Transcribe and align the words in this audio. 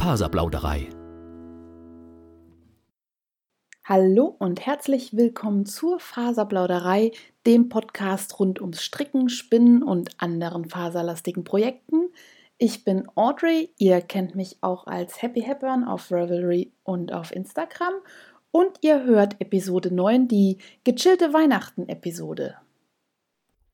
Faserplauderei. 0.00 0.88
Hallo 3.84 4.34
und 4.38 4.64
herzlich 4.64 5.14
willkommen 5.14 5.66
zur 5.66 6.00
Faserplauderei, 6.00 7.12
dem 7.46 7.68
Podcast 7.68 8.40
rund 8.40 8.62
ums 8.62 8.82
Stricken, 8.82 9.28
Spinnen 9.28 9.82
und 9.82 10.18
anderen 10.18 10.64
faserlastigen 10.70 11.44
Projekten. 11.44 12.08
Ich 12.56 12.82
bin 12.82 13.10
Audrey, 13.14 13.74
ihr 13.76 14.00
kennt 14.00 14.34
mich 14.34 14.56
auch 14.62 14.86
als 14.86 15.20
Happy 15.20 15.42
Hepburn 15.42 15.84
auf 15.84 16.10
Revelry 16.10 16.72
und 16.82 17.12
auf 17.12 17.30
Instagram 17.30 17.92
und 18.52 18.78
ihr 18.80 19.04
hört 19.04 19.38
Episode 19.38 19.94
9, 19.94 20.28
die 20.28 20.56
gechillte 20.82 21.34
Weihnachten-Episode. 21.34 22.56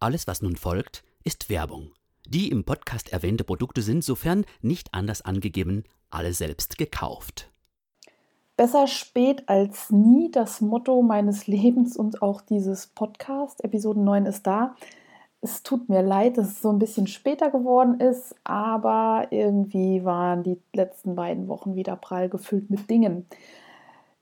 Alles, 0.01 0.27
was 0.27 0.43
nun 0.43 0.57
folgt, 0.57 1.05
ist 1.23 1.51
Werbung. 1.51 1.93
Die 2.29 2.51
im 2.51 2.65
Podcast 2.65 3.13
erwähnte 3.13 3.45
Produkte 3.45 3.83
sind, 3.83 4.03
sofern 4.03 4.45
nicht 4.61 4.89
anders 4.93 5.23
angegeben, 5.23 5.85
alle 6.11 6.33
selbst 6.33 6.77
gekauft. 6.77 7.49
Besser 8.57 8.89
spät 8.89 9.49
als 9.49 9.91
nie, 9.91 10.31
das 10.33 10.61
Motto 10.61 11.03
meines 11.03 11.47
Lebens 11.47 11.97
und 11.97 12.23
auch 12.23 12.41
dieses 12.41 12.89
Podcast. 12.89 13.63
Episode 13.63 14.01
9 14.01 14.27
ist 14.27 14.47
da. 14.47 14.75
Es 15.41 15.63
tut 15.63 15.89
mir 15.89 16.03
leid, 16.03 16.39
dass 16.39 16.49
es 16.49 16.63
so 16.63 16.71
ein 16.71 16.81
bisschen 16.81 17.07
später 17.07 17.51
geworden 17.51 18.01
ist, 18.01 18.35
aber 18.43 19.29
irgendwie 19.31 20.05
waren 20.05 20.43
die 20.43 20.59
letzten 20.75 21.15
beiden 21.15 21.47
Wochen 21.47 21.77
wieder 21.77 21.95
prall 21.95 22.29
gefüllt 22.29 22.71
mit 22.71 22.91
Dingen. 22.91 23.27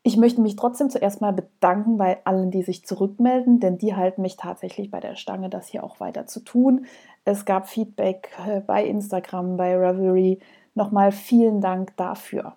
Ich 0.07 0.19
möchte 0.19 0.43
mich 0.43 0.55
trotzdem 0.57 0.91
zuerst 0.91 1.23
mal 1.23 1.33
bedanken 1.33 1.97
bei 1.97 2.19
allen, 2.27 2.51
die 2.51 2.63
sich 2.63 2.85
zurückmelden, 2.85 3.59
denn 3.59 3.79
die 3.79 3.97
halten 3.97 4.21
mich 4.21 4.37
tatsächlich 4.37 4.91
bei 4.91 5.01
der 5.01 5.17
Stange, 5.17 5.49
das 5.49 5.69
hier 5.69 5.83
auch 5.83 5.99
weiter 5.99 6.27
zu 6.27 6.41
tun. 6.41 6.85
Es 7.25 7.47
gab 7.47 7.71
Feedback 7.71 8.31
äh, 8.47 8.61
bei 8.61 8.85
Instagram, 8.85 9.57
bei 9.57 9.75
Ravelry. 9.75 10.41
Nochmal 10.75 11.11
vielen 11.11 11.63
Dank 11.63 11.97
dafür. 11.97 12.55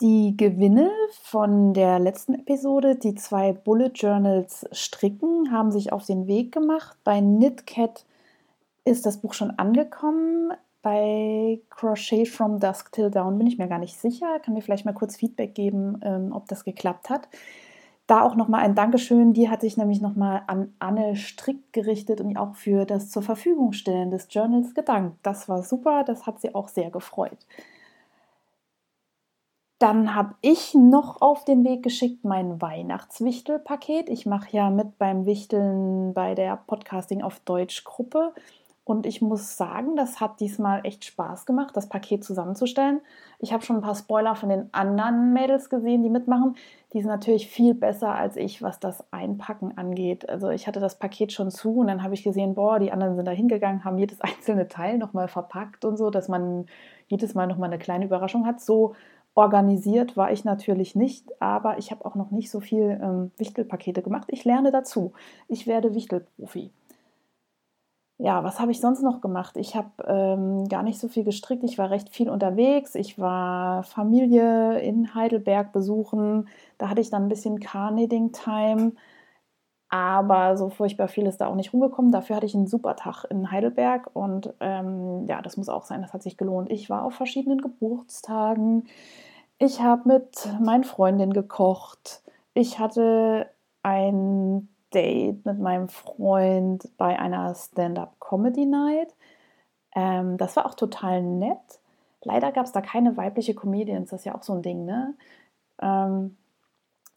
Die 0.00 0.36
Gewinne 0.36 0.92
von 1.22 1.74
der 1.74 1.98
letzten 1.98 2.34
Episode, 2.34 2.94
die 2.94 3.16
zwei 3.16 3.52
Bullet 3.52 3.90
Journals 3.94 4.68
stricken, 4.70 5.50
haben 5.50 5.72
sich 5.72 5.92
auf 5.92 6.06
den 6.06 6.28
Weg 6.28 6.52
gemacht. 6.52 6.96
Bei 7.02 7.18
KnitCat 7.18 8.04
ist 8.84 9.06
das 9.06 9.16
Buch 9.16 9.34
schon 9.34 9.50
angekommen. 9.50 10.52
Bei 10.84 11.62
Crochet 11.70 12.26
from 12.26 12.60
Dusk 12.60 12.92
Till 12.92 13.10
Dawn 13.10 13.38
bin 13.38 13.46
ich 13.46 13.56
mir 13.56 13.68
gar 13.68 13.78
nicht 13.78 13.98
sicher. 13.98 14.38
Kann 14.40 14.52
mir 14.52 14.60
vielleicht 14.60 14.84
mal 14.84 14.92
kurz 14.92 15.16
Feedback 15.16 15.54
geben, 15.54 15.98
ähm, 16.02 16.30
ob 16.30 16.46
das 16.46 16.62
geklappt 16.62 17.08
hat. 17.08 17.26
Da 18.06 18.20
auch 18.20 18.34
nochmal 18.36 18.60
ein 18.60 18.74
Dankeschön. 18.74 19.32
Die 19.32 19.48
hat 19.48 19.62
sich 19.62 19.78
nämlich 19.78 20.02
nochmal 20.02 20.42
an 20.46 20.74
Anne 20.80 21.16
Strick 21.16 21.72
gerichtet 21.72 22.20
und 22.20 22.36
auch 22.36 22.54
für 22.54 22.84
das 22.84 23.08
zur 23.08 23.22
Verfügung 23.22 23.72
stellen 23.72 24.10
des 24.10 24.28
Journals 24.28 24.74
gedankt. 24.74 25.16
Das 25.22 25.48
war 25.48 25.62
super, 25.62 26.04
das 26.04 26.26
hat 26.26 26.42
sie 26.42 26.54
auch 26.54 26.68
sehr 26.68 26.90
gefreut. 26.90 27.38
Dann 29.78 30.14
habe 30.14 30.34
ich 30.42 30.74
noch 30.74 31.22
auf 31.22 31.46
den 31.46 31.64
Weg 31.64 31.82
geschickt 31.82 32.24
mein 32.26 32.60
Weihnachtswichtelpaket. 32.60 34.10
Ich 34.10 34.26
mache 34.26 34.54
ja 34.54 34.68
mit 34.68 34.98
beim 34.98 35.24
Wichteln 35.24 36.12
bei 36.12 36.34
der 36.34 36.58
Podcasting 36.58 37.22
auf 37.22 37.40
Deutsch 37.40 37.84
Gruppe. 37.84 38.34
Und 38.84 39.06
ich 39.06 39.22
muss 39.22 39.56
sagen, 39.56 39.96
das 39.96 40.20
hat 40.20 40.40
diesmal 40.40 40.84
echt 40.84 41.06
Spaß 41.06 41.46
gemacht, 41.46 41.74
das 41.74 41.88
Paket 41.88 42.22
zusammenzustellen. 42.22 43.00
Ich 43.38 43.54
habe 43.54 43.64
schon 43.64 43.76
ein 43.76 43.82
paar 43.82 43.94
Spoiler 43.94 44.34
von 44.34 44.50
den 44.50 44.68
anderen 44.72 45.32
Mädels 45.32 45.70
gesehen, 45.70 46.02
die 46.02 46.10
mitmachen. 46.10 46.54
Die 46.92 47.00
sind 47.00 47.08
natürlich 47.08 47.48
viel 47.48 47.72
besser 47.74 48.14
als 48.14 48.36
ich, 48.36 48.62
was 48.62 48.80
das 48.80 49.02
Einpacken 49.10 49.78
angeht. 49.78 50.28
Also 50.28 50.50
ich 50.50 50.66
hatte 50.66 50.80
das 50.80 50.98
Paket 50.98 51.32
schon 51.32 51.50
zu 51.50 51.76
und 51.76 51.86
dann 51.86 52.02
habe 52.02 52.12
ich 52.12 52.22
gesehen, 52.22 52.54
boah, 52.54 52.78
die 52.78 52.92
anderen 52.92 53.16
sind 53.16 53.24
da 53.26 53.32
hingegangen, 53.32 53.84
haben 53.84 53.98
jedes 53.98 54.20
einzelne 54.20 54.68
Teil 54.68 54.98
nochmal 54.98 55.28
verpackt 55.28 55.86
und 55.86 55.96
so, 55.96 56.10
dass 56.10 56.28
man 56.28 56.66
jedes 57.08 57.34
Mal 57.34 57.46
nochmal 57.46 57.70
eine 57.70 57.78
kleine 57.78 58.04
Überraschung 58.04 58.46
hat. 58.46 58.60
So 58.60 58.94
organisiert 59.34 60.16
war 60.16 60.30
ich 60.30 60.44
natürlich 60.44 60.94
nicht, 60.94 61.40
aber 61.40 61.78
ich 61.78 61.90
habe 61.90 62.04
auch 62.04 62.16
noch 62.16 62.30
nicht 62.30 62.50
so 62.50 62.60
viel 62.60 63.00
ähm, 63.02 63.30
Wichtelpakete 63.38 64.02
gemacht. 64.02 64.28
Ich 64.30 64.44
lerne 64.44 64.70
dazu. 64.70 65.14
Ich 65.48 65.66
werde 65.66 65.94
Wichtelprofi 65.94 66.70
ja, 68.18 68.44
was 68.44 68.60
habe 68.60 68.70
ich 68.70 68.80
sonst 68.80 69.02
noch 69.02 69.20
gemacht? 69.20 69.56
Ich 69.56 69.74
habe 69.74 69.90
ähm, 70.06 70.68
gar 70.68 70.82
nicht 70.84 71.00
so 71.00 71.08
viel 71.08 71.24
gestrickt. 71.24 71.64
Ich 71.64 71.78
war 71.78 71.90
recht 71.90 72.10
viel 72.10 72.30
unterwegs. 72.30 72.94
Ich 72.94 73.18
war 73.18 73.82
Familie 73.82 74.78
in 74.80 75.14
Heidelberg 75.14 75.72
besuchen. 75.72 76.48
Da 76.78 76.88
hatte 76.88 77.00
ich 77.00 77.10
dann 77.10 77.24
ein 77.24 77.28
bisschen 77.28 77.58
Car-Knitting-Time. 77.58 78.92
Aber 79.88 80.56
so 80.56 80.70
furchtbar 80.70 81.08
viel 81.08 81.26
ist 81.26 81.40
da 81.40 81.48
auch 81.48 81.56
nicht 81.56 81.72
rumgekommen. 81.72 82.12
Dafür 82.12 82.36
hatte 82.36 82.46
ich 82.46 82.54
einen 82.54 82.68
super 82.68 82.94
Tag 82.96 83.24
in 83.30 83.50
Heidelberg. 83.50 84.10
Und 84.12 84.54
ähm, 84.60 85.26
ja, 85.28 85.42
das 85.42 85.56
muss 85.56 85.68
auch 85.68 85.84
sein. 85.84 86.02
Das 86.02 86.12
hat 86.12 86.22
sich 86.22 86.36
gelohnt. 86.36 86.70
Ich 86.70 86.88
war 86.90 87.04
auf 87.04 87.14
verschiedenen 87.14 87.60
Geburtstagen. 87.60 88.86
Ich 89.58 89.82
habe 89.82 90.08
mit 90.08 90.48
meinen 90.60 90.84
Freundinnen 90.84 91.32
gekocht. 91.32 92.22
Ich 92.54 92.78
hatte 92.78 93.48
ein 93.82 94.68
Date 94.94 95.44
mit 95.44 95.58
meinem 95.58 95.88
Freund 95.88 96.88
bei 96.96 97.18
einer 97.18 97.54
Stand-up-Comedy-Night. 97.54 99.14
Ähm, 99.94 100.36
das 100.36 100.56
war 100.56 100.66
auch 100.66 100.74
total 100.74 101.22
nett. 101.22 101.80
Leider 102.22 102.52
gab 102.52 102.66
es 102.66 102.72
da 102.72 102.80
keine 102.80 103.16
weibliche 103.16 103.54
Comedians, 103.54 104.10
das 104.10 104.20
ist 104.20 104.24
ja 104.26 104.34
auch 104.34 104.42
so 104.42 104.54
ein 104.54 104.62
Ding, 104.62 104.84
ne? 104.84 105.14
Ähm, 105.80 106.36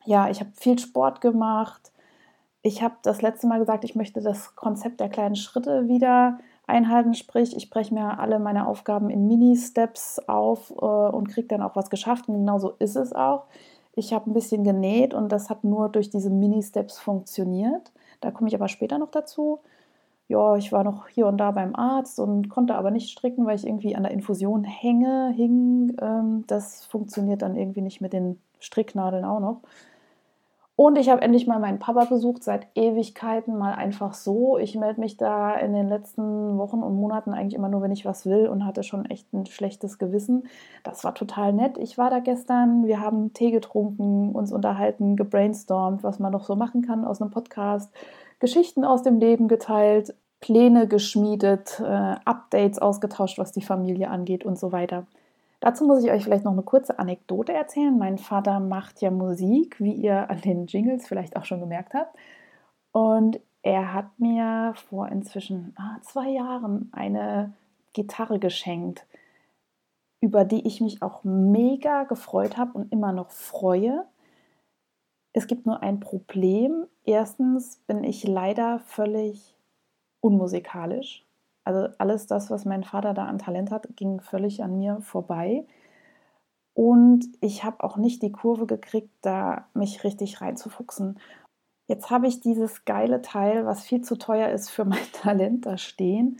ja, 0.05 0.29
ich 0.29 0.39
habe 0.39 0.51
viel 0.53 0.79
Sport 0.79 1.21
gemacht. 1.21 1.91
Ich 2.61 2.81
habe 2.81 2.95
das 3.03 3.21
letzte 3.21 3.47
Mal 3.47 3.59
gesagt, 3.59 3.83
ich 3.83 3.95
möchte 3.95 4.21
das 4.21 4.55
Konzept 4.55 4.99
der 4.99 5.09
kleinen 5.09 5.35
Schritte 5.35 5.87
wieder 5.87 6.39
einhalten, 6.65 7.13
sprich, 7.13 7.55
ich 7.55 7.69
breche 7.69 7.93
mir 7.93 8.19
alle 8.19 8.39
meine 8.39 8.67
Aufgaben 8.67 9.09
in 9.09 9.27
Mini-Steps 9.27 10.19
auf 10.27 10.71
äh, 10.71 10.85
und 10.85 11.29
kriege 11.29 11.47
dann 11.47 11.61
auch 11.61 11.75
was 11.75 11.89
geschafft. 11.89 12.27
Und 12.27 12.35
genau 12.35 12.59
so 12.59 12.71
ist 12.79 12.95
es 12.95 13.13
auch. 13.13 13.45
Ich 13.97 14.13
habe 14.13 14.29
ein 14.29 14.33
bisschen 14.33 14.63
genäht 14.63 15.15
und 15.15 15.31
das 15.31 15.49
hat 15.49 15.63
nur 15.63 15.89
durch 15.89 16.11
diese 16.11 16.29
Mini-Steps 16.29 16.99
funktioniert. 16.99 17.91
Da 18.21 18.29
komme 18.29 18.47
ich 18.47 18.53
aber 18.53 18.67
später 18.67 18.99
noch 18.99 19.09
dazu. 19.09 19.59
Ja, 20.27 20.55
ich 20.55 20.71
war 20.71 20.83
noch 20.83 21.07
hier 21.07 21.25
und 21.25 21.37
da 21.39 21.49
beim 21.49 21.75
Arzt 21.75 22.19
und 22.19 22.47
konnte 22.47 22.75
aber 22.75 22.91
nicht 22.91 23.09
stricken, 23.09 23.47
weil 23.47 23.55
ich 23.55 23.65
irgendwie 23.65 23.95
an 23.95 24.03
der 24.03 24.11
Infusion 24.11 24.63
hänge, 24.63 25.33
hing. 25.35 25.97
Ähm, 25.99 26.43
das 26.45 26.85
funktioniert 26.85 27.41
dann 27.41 27.55
irgendwie 27.55 27.81
nicht 27.81 27.99
mit 27.99 28.13
den 28.13 28.39
Stricknadeln 28.59 29.25
auch 29.25 29.39
noch. 29.39 29.61
Und 30.79 30.95
ich 30.95 31.09
habe 31.09 31.23
endlich 31.23 31.47
mal 31.47 31.57
meinen 31.57 31.79
Papa 31.79 32.05
besucht, 32.05 32.43
seit 32.43 32.67
Ewigkeiten, 32.75 33.57
mal 33.57 33.73
einfach 33.73 34.13
so. 34.13 34.59
Ich 34.59 34.75
melde 34.75 34.99
mich 34.99 35.17
da 35.17 35.55
in 35.55 35.73
den 35.73 35.89
letzten 35.89 36.59
Wochen 36.59 36.83
und 36.83 36.95
Monaten 36.95 37.33
eigentlich 37.33 37.55
immer 37.55 37.67
nur, 37.67 37.81
wenn 37.81 37.91
ich 37.91 38.05
was 38.05 38.27
will 38.27 38.47
und 38.47 38.63
hatte 38.63 38.83
schon 38.83 39.05
echt 39.05 39.33
ein 39.33 39.47
schlechtes 39.47 39.97
Gewissen. 39.97 40.43
Das 40.83 41.03
war 41.03 41.15
total 41.15 41.51
nett. 41.51 41.79
Ich 41.79 41.97
war 41.97 42.11
da 42.11 42.19
gestern, 42.19 42.85
wir 42.85 43.01
haben 43.01 43.33
Tee 43.33 43.49
getrunken, 43.49 44.33
uns 44.35 44.51
unterhalten, 44.51 45.15
gebrainstormt, 45.15 46.03
was 46.03 46.19
man 46.19 46.31
noch 46.31 46.43
so 46.43 46.55
machen 46.55 46.83
kann 46.83 47.05
aus 47.05 47.23
einem 47.23 47.31
Podcast, 47.31 47.91
Geschichten 48.37 48.85
aus 48.85 49.01
dem 49.01 49.19
Leben 49.19 49.47
geteilt, 49.47 50.13
Pläne 50.41 50.87
geschmiedet, 50.87 51.79
äh, 51.79 52.17
Updates 52.23 52.77
ausgetauscht, 52.77 53.39
was 53.39 53.51
die 53.51 53.63
Familie 53.63 54.11
angeht 54.11 54.45
und 54.45 54.59
so 54.59 54.71
weiter. 54.71 55.07
Dazu 55.59 55.85
muss 55.85 56.03
ich 56.03 56.11
euch 56.11 56.23
vielleicht 56.23 56.45
noch 56.45 56.51
eine 56.51 56.63
kurze 56.63 56.99
Anekdote 56.99 57.51
erzählen. 57.51 57.97
Mein 57.97 58.17
Vater 58.17 58.59
macht 58.59 59.01
ja 59.01 59.09
Musik, 59.09 59.79
wie 59.79 59.93
ihr 59.93 60.29
an 60.29 60.41
den 60.41 60.67
Jingles 60.67 61.07
vielleicht 61.07 61.35
auch 61.35 61.45
schon 61.45 61.59
gemerkt 61.59 61.93
habt. 61.93 62.15
Und 62.91 63.39
er 63.63 63.93
hat 63.93 64.19
mir 64.19 64.73
vor 64.75 65.09
inzwischen 65.09 65.75
ah, 65.77 65.97
zwei 66.01 66.29
Jahren 66.29 66.89
eine 66.93 67.53
Gitarre 67.93 68.39
geschenkt, 68.39 69.05
über 70.21 70.45
die 70.45 70.65
ich 70.67 70.79
mich 70.79 71.01
auch 71.01 71.23
mega 71.23 72.03
gefreut 72.03 72.57
habe 72.57 72.73
und 72.73 72.91
immer 72.91 73.11
noch 73.11 73.31
freue. 73.31 74.05
Es 75.33 75.47
gibt 75.47 75.65
nur 75.65 75.81
ein 75.83 75.99
Problem. 75.99 76.85
Erstens 77.03 77.77
bin 77.87 78.03
ich 78.03 78.23
leider 78.23 78.79
völlig 78.79 79.55
unmusikalisch. 80.21 81.26
Also 81.67 81.89
alles 81.97 82.27
das, 82.27 82.49
was 82.49 82.63
mein 82.63 82.85
Vater 82.85 83.13
da 83.13 83.25
an 83.25 83.39
Talent 83.39 83.71
hat, 83.71 83.89
ging 83.97 84.21
völlig 84.21 84.63
an 84.63 84.79
mir 84.79 85.01
vorbei. 85.01 85.65
Und 86.73 87.27
ich 87.41 87.65
habe 87.65 87.83
auch 87.83 87.97
nicht 87.97 88.21
die 88.21 88.31
Kurve 88.31 88.67
gekriegt, 88.67 89.09
da 89.21 89.67
mich 89.73 90.05
richtig 90.05 90.39
reinzufuchsen. 90.39 91.19
Jetzt 91.87 92.09
habe 92.09 92.27
ich 92.27 92.39
dieses 92.39 92.85
geile 92.85 93.21
Teil, 93.21 93.65
was 93.65 93.83
viel 93.83 94.01
zu 94.01 94.17
teuer 94.17 94.47
ist 94.47 94.69
für 94.69 94.85
mein 94.85 95.11
Talent, 95.11 95.65
da 95.65 95.77
stehen 95.77 96.37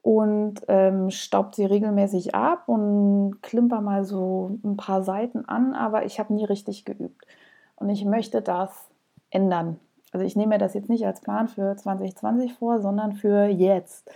und 0.00 0.62
ähm, 0.68 1.10
staubt 1.10 1.54
sie 1.54 1.66
regelmäßig 1.66 2.34
ab 2.34 2.66
und 2.66 3.42
klimper 3.42 3.82
mal 3.82 4.04
so 4.04 4.58
ein 4.64 4.78
paar 4.78 5.02
Seiten 5.02 5.44
an, 5.46 5.74
aber 5.74 6.06
ich 6.06 6.18
habe 6.18 6.32
nie 6.32 6.46
richtig 6.46 6.86
geübt. 6.86 7.26
Und 7.76 7.90
ich 7.90 8.06
möchte 8.06 8.40
das 8.40 8.88
ändern. 9.28 9.78
Also 10.12 10.24
ich 10.24 10.34
nehme 10.34 10.54
mir 10.54 10.58
das 10.58 10.72
jetzt 10.72 10.88
nicht 10.88 11.06
als 11.06 11.20
Plan 11.20 11.48
für 11.48 11.76
2020 11.76 12.54
vor, 12.54 12.80
sondern 12.80 13.12
für 13.12 13.44
jetzt 13.46 14.10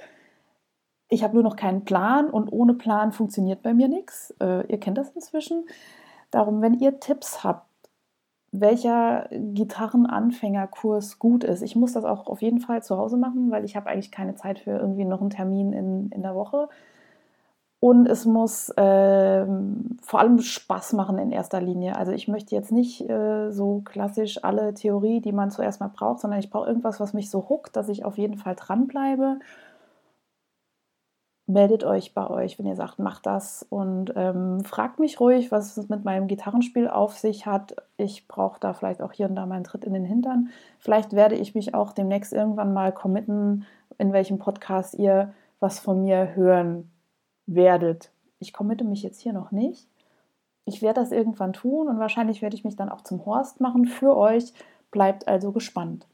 ich 1.14 1.22
habe 1.22 1.34
nur 1.34 1.42
noch 1.42 1.56
keinen 1.56 1.84
Plan 1.84 2.28
und 2.28 2.52
ohne 2.52 2.74
Plan 2.74 3.12
funktioniert 3.12 3.62
bei 3.62 3.72
mir 3.72 3.88
nichts. 3.88 4.34
Äh, 4.40 4.66
ihr 4.66 4.78
kennt 4.78 4.98
das 4.98 5.10
inzwischen. 5.10 5.64
Darum, 6.30 6.60
wenn 6.60 6.74
ihr 6.74 7.00
Tipps 7.00 7.44
habt, 7.44 7.66
welcher 8.50 9.28
Gitarrenanfängerkurs 9.30 11.18
gut 11.18 11.42
ist. 11.42 11.62
Ich 11.62 11.74
muss 11.74 11.92
das 11.92 12.04
auch 12.04 12.28
auf 12.28 12.40
jeden 12.40 12.60
Fall 12.60 12.82
zu 12.82 12.96
Hause 12.96 13.16
machen, 13.16 13.50
weil 13.50 13.64
ich 13.64 13.74
habe 13.74 13.88
eigentlich 13.88 14.12
keine 14.12 14.36
Zeit 14.36 14.60
für 14.60 14.70
irgendwie 14.70 15.04
noch 15.04 15.20
einen 15.20 15.30
Termin 15.30 15.72
in, 15.72 16.08
in 16.10 16.22
der 16.22 16.36
Woche. 16.36 16.68
Und 17.80 18.06
es 18.06 18.24
muss 18.24 18.70
äh, 18.70 19.46
vor 20.00 20.20
allem 20.20 20.38
Spaß 20.38 20.94
machen 20.94 21.18
in 21.18 21.32
erster 21.32 21.60
Linie. 21.60 21.96
Also 21.96 22.12
ich 22.12 22.28
möchte 22.28 22.54
jetzt 22.54 22.72
nicht 22.72 23.08
äh, 23.10 23.50
so 23.50 23.82
klassisch 23.84 24.42
alle 24.42 24.72
Theorie, 24.72 25.20
die 25.20 25.32
man 25.32 25.50
zuerst 25.50 25.80
mal 25.80 25.90
braucht, 25.94 26.20
sondern 26.20 26.40
ich 26.40 26.48
brauche 26.48 26.68
irgendwas, 26.68 26.98
was 26.98 27.12
mich 27.12 27.30
so 27.30 27.48
huckt, 27.48 27.76
dass 27.76 27.88
ich 27.88 28.04
auf 28.04 28.18
jeden 28.18 28.36
Fall 28.38 28.54
dranbleibe. 28.54 29.38
Meldet 31.46 31.84
euch 31.84 32.14
bei 32.14 32.28
euch, 32.30 32.58
wenn 32.58 32.64
ihr 32.64 32.74
sagt, 32.74 32.98
macht 32.98 33.26
das 33.26 33.66
und 33.68 34.14
ähm, 34.16 34.64
fragt 34.64 34.98
mich 34.98 35.20
ruhig, 35.20 35.52
was 35.52 35.76
es 35.76 35.90
mit 35.90 36.02
meinem 36.02 36.26
Gitarrenspiel 36.26 36.88
auf 36.88 37.18
sich 37.18 37.44
hat. 37.44 37.76
Ich 37.98 38.26
brauche 38.28 38.58
da 38.58 38.72
vielleicht 38.72 39.02
auch 39.02 39.12
hier 39.12 39.28
und 39.28 39.36
da 39.36 39.44
mal 39.44 39.56
einen 39.56 39.64
Tritt 39.64 39.84
in 39.84 39.92
den 39.92 40.06
Hintern. 40.06 40.48
Vielleicht 40.78 41.12
werde 41.12 41.34
ich 41.34 41.54
mich 41.54 41.74
auch 41.74 41.92
demnächst 41.92 42.32
irgendwann 42.32 42.72
mal 42.72 42.92
committen, 42.92 43.66
in 43.98 44.14
welchem 44.14 44.38
Podcast 44.38 44.94
ihr 44.94 45.34
was 45.60 45.78
von 45.78 46.02
mir 46.02 46.34
hören 46.34 46.90
werdet. 47.46 48.10
Ich 48.38 48.54
committe 48.54 48.84
mich 48.84 49.02
jetzt 49.02 49.20
hier 49.20 49.34
noch 49.34 49.50
nicht. 49.50 49.86
Ich 50.64 50.80
werde 50.80 51.00
das 51.00 51.12
irgendwann 51.12 51.52
tun 51.52 51.88
und 51.88 51.98
wahrscheinlich 51.98 52.40
werde 52.40 52.56
ich 52.56 52.64
mich 52.64 52.76
dann 52.76 52.88
auch 52.88 53.02
zum 53.02 53.26
Horst 53.26 53.60
machen 53.60 53.84
für 53.84 54.16
euch. 54.16 54.54
Bleibt 54.90 55.28
also 55.28 55.52
gespannt. 55.52 56.06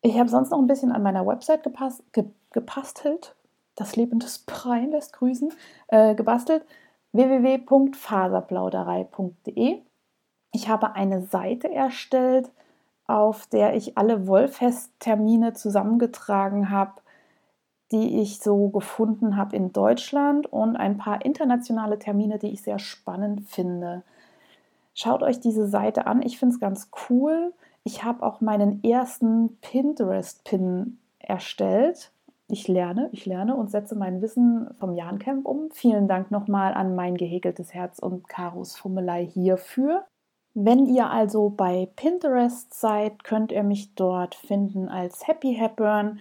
Ich 0.00 0.18
habe 0.18 0.30
sonst 0.30 0.50
noch 0.50 0.58
ein 0.58 0.66
bisschen 0.66 0.92
an 0.92 1.02
meiner 1.02 1.26
Website 1.26 1.62
gepast, 1.62 2.10
ge, 2.14 2.24
gepastelt. 2.52 3.34
Das 3.78 3.96
Leben 3.96 4.18
des 4.18 4.40
Brei 4.40 4.84
lässt 4.86 5.14
grüßen. 5.14 5.52
Äh, 5.88 6.14
gebastelt. 6.14 6.66
www.faserplauderei.de. 7.12 9.80
Ich 10.52 10.68
habe 10.68 10.94
eine 10.94 11.22
Seite 11.22 11.72
erstellt, 11.72 12.50
auf 13.06 13.46
der 13.46 13.74
ich 13.74 13.96
alle 13.96 14.26
Wollfest-Termine 14.26 15.54
zusammengetragen 15.54 16.68
habe 16.70 17.00
die 17.90 18.20
ich 18.20 18.40
so 18.40 18.68
gefunden 18.68 19.36
habe 19.36 19.56
in 19.56 19.72
Deutschland 19.72 20.46
und 20.52 20.76
ein 20.76 20.98
paar 20.98 21.24
internationale 21.24 21.98
Termine, 21.98 22.38
die 22.38 22.48
ich 22.48 22.62
sehr 22.62 22.78
spannend 22.78 23.48
finde. 23.48 24.02
Schaut 24.94 25.22
euch 25.22 25.40
diese 25.40 25.66
Seite 25.66 26.06
an, 26.06 26.22
ich 26.22 26.38
finde 26.38 26.54
es 26.54 26.60
ganz 26.60 26.90
cool. 27.08 27.54
Ich 27.84 28.04
habe 28.04 28.24
auch 28.24 28.40
meinen 28.40 28.82
ersten 28.84 29.56
Pinterest-Pin 29.60 30.98
erstellt. 31.18 32.10
Ich 32.50 32.66
lerne, 32.66 33.10
ich 33.12 33.26
lerne 33.26 33.54
und 33.54 33.70
setze 33.70 33.94
mein 33.94 34.22
Wissen 34.22 34.70
vom 34.78 34.94
Jahrencamp 34.94 35.44
um. 35.44 35.70
Vielen 35.70 36.08
Dank 36.08 36.30
nochmal 36.30 36.72
an 36.72 36.94
mein 36.94 37.16
gehäkeltes 37.16 37.74
Herz 37.74 37.98
und 37.98 38.26
Karos 38.26 38.74
Fummelei 38.74 39.26
hierfür. 39.26 40.06
Wenn 40.54 40.86
ihr 40.86 41.10
also 41.10 41.50
bei 41.50 41.90
Pinterest 41.94 42.72
seid, 42.72 43.22
könnt 43.22 43.52
ihr 43.52 43.62
mich 43.62 43.94
dort 43.94 44.34
finden 44.34 44.88
als 44.88 45.28
Happy 45.28 45.54
Hepburn 45.54 46.20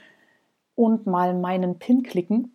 und 0.75 1.07
mal 1.07 1.33
meinen 1.33 1.79
Pin 1.79 2.03
klicken. 2.03 2.53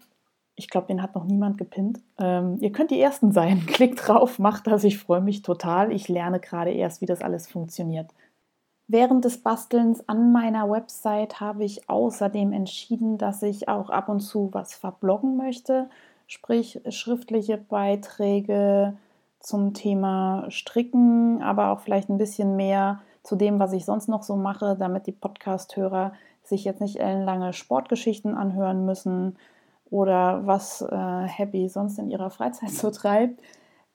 Ich 0.54 0.68
glaube, 0.68 0.88
den 0.88 1.02
hat 1.02 1.14
noch 1.14 1.24
niemand 1.24 1.56
gepinnt. 1.56 1.98
Ähm, 2.18 2.58
ihr 2.60 2.72
könnt 2.72 2.90
die 2.90 3.00
Ersten 3.00 3.32
sein. 3.32 3.64
Klickt 3.66 4.06
drauf, 4.06 4.38
macht 4.38 4.66
das. 4.66 4.84
Ich 4.84 4.98
freue 4.98 5.22
mich 5.22 5.40
total. 5.40 5.92
Ich 5.92 6.08
lerne 6.08 6.40
gerade 6.40 6.72
erst, 6.72 7.00
wie 7.00 7.06
das 7.06 7.22
alles 7.22 7.48
funktioniert. 7.48 8.10
Während 8.88 9.24
des 9.24 9.42
Bastelns 9.42 10.06
an 10.08 10.32
meiner 10.32 10.68
Website 10.68 11.40
habe 11.40 11.64
ich 11.64 11.88
außerdem 11.88 12.52
entschieden, 12.52 13.16
dass 13.16 13.42
ich 13.42 13.68
auch 13.68 13.90
ab 13.90 14.08
und 14.08 14.20
zu 14.20 14.50
was 14.52 14.74
verbloggen 14.74 15.36
möchte, 15.36 15.88
sprich 16.26 16.80
schriftliche 16.88 17.56
Beiträge 17.56 18.96
zum 19.40 19.74
Thema 19.74 20.46
Stricken, 20.48 21.42
aber 21.42 21.70
auch 21.70 21.80
vielleicht 21.80 22.08
ein 22.08 22.18
bisschen 22.18 22.56
mehr 22.56 23.00
zu 23.22 23.36
dem, 23.36 23.58
was 23.58 23.72
ich 23.72 23.84
sonst 23.84 24.08
noch 24.08 24.22
so 24.22 24.36
mache, 24.36 24.76
damit 24.78 25.06
die 25.06 25.12
Podcast-Hörer 25.12 26.12
sich 26.42 26.64
jetzt 26.64 26.80
nicht 26.80 27.00
ellenlange 27.00 27.52
Sportgeschichten 27.52 28.34
anhören 28.34 28.84
müssen 28.84 29.36
oder 29.90 30.46
was 30.46 30.82
äh, 30.82 31.26
Happy 31.26 31.68
sonst 31.68 31.98
in 31.98 32.10
ihrer 32.10 32.30
Freizeit 32.30 32.70
so 32.70 32.90
treibt. 32.90 33.40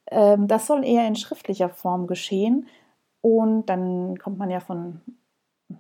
Ähm, 0.10 0.48
das 0.48 0.68
soll 0.68 0.86
eher 0.86 1.08
in 1.08 1.16
schriftlicher 1.16 1.70
Form 1.70 2.08
geschehen. 2.08 2.68
Und 3.22 3.66
dann 3.68 4.18
kommt 4.18 4.38
man 4.38 4.50
ja 4.50 4.60
von, 4.60 5.02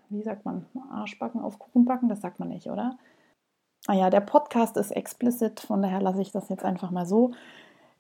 wie 0.10 0.24
sagt 0.24 0.46
man, 0.46 0.66
Arschbacken 0.92 1.42
auf 1.42 1.60
Kuchenbacken, 1.60 2.10
das 2.10 2.22
sagt 2.22 2.40
man 2.40 2.50
nicht, 2.50 2.68
oder? 2.68 2.98
Ah 3.88 3.94
ja, 3.94 4.10
der 4.10 4.22
Podcast 4.22 4.76
ist 4.78 4.92
explicit, 4.92 5.60
von 5.60 5.82
daher 5.82 6.02
lasse 6.02 6.22
ich 6.22 6.32
das 6.32 6.50
jetzt 6.50 6.66
einfach 6.66 6.92
mal 6.92 7.06
so. 7.06 7.32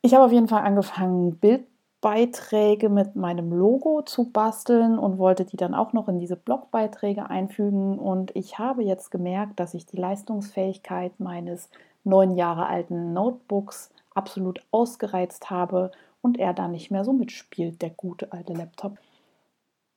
Ich 0.01 0.13
habe 0.13 0.25
auf 0.25 0.31
jeden 0.31 0.47
Fall 0.47 0.63
angefangen, 0.63 1.37
Bild 1.37 1.65
Beiträge 1.99 2.89
mit 2.89 3.15
meinem 3.15 3.51
Logo 3.51 4.03
zu 4.03 4.31
basteln 4.31 4.99
und 4.99 5.17
wollte 5.17 5.45
die 5.45 5.57
dann 5.57 5.73
auch 5.73 5.93
noch 5.93 6.07
in 6.07 6.19
diese 6.19 6.35
Blogbeiträge 6.35 7.29
einfügen. 7.29 7.97
Und 7.97 8.35
ich 8.35 8.59
habe 8.59 8.83
jetzt 8.83 9.09
gemerkt, 9.09 9.59
dass 9.59 9.73
ich 9.73 9.85
die 9.87 9.97
Leistungsfähigkeit 9.97 11.19
meines 11.19 11.69
neun 12.03 12.35
Jahre 12.35 12.67
alten 12.67 13.13
Notebooks 13.13 13.89
absolut 14.13 14.61
ausgereizt 14.71 15.49
habe 15.49 15.91
und 16.21 16.37
er 16.37 16.53
da 16.53 16.67
nicht 16.67 16.91
mehr 16.91 17.03
so 17.03 17.13
mitspielt, 17.13 17.81
der 17.81 17.89
gute 17.89 18.31
alte 18.31 18.53
Laptop. 18.53 18.97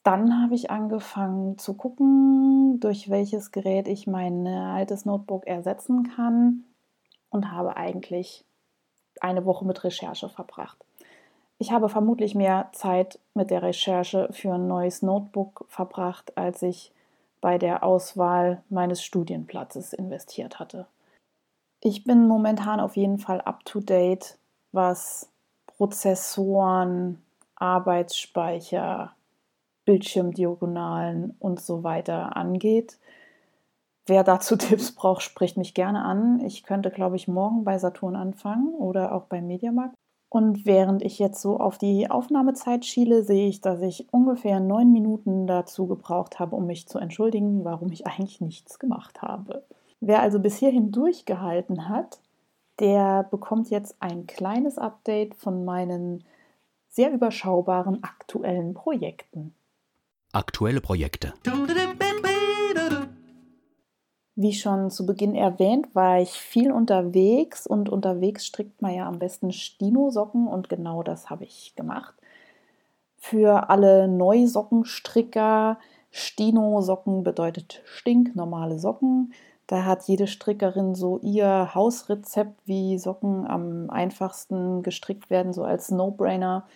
Dann 0.03 0.43
habe 0.43 0.55
ich 0.55 0.71
angefangen 0.71 1.59
zu 1.59 1.75
gucken, 1.75 2.81
durch 2.81 3.11
welches 3.11 3.53
Gerät 3.53 3.87
ich 3.87 4.07
mein 4.07 4.47
altes 4.47 5.05
Notebook 5.05 5.47
ersetzen 5.47 6.05
kann 6.15 6.65
und 7.29 7.53
habe 7.53 7.77
eigentlich 7.77 8.45
eine 9.21 9.45
Woche 9.45 9.67
mit 9.67 9.85
Recherche 9.85 10.29
verbracht. 10.29 10.79
Ich 11.59 11.73
habe 11.73 11.91
vermutlich 11.91 12.35
mehr 12.35 12.71
Zeit 12.73 13.19
mit 13.35 13.51
der 13.51 13.63
Recherche 13.63 14.29
für 14.33 14.55
ein 14.55 14.67
neues 14.67 15.03
Notebook 15.03 15.67
verbracht, 15.69 16.39
als 16.39 16.63
ich 16.63 16.93
bei 17.43 17.59
der 17.59 17.85
Auswahl 17.85 18.63
meines 18.71 19.03
Studienplatzes 19.03 19.93
investiert 19.93 20.59
hatte. 20.59 20.87
Ich 21.83 22.05
bin 22.05 22.27
momentan 22.27 22.81
auf 22.81 22.97
jeden 22.97 23.19
Fall 23.19 23.43
up-to-date, 23.43 24.39
was 24.73 25.29
Prozessoren, 25.67 27.23
Arbeitsspeicher, 27.57 29.15
Bildschirmdiagonalen 29.85 31.35
und 31.39 31.61
so 31.61 31.83
weiter 31.83 32.37
angeht. 32.37 32.99
Wer 34.07 34.25
dazu 34.25 34.57
Tipps 34.59 34.93
braucht, 34.93 35.23
spricht 35.23 35.57
mich 35.57 35.75
gerne 35.75 36.03
an. 36.05 36.41
Ich 36.45 36.63
könnte, 36.63 36.91
glaube 36.91 37.17
ich, 37.17 37.29
morgen 37.29 37.65
bei 37.65 37.79
Saturn 37.79 38.17
anfangen 38.17 38.75
oder 38.75 39.15
auch 39.15 39.25
beim 39.25 39.47
Mediamarkt. 39.47 39.95
Und 40.33 40.65
während 40.65 41.03
ich 41.03 41.19
jetzt 41.19 41.43
so 41.43 41.59
auf 41.59 41.77
die 41.77 42.09
Aufnahmezeit 42.09 42.85
schiele, 42.85 43.25
sehe 43.25 43.49
ich, 43.49 43.61
dass 43.61 43.81
ich 43.83 44.07
ungefähr 44.13 44.61
neun 44.61 44.93
Minuten 44.93 45.49
dazu 45.49 45.89
gebraucht 45.89 46.39
habe, 46.39 46.55
um 46.55 46.67
mich 46.67 46.87
zu 46.87 46.99
entschuldigen, 46.99 47.65
warum 47.65 47.91
ich 47.91 48.07
eigentlich 48.07 48.41
nichts 48.41 48.79
gemacht 48.79 49.23
habe. 49.23 49.65
Wer 50.01 50.23
also 50.23 50.39
bis 50.39 50.57
hierhin 50.57 50.93
durchgehalten 50.93 51.89
hat, 51.89 52.21
der 52.79 53.25
bekommt 53.25 53.71
jetzt 53.71 53.97
ein 54.01 54.27
kleines 54.27 54.79
Update 54.79 55.35
von 55.35 55.65
meinen 55.65 56.25
sehr 56.89 57.13
überschaubaren 57.13 58.03
aktuellen 58.03 58.75
Projekten. 58.75 59.55
Aktuelle 60.33 60.81
Projekte. 60.81 61.35
Wie 64.37 64.53
schon 64.53 64.91
zu 64.91 65.05
Beginn 65.05 65.35
erwähnt, 65.35 65.93
war 65.95 66.21
ich 66.21 66.31
viel 66.31 66.71
unterwegs 66.71 67.67
und 67.67 67.89
unterwegs 67.89 68.47
strickt 68.47 68.81
man 68.81 68.95
ja 68.95 69.09
am 69.09 69.19
besten 69.19 69.53
Stino-Socken 69.53 70.47
und 70.47 70.69
genau 70.69 71.03
das 71.03 71.31
habe 71.31 71.45
ich 71.45 71.75
gemacht. 71.75 72.15
Für 73.19 73.71
alle 73.71 74.07
Neusockenstricker, 74.07 75.79
Stino-Socken 76.13 77.25
bedeutet 77.25 77.83
stinknormale 77.85 78.79
Socken. 78.79 79.35
Da 79.67 79.85
hat 79.85 80.05
jede 80.05 80.29
Strickerin 80.29 80.95
so 80.95 81.19
ihr 81.19 81.75
Hausrezept, 81.75 82.61
wie 82.67 82.99
Socken 82.99 83.49
am 83.49 83.91
einfachsten 83.91 84.85
gestrickt 84.85 85.29
werden, 85.29 85.53
so 85.53 85.65
als 85.65 85.91
No-Brainer. 85.91 86.67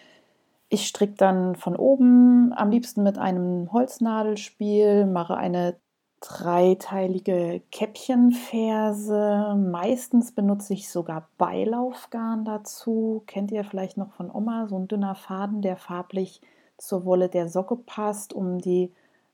Ich 0.69 0.87
stricke 0.87 1.15
dann 1.15 1.57
von 1.57 1.77
oben, 1.77 2.53
am 2.55 2.71
liebsten 2.71 3.03
mit 3.03 3.19
einem 3.19 3.73
Holznadelspiel, 3.73 5.07
mache 5.07 5.37
eine 5.37 5.77
dreiteilige 6.21 7.61
Käppchenferse. 7.71 9.55
Meistens 9.57 10.33
benutze 10.33 10.73
ich 10.73 10.89
sogar 10.89 11.29
Beilaufgarn 11.37 12.45
dazu. 12.47 13.23
Kennt 13.27 13.53
ihr 13.53 13.65
vielleicht 13.65 13.99
noch 13.99 14.13
von 14.13 14.31
Oma? 14.31 14.67
So 14.69 14.79
ein 14.79 14.89
dünner 14.89 15.15
Faden, 15.15 15.61
der 15.61 15.77
farblich 15.77 16.41
zur 16.79 17.05
Wolle 17.05 17.29
der 17.29 17.49
Socke 17.49 17.77
passt, 17.77 18.33
um 18.33 18.59
die 18.59 18.91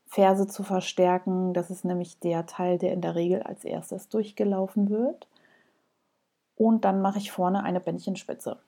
Ferse 0.07 0.49
zu 0.49 0.65
verstärken. 0.65 1.55
Das 1.55 1.71
ist 1.71 1.85
nämlich 1.85 2.19
der 2.19 2.47
Teil, 2.47 2.77
der 2.79 2.93
in 2.93 3.01
der 3.01 3.15
Regel 3.15 3.43
als 3.43 3.65
erstes 3.65 4.09
durchgelaufen 4.09 4.91
wird. 4.91 5.29
Und 6.57 6.85
dann 6.85 7.01
mache 7.01 7.19
ich 7.19 7.31
vorne 7.31 7.63
eine 7.63 7.81
Bändchenspitze. 7.81 8.59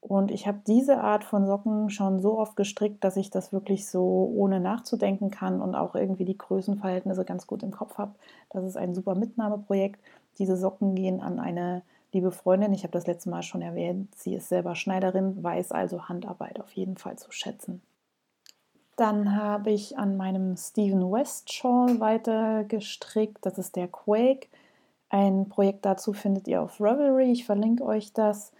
Und 0.00 0.30
ich 0.30 0.46
habe 0.46 0.60
diese 0.66 1.00
Art 1.00 1.24
von 1.24 1.46
Socken 1.46 1.90
schon 1.90 2.20
so 2.20 2.38
oft 2.38 2.56
gestrickt, 2.56 3.02
dass 3.02 3.16
ich 3.16 3.30
das 3.30 3.52
wirklich 3.52 3.88
so 3.88 4.30
ohne 4.34 4.60
nachzudenken 4.60 5.30
kann 5.30 5.60
und 5.60 5.74
auch 5.74 5.94
irgendwie 5.94 6.24
die 6.24 6.38
Größenverhältnisse 6.38 7.24
ganz 7.24 7.46
gut 7.46 7.62
im 7.62 7.72
Kopf 7.72 7.98
habe. 7.98 8.14
Das 8.50 8.64
ist 8.64 8.76
ein 8.76 8.94
super 8.94 9.14
Mitnahmeprojekt. 9.14 10.00
Diese 10.38 10.56
Socken 10.56 10.94
gehen 10.94 11.20
an 11.20 11.40
eine 11.40 11.82
liebe 12.12 12.30
Freundin. 12.30 12.72
Ich 12.72 12.84
habe 12.84 12.92
das 12.92 13.06
letzte 13.06 13.30
Mal 13.30 13.42
schon 13.42 13.60
erwähnt. 13.60 14.14
Sie 14.14 14.34
ist 14.34 14.48
selber 14.48 14.76
Schneiderin, 14.76 15.42
weiß 15.42 15.72
also 15.72 16.08
Handarbeit 16.08 16.60
auf 16.60 16.72
jeden 16.72 16.96
Fall 16.96 17.16
zu 17.16 17.32
schätzen. 17.32 17.82
Dann 18.96 19.36
habe 19.36 19.70
ich 19.70 19.98
an 19.98 20.16
meinem 20.16 20.56
Stephen 20.56 21.12
West 21.12 21.52
Shawl 21.52 22.00
weiter 22.00 22.64
gestrickt. 22.64 23.38
Das 23.42 23.58
ist 23.58 23.76
der 23.76 23.88
Quake. 23.88 24.48
Ein 25.08 25.48
Projekt 25.48 25.84
dazu 25.84 26.12
findet 26.12 26.48
ihr 26.48 26.62
auf 26.62 26.80
Revelry. 26.80 27.30
Ich 27.30 27.46
verlinke 27.46 27.84
euch 27.84 28.12
das. 28.12 28.52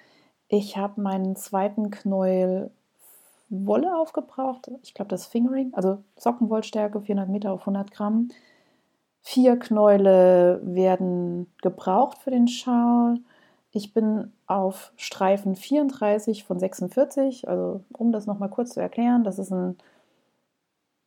Ich 0.48 0.76
habe 0.76 1.00
meinen 1.00 1.36
zweiten 1.36 1.90
Knäuel 1.90 2.70
Wolle 3.50 3.96
aufgebraucht. 3.96 4.70
Ich 4.82 4.94
glaube, 4.94 5.08
das 5.08 5.26
Fingering, 5.26 5.72
also 5.74 5.98
Sockenwollstärke, 6.16 7.00
400 7.00 7.28
Meter 7.28 7.52
auf 7.52 7.60
100 7.60 7.90
Gramm. 7.90 8.28
Vier 9.22 9.58
Knäule 9.58 10.60
werden 10.62 11.52
gebraucht 11.62 12.18
für 12.18 12.30
den 12.30 12.48
Schal. 12.48 13.18
Ich 13.72 13.92
bin 13.92 14.32
auf 14.46 14.92
Streifen 14.96 15.54
34 15.56 16.44
von 16.44 16.58
46. 16.58 17.48
Also, 17.48 17.82
um 17.96 18.12
das 18.12 18.26
nochmal 18.26 18.50
kurz 18.50 18.70
zu 18.70 18.80
erklären, 18.80 19.24
das 19.24 19.38
ist 19.38 19.50
ein, 19.50 19.76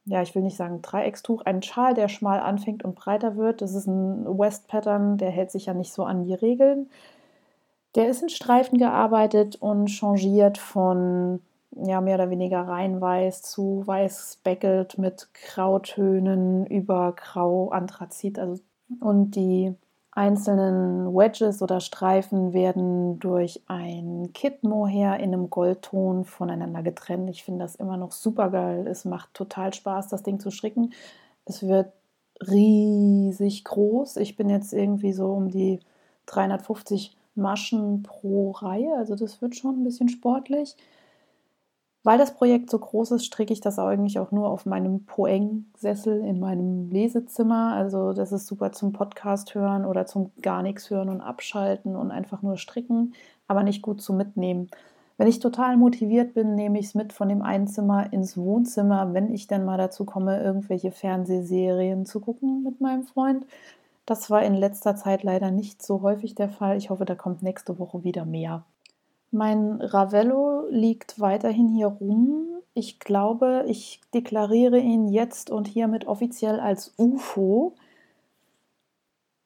ja, 0.06 0.22
ich 0.22 0.34
will 0.36 0.42
nicht 0.44 0.58
sagen 0.58 0.82
Dreieckstuch, 0.82 1.44
ein 1.44 1.62
Schal, 1.62 1.94
der 1.94 2.10
schmal 2.10 2.40
anfängt 2.40 2.84
und 2.84 2.96
breiter 2.96 3.38
wird. 3.38 3.62
Das 3.62 3.74
ist 3.76 3.88
ein 3.88 4.26
West-Pattern, 4.26 5.18
der 5.18 5.32
hält 5.32 5.52
sich 5.52 5.68
ja 5.68 5.74
nicht 5.74 5.94
so 5.94 6.04
an 6.04 6.24
die 6.24 6.34
Regeln. 6.34 6.90
Der 7.96 8.10
ist 8.10 8.22
in 8.22 8.30
Streifen 8.30 8.78
gearbeitet 8.78 9.58
und 9.58 9.88
changiert 9.88 10.58
von 10.58 11.42
ja, 11.72 12.02
mehr 12.02 12.16
oder 12.16 12.30
weniger 12.30 12.68
rein 12.68 13.00
weiß 13.00 13.44
zu 13.44 13.84
weiß 13.86 14.34
speckelt 14.40 14.98
mit 14.98 15.30
Grautönen 15.34 16.66
über 16.66 17.14
Grau 17.16 17.70
Anthrazit. 17.70 18.40
Also, 18.40 18.62
und 19.00 19.32
die 19.36 19.74
einzelnen 20.12 21.14
Wedges 21.14 21.62
oder 21.62 21.80
Streifen 21.80 22.54
werden 22.54 23.20
durch 23.20 23.62
ein 23.68 24.32
Kit 24.34 24.64
Mohair 24.64 25.16
in 25.18 25.34
einem 25.34 25.50
Goldton 25.50 26.26
voneinander 26.26 26.84
getrennt. 26.84 27.30
Ich 27.30 27.44
finde 27.44 27.64
das 27.64 27.76
immer 27.76 27.98
noch 27.98 28.12
super 28.12 28.50
geil. 28.50 28.86
Es 28.88 29.06
macht 29.06 29.34
total 29.34 29.74
Spaß, 29.74 30.10
das 30.10 30.24
Ding 30.24 30.40
zu 30.40 30.52
stricken. 30.52 30.94
Es 31.46 31.64
wird 31.66 31.92
riesig 32.42 33.64
groß. 33.64 34.18
Ich 34.18 34.36
bin 34.36 34.50
jetzt 34.50 34.74
irgendwie 34.74 35.14
so 35.14 35.32
um 35.32 35.50
die 35.50 35.80
350 36.26 37.16
Maschen 37.36 38.04
pro 38.04 38.52
Reihe. 38.52 38.94
Also 38.98 39.16
das 39.16 39.42
wird 39.42 39.56
schon 39.56 39.82
ein 39.82 39.84
bisschen 39.84 40.10
sportlich. 40.10 40.76
Weil 42.04 42.18
das 42.18 42.34
Projekt 42.34 42.72
so 42.72 42.80
groß 42.80 43.12
ist, 43.12 43.26
stricke 43.26 43.54
ich 43.54 43.62
das 43.62 43.78
eigentlich 43.78 44.18
auch 44.18 44.32
nur 44.32 44.50
auf 44.50 44.66
meinem 44.66 45.06
Poeng-Sessel 45.06 46.22
in 46.22 46.40
meinem 46.40 46.90
Lesezimmer. 46.90 47.74
Also 47.74 48.14
das 48.14 48.32
ist 48.32 48.48
super 48.48 48.72
zum 48.72 48.92
Podcast 48.92 49.54
hören 49.54 49.86
oder 49.86 50.08
zum 50.08 50.32
gar 50.42 50.64
nichts 50.64 50.90
hören 50.90 51.10
und 51.10 51.22
abschalten 51.22 51.96
und 51.96 52.10
einfach 52.10 52.42
nur 52.42 52.58
stricken, 52.58 53.14
aber 53.48 53.62
nicht 53.62 53.84
gut 53.84 54.02
zu 54.02 54.14
mitnehmen. 54.14 54.70
Wenn 55.18 55.28
ich 55.28 55.38
total 55.38 55.78
motiviert 55.78 56.34
bin, 56.34 56.56
nehme 56.56 56.80
ich 56.80 56.88
es 56.88 56.96
mit 56.96 57.14
von 57.14 57.30
dem 57.30 57.44
einen 57.44 57.68
Zimmer 57.68 58.12
ins 58.12 58.36
Wohnzimmer, 58.36 59.14
wenn 59.14 59.32
ich 59.32 59.46
dann 59.46 59.66
mal 59.66 59.78
dazu 59.78 60.04
komme, 60.04 60.42
irgendwelche 60.42 60.92
Fernsehserien 60.92 62.08
zu 62.08 62.20
gucken 62.20 62.64
mit 62.64 62.82
meinem 62.82 63.04
Freund. 63.04 63.46
Das 64.06 64.30
war 64.30 64.44
in 64.44 64.56
letzter 64.56 64.96
Zeit 64.96 65.24
leider 65.24 65.52
nicht 65.52 65.82
so 65.82 66.02
häufig 66.02 66.36
der 66.36 66.50
Fall. 66.50 66.78
Ich 66.78 66.90
hoffe, 66.90 67.06
da 67.06 67.16
kommt 67.16 67.44
nächste 67.44 67.80
Woche 67.80 68.04
wieder 68.04 68.26
mehr. 68.26 68.66
Mein 69.32 69.80
Ravello 69.82 70.66
liegt 70.70 71.20
weiterhin 71.20 71.70
hier 71.70 71.88
rum. 71.88 72.48
Ich 72.74 73.00
glaube, 73.00 73.64
ich 73.68 74.02
deklariere 74.14 74.80
ihn 74.80 75.08
jetzt 75.08 75.50
und 75.50 75.68
hiermit 75.68 76.06
offiziell 76.06 76.60
als 76.60 76.94
UFO. 76.98 77.76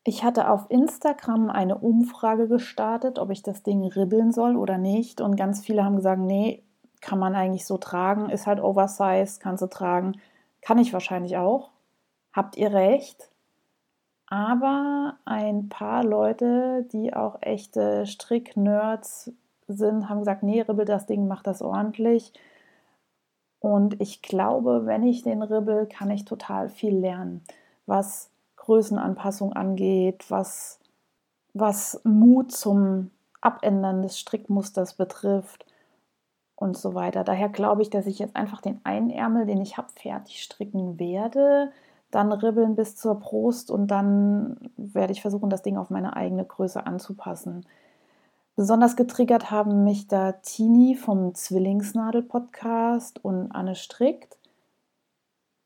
Ich 0.04 0.24
hatte 0.24 0.50
auf 0.50 0.66
Instagram 0.70 1.50
eine 1.50 1.78
Umfrage 1.78 2.48
gestartet, 2.48 3.20
ob 3.20 3.32
ich 3.32 3.44
das 3.44 3.64
Ding 3.64 3.84
ribbeln 3.84 4.32
soll 4.32 4.56
oder 4.56 4.78
nicht. 4.78 5.22
Und 5.22 5.36
ganz 5.36 5.62
viele 5.62 5.84
haben 5.84 5.96
gesagt, 5.96 6.22
nee, 6.22 6.64
kann 7.02 7.20
man 7.20 7.36
eigentlich 7.36 7.66
so 7.66 7.78
tragen, 7.78 8.30
ist 8.30 8.48
halt 8.48 8.60
oversized, 8.60 9.40
kannst 9.40 9.62
du 9.62 9.68
tragen. 9.68 10.20
Kann 10.62 10.80
ich 10.80 10.94
wahrscheinlich 10.94 11.38
auch. 11.38 11.72
Habt 12.34 12.58
ihr 12.58 12.74
recht. 12.74 13.30
Aber 14.28 15.18
ein 15.26 15.70
paar 15.70 16.04
Leute, 16.04 16.88
die 16.92 17.14
auch 17.14 17.42
echte 17.42 18.06
Strick-Nerds 18.08 19.32
sind, 19.68 20.10
haben 20.10 20.20
gesagt, 20.20 20.44
nee, 20.44 20.62
ribbel 20.62 20.86
das 20.86 21.06
Ding, 21.06 21.28
mach 21.28 21.44
das 21.44 21.62
ordentlich. 21.62 22.34
Und 23.60 24.00
ich 24.02 24.22
glaube, 24.22 24.86
wenn 24.86 25.04
ich 25.04 25.24
den 25.24 25.42
ribbel, 25.42 25.88
kann 25.88 26.12
ich 26.12 26.26
total 26.26 26.70
viel 26.70 26.96
lernen, 26.96 27.44
was 27.86 28.30
Größenanpassung 28.58 29.54
angeht, 29.54 30.26
was, 30.30 30.80
was 31.54 32.02
Mut 32.04 32.52
zum 32.52 33.12
Abändern 33.42 34.02
des 34.02 34.20
Strickmusters 34.20 34.96
betrifft 34.96 35.66
und 36.56 36.78
so 36.78 36.96
weiter. 36.96 37.24
Daher 37.24 37.50
glaube 37.50 37.84
ich, 37.84 37.90
dass 37.90 38.08
ich 38.08 38.20
jetzt 38.20 38.36
einfach 38.36 38.62
den 38.62 38.82
einen 38.84 39.10
Ärmel, 39.12 39.46
den 39.46 39.62
ich 39.62 39.78
habe, 39.78 39.90
fertig 39.96 40.42
stricken 40.42 41.00
werde, 41.00 41.72
dann 42.12 42.32
ribbeln 42.32 42.76
bis 42.76 42.96
zur 42.96 43.16
Brust 43.16 43.72
und 43.72 43.88
dann 43.88 44.58
werde 44.78 45.14
ich 45.14 45.22
versuchen, 45.22 45.50
das 45.50 45.64
Ding 45.64 45.78
auf 45.78 45.90
meine 45.90 46.16
eigene 46.16 46.46
Größe 46.46 46.86
anzupassen. 46.86 47.66
Besonders 48.56 48.96
getriggert 48.96 49.52
haben 49.52 49.84
mich 49.84 50.08
da 50.08 50.32
Tini 50.32 50.96
vom 50.96 51.36
Zwillingsnadel-Podcast 51.36 53.24
und 53.24 53.52
Anne 53.52 53.76
Strickt. 53.76 54.38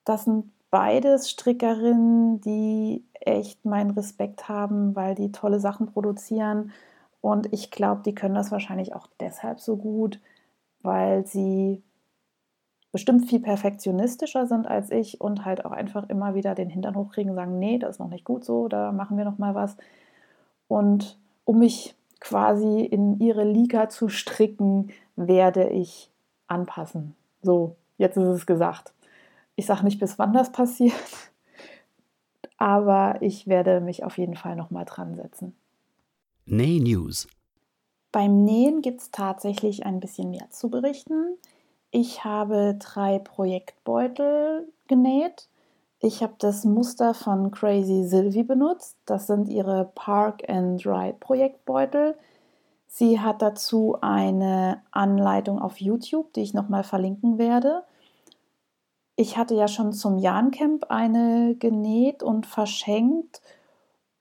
Das 0.05 0.23
sind 0.25 0.51
beides 0.71 1.29
Strickerinnen, 1.29 2.41
die 2.41 3.05
echt 3.13 3.63
meinen 3.65 3.91
Respekt 3.91 4.49
haben, 4.49 4.95
weil 4.95 5.13
die 5.13 5.31
tolle 5.31 5.59
Sachen 5.59 5.87
produzieren. 5.87 6.71
Und 7.21 7.53
ich 7.53 7.69
glaube, 7.69 8.01
die 8.03 8.15
können 8.15 8.35
das 8.35 8.51
wahrscheinlich 8.51 8.95
auch 8.95 9.07
deshalb 9.19 9.59
so 9.59 9.77
gut, 9.77 10.19
weil 10.81 11.27
sie 11.27 11.83
bestimmt 12.91 13.29
viel 13.29 13.39
perfektionistischer 13.39 14.47
sind 14.47 14.67
als 14.67 14.91
ich 14.91 15.21
und 15.21 15.45
halt 15.45 15.65
auch 15.65 15.71
einfach 15.71 16.09
immer 16.09 16.33
wieder 16.33 16.55
den 16.55 16.69
Hintern 16.69 16.95
hochkriegen 16.95 17.31
und 17.31 17.35
sagen, 17.35 17.59
nee, 17.59 17.77
das 17.77 17.91
ist 17.91 17.99
noch 17.99 18.09
nicht 18.09 18.25
gut 18.25 18.43
so, 18.43 18.67
da 18.67 18.91
machen 18.91 19.17
wir 19.17 19.25
noch 19.25 19.37
mal 19.37 19.55
was. 19.55 19.77
Und 20.67 21.17
um 21.45 21.59
mich 21.59 21.95
quasi 22.19 22.81
in 22.81 23.19
ihre 23.19 23.43
Liga 23.43 23.89
zu 23.89 24.09
stricken, 24.09 24.91
werde 25.15 25.69
ich 25.69 26.09
anpassen. 26.47 27.15
So, 27.41 27.75
jetzt 27.97 28.17
ist 28.17 28.27
es 28.27 28.45
gesagt. 28.45 28.93
Ich 29.55 29.65
sage 29.65 29.83
nicht, 29.83 29.99
bis 29.99 30.17
wann 30.17 30.33
das 30.33 30.51
passiert, 30.51 30.93
aber 32.57 33.21
ich 33.21 33.47
werde 33.47 33.81
mich 33.81 34.03
auf 34.03 34.17
jeden 34.17 34.35
Fall 34.35 34.55
nochmal 34.55 34.85
dran 34.85 35.15
setzen. 35.15 35.55
Näh 36.45 36.79
News. 36.79 37.27
Beim 38.11 38.43
Nähen 38.43 38.81
gibt 38.81 39.01
es 39.01 39.11
tatsächlich 39.11 39.85
ein 39.85 39.99
bisschen 39.99 40.31
mehr 40.31 40.49
zu 40.49 40.69
berichten. 40.69 41.37
Ich 41.91 42.23
habe 42.23 42.75
drei 42.79 43.19
Projektbeutel 43.19 44.71
genäht 44.87 45.49
ich 46.01 46.23
habe 46.23 46.35
das 46.37 46.63
Muster 46.63 47.13
von 47.13 47.51
Crazy 47.51 48.05
Sylvie 48.05 48.43
benutzt. 48.43 48.95
Das 49.05 49.27
sind 49.27 49.49
ihre 49.49 49.91
Park 49.95 50.47
and 50.49 50.85
Ride 50.85 51.17
Projektbeutel. 51.19 52.17
Sie 52.87 53.19
hat 53.19 53.41
dazu 53.41 53.97
eine 53.99 54.81
Anleitung 54.91 55.61
auf 55.61 55.81
YouTube, 55.81 56.31
die 56.33 56.41
ich 56.41 56.53
nochmal 56.53 56.85
verlinken 56.85 57.37
werde. 57.37 57.83
Ich 59.17 59.37
hatte 59.37 59.55
ja 59.55 59.67
schon 59.67 59.91
zum 59.91 60.17
Jahrencamp 60.17 60.85
eine 60.89 61.55
genäht 61.55 62.23
und 62.23 62.45
verschenkt. 62.45 63.41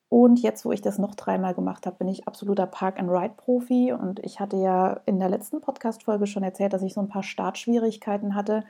Und 0.08 0.40
jetzt, 0.40 0.64
wo 0.64 0.72
ich 0.72 0.80
das 0.80 0.98
noch 0.98 1.14
dreimal 1.14 1.54
gemacht 1.54 1.86
habe, 1.86 1.96
bin 1.96 2.08
ich 2.08 2.26
absoluter 2.26 2.66
Park-and-Ride-Profi. 2.66 3.92
Und 3.92 4.20
ich 4.20 4.40
hatte 4.40 4.56
ja 4.56 5.00
in 5.04 5.18
der 5.18 5.28
letzten 5.28 5.60
Podcast-Folge 5.60 6.26
schon 6.26 6.42
erzählt, 6.42 6.72
dass 6.72 6.82
ich 6.82 6.94
so 6.94 7.00
ein 7.00 7.08
paar 7.08 7.22
Startschwierigkeiten 7.22 8.34
hatte 8.34 8.64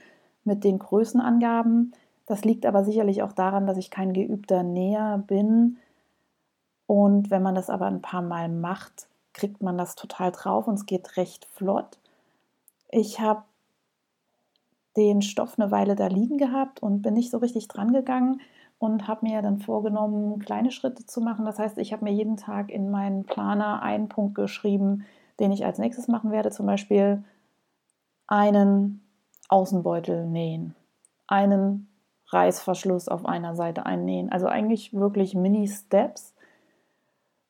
mit 0.44 0.64
den 0.64 0.80
Größenangaben. 0.80 1.92
Das 2.26 2.44
liegt 2.44 2.66
aber 2.66 2.84
sicherlich 2.84 3.22
auch 3.22 3.32
daran, 3.32 3.66
dass 3.66 3.78
ich 3.78 3.90
kein 3.90 4.12
geübter 4.12 4.64
Näher 4.64 5.22
bin. 5.26 5.78
Und 6.86 7.30
wenn 7.30 7.42
man 7.42 7.54
das 7.54 7.70
aber 7.70 7.86
ein 7.86 8.02
paar 8.02 8.22
Mal 8.22 8.48
macht, 8.48 9.06
kriegt 9.32 9.62
man 9.62 9.78
das 9.78 9.94
total 9.94 10.32
drauf 10.32 10.66
und 10.66 10.74
es 10.74 10.86
geht 10.86 11.16
recht 11.16 11.44
flott. 11.44 11.98
Ich 12.90 13.20
habe 13.20 13.44
den 14.96 15.22
Stoff 15.22 15.56
eine 15.56 15.70
Weile 15.70 15.94
da 15.94 16.08
liegen 16.08 16.38
gehabt 16.38 16.82
und 16.82 17.02
bin 17.02 17.14
nicht 17.14 17.30
so 17.30 17.38
richtig 17.38 17.68
dran 17.68 17.92
gegangen 17.92 18.40
und 18.78 19.08
habe 19.08 19.26
mir 19.26 19.42
dann 19.42 19.58
vorgenommen, 19.58 20.38
kleine 20.38 20.70
Schritte 20.70 21.04
zu 21.04 21.20
machen. 21.20 21.44
Das 21.44 21.58
heißt, 21.58 21.78
ich 21.78 21.92
habe 21.92 22.04
mir 22.04 22.12
jeden 22.12 22.36
Tag 22.36 22.70
in 22.70 22.90
meinen 22.90 23.24
Planer 23.24 23.82
einen 23.82 24.08
Punkt 24.08 24.34
geschrieben, 24.34 25.04
den 25.40 25.52
ich 25.52 25.64
als 25.64 25.78
nächstes 25.78 26.08
machen 26.08 26.30
werde. 26.30 26.50
Zum 26.50 26.66
Beispiel 26.66 27.24
einen 28.26 29.02
Außenbeutel 29.48 30.26
nähen, 30.26 30.74
einen 31.26 31.88
Reißverschluss 32.28 33.08
auf 33.08 33.26
einer 33.26 33.54
Seite 33.54 33.86
einnähen. 33.86 34.30
Also 34.30 34.46
eigentlich 34.46 34.92
wirklich 34.92 35.34
Mini-Steps. 35.34 36.34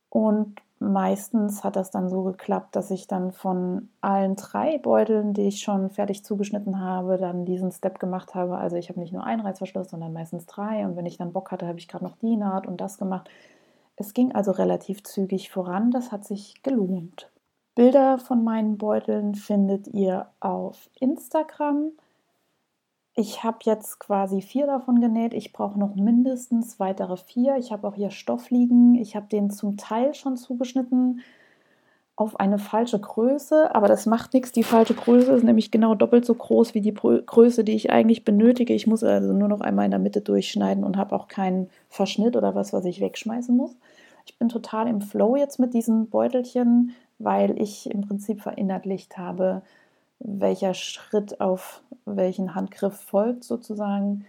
Und 0.09 0.61
meistens 0.81 1.65
hat 1.65 1.77
das 1.77 1.91
dann 1.91 2.09
so 2.09 2.23
geklappt, 2.23 2.77
dass 2.77 2.91
ich 2.91 3.07
dann 3.07 3.33
von 3.33 3.89
allen 4.01 4.37
drei 4.37 4.79
Beuteln, 4.79 5.35
die 5.35 5.49
ich 5.49 5.61
schon 5.61 5.91
fertig 5.91 6.25
zugeschnitten 6.25 6.81
habe, 6.81 7.19
dann 7.19 7.45
diesen 7.45 7.73
Step 7.73 7.99
gemacht 7.99 8.35
habe. 8.35 8.57
Also 8.59 8.77
ich 8.77 8.89
habe 8.89 9.01
nicht 9.01 9.13
nur 9.13 9.25
einen 9.25 9.41
Reißverschluss, 9.41 9.91
sondern 9.91 10.13
meistens 10.13 10.47
drei. 10.47 10.85
Und 10.85 10.97
wenn 10.97 11.07
ich 11.07 11.19
dann 11.19 11.33
Bock 11.33 11.51
hatte, 11.51 11.67
habe 11.67 11.79
ich 11.79 11.89
gerade 11.89 12.05
noch 12.05 12.17
die 12.17 12.37
Naht 12.37 12.67
und 12.67 12.81
das 12.81 12.99
gemacht. 12.99 13.29
Es 13.97 14.15
ging 14.15 14.35
also 14.35 14.53
relativ 14.53 15.03
zügig 15.03 15.51
voran. 15.51 15.91
Das 15.91 16.13
hat 16.13 16.25
sich 16.25 16.63
gelohnt. 16.63 17.31
Bilder 17.75 18.19
von 18.19 18.45
meinen 18.45 18.79
Beuteln 18.79 19.35
findet 19.35 19.89
ihr 19.89 20.27
auf 20.41 20.89
Instagram. 20.99 21.93
Ich 23.19 23.43
habe 23.43 23.59
jetzt 23.65 23.99
quasi 23.99 24.41
vier 24.41 24.69
davon 24.69 25.01
genäht. 25.01 25.35
Ich 25.35 25.53
brauche 25.53 25.77
noch 25.77 25.97
mindestens 25.97 26.79
weitere 26.79 27.17
vier. 27.17 27.57
Ich 27.57 27.73
habe 27.73 27.89
auch 27.89 27.97
hier 27.97 28.13
Stoff 28.13 28.51
liegen. 28.51 28.95
Ich 28.95 29.17
habe 29.17 29.27
den 29.27 29.51
zum 29.51 29.77
Teil 29.77 30.15
schon 30.15 30.37
zugeschnitten 30.37 31.21
auf 32.15 32.39
eine 32.39 32.61
falsche 32.61 33.01
Größe, 33.01 33.75
aber 33.75 33.89
das 33.89 34.07
macht 34.07 34.35
nichts. 34.35 34.53
Die 34.53 34.63
falsche 34.63 34.95
Größe 34.95 35.33
ist 35.33 35.43
nämlich 35.43 35.73
genau 35.73 35.97
doppelt 35.97 36.25
so 36.27 36.33
groß 36.33 36.75
wie 36.75 36.81
die 36.81 36.95
Größe, 36.95 37.65
die 37.65 37.75
ich 37.75 37.91
eigentlich 37.91 38.25
benötige. 38.25 38.73
Ich 38.73 38.87
muss 38.87 39.03
also 39.03 39.33
nur 39.33 39.49
noch 39.49 39.63
einmal 39.63 39.87
in 39.87 39.91
der 39.91 39.99
Mitte 39.99 40.21
durchschneiden 40.21 40.85
und 40.85 40.97
habe 40.97 41.17
auch 41.17 41.27
keinen 41.27 41.71
Verschnitt 41.89 42.37
oder 42.37 42.55
was, 42.55 42.73
was 42.73 42.85
ich 42.85 43.01
wegschmeißen 43.01 43.57
muss. 43.57 43.75
Ich 44.27 44.39
bin 44.39 44.49
total 44.49 44.87
im 44.87 45.01
Flow 45.01 45.35
jetzt 45.35 45.59
mit 45.59 45.75
diesen 45.75 46.09
Beutelchen, 46.09 46.95
weil 47.19 47.61
ich 47.61 47.91
im 47.91 48.03
Prinzip 48.03 48.43
verinnerlicht 48.43 49.19
habe, 49.19 49.63
welcher 50.21 50.75
Schritt 50.75 51.41
auf 51.41 51.83
welchen 52.05 52.55
Handgriff 52.55 53.01
folgt 53.01 53.45
sozusagen. 53.45 54.27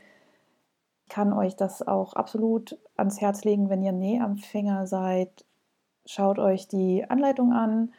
Ich 1.04 1.10
kann 1.10 1.34
euch 1.34 1.56
das 1.56 1.88
auch 1.88 2.14
absolut 2.14 2.78
ans 2.96 3.20
Herz 3.20 3.44
legen, 3.44 3.70
wenn 3.70 3.82
ihr 3.82 3.92
Nähanfänger 3.92 4.86
seid. 4.88 5.46
Schaut 6.06 6.40
euch 6.40 6.68
die 6.68 7.06
Anleitung 7.10 7.54
an. 7.54 7.94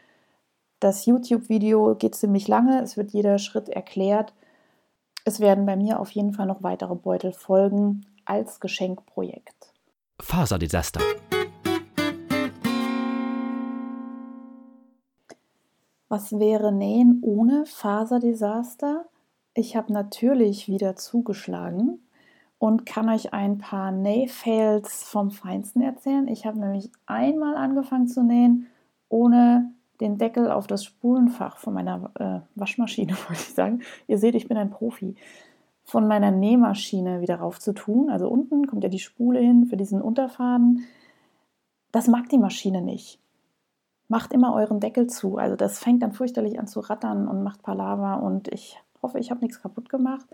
Das 0.79 1.07
YouTube-Video 1.07 1.95
geht 1.97 2.15
ziemlich 2.15 2.49
lange. 2.49 2.81
Es 2.83 2.97
wird 2.97 3.11
jeder 3.11 3.39
Schritt 3.39 3.69
erklärt. 3.69 4.33
Es 5.25 5.41
werden 5.41 5.67
bei 5.67 5.77
mir 5.77 6.01
auf 6.01 6.11
jeden 6.13 6.33
Fall 6.33 6.47
noch 6.47 6.63
weitere 6.63 6.95
Beutel 6.95 7.33
folgen 7.33 8.07
als 8.25 8.61
Geschenkprojekt. 8.61 9.75
Faserdesaster. 10.21 11.01
Was 16.11 16.41
wäre 16.41 16.73
Nähen 16.73 17.21
ohne 17.23 17.67
Faserdesaster? 17.67 19.05
Ich 19.55 19.77
habe 19.77 19.93
natürlich 19.93 20.67
wieder 20.67 20.97
zugeschlagen 20.97 22.01
und 22.59 22.85
kann 22.85 23.09
euch 23.09 23.33
ein 23.33 23.59
paar 23.59 23.93
Nähfails 23.93 25.05
vom 25.05 25.31
Feinsten 25.31 25.81
erzählen. 25.83 26.27
Ich 26.27 26.47
habe 26.47 26.59
nämlich 26.59 26.91
einmal 27.07 27.55
angefangen 27.55 28.09
zu 28.09 28.25
nähen, 28.25 28.67
ohne 29.09 29.71
den 30.01 30.19
Deckel 30.19 30.51
auf 30.51 30.67
das 30.67 30.85
Spulenfach 30.85 31.59
von 31.59 31.75
meiner 31.75 32.11
äh, 32.19 32.41
Waschmaschine, 32.57 33.13
wollte 33.29 33.43
ich 33.43 33.55
sagen. 33.55 33.83
Ihr 34.09 34.19
seht, 34.19 34.35
ich 34.35 34.49
bin 34.49 34.57
ein 34.57 34.71
Profi. 34.71 35.15
Von 35.85 36.09
meiner 36.09 36.33
Nähmaschine 36.33 37.21
wieder 37.21 37.37
rauf 37.37 37.61
zu 37.61 37.73
tun. 37.73 38.11
Also 38.11 38.29
unten 38.29 38.67
kommt 38.67 38.83
ja 38.83 38.91
die 38.91 38.99
Spule 38.99 39.39
hin 39.39 39.67
für 39.67 39.77
diesen 39.77 40.03
Unterfaden. 40.03 40.89
Das 41.93 42.09
mag 42.09 42.29
die 42.31 42.39
Maschine 42.39 42.83
nicht 42.83 43.20
macht 44.11 44.33
immer 44.33 44.55
euren 44.55 44.81
Deckel 44.81 45.07
zu. 45.07 45.39
Also 45.39 45.55
das 45.55 45.79
fängt 45.79 46.03
dann 46.03 46.13
fürchterlich 46.13 46.59
an 46.59 46.67
zu 46.67 46.81
rattern 46.81 47.29
und 47.29 47.45
macht 47.45 47.63
Palaver 47.63 48.21
und 48.23 48.49
ich 48.49 48.77
hoffe, 49.01 49.21
ich 49.21 49.31
habe 49.31 49.41
nichts 49.41 49.63
kaputt 49.63 49.89
gemacht. 49.89 50.27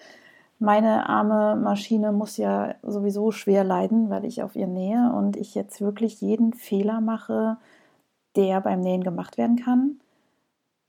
Meine 0.59 1.07
arme 1.11 1.57
Maschine 1.57 2.11
muss 2.13 2.39
ja 2.39 2.75
sowieso 2.83 3.31
schwer 3.33 3.65
leiden, 3.65 4.09
weil 4.09 4.25
ich 4.25 4.43
auf 4.43 4.57
ihr 4.57 4.67
nähe 4.67 5.13
und 5.13 5.37
ich 5.37 5.55
jetzt 5.55 5.83
wirklich 5.83 6.23
jeden 6.23 6.55
Fehler 6.55 7.03
mache, 7.03 7.59
der 8.35 8.63
beim 8.63 8.81
Nähen 8.81 9.05
gemacht 9.05 9.37
werden 9.37 9.57
kann. 9.57 10.01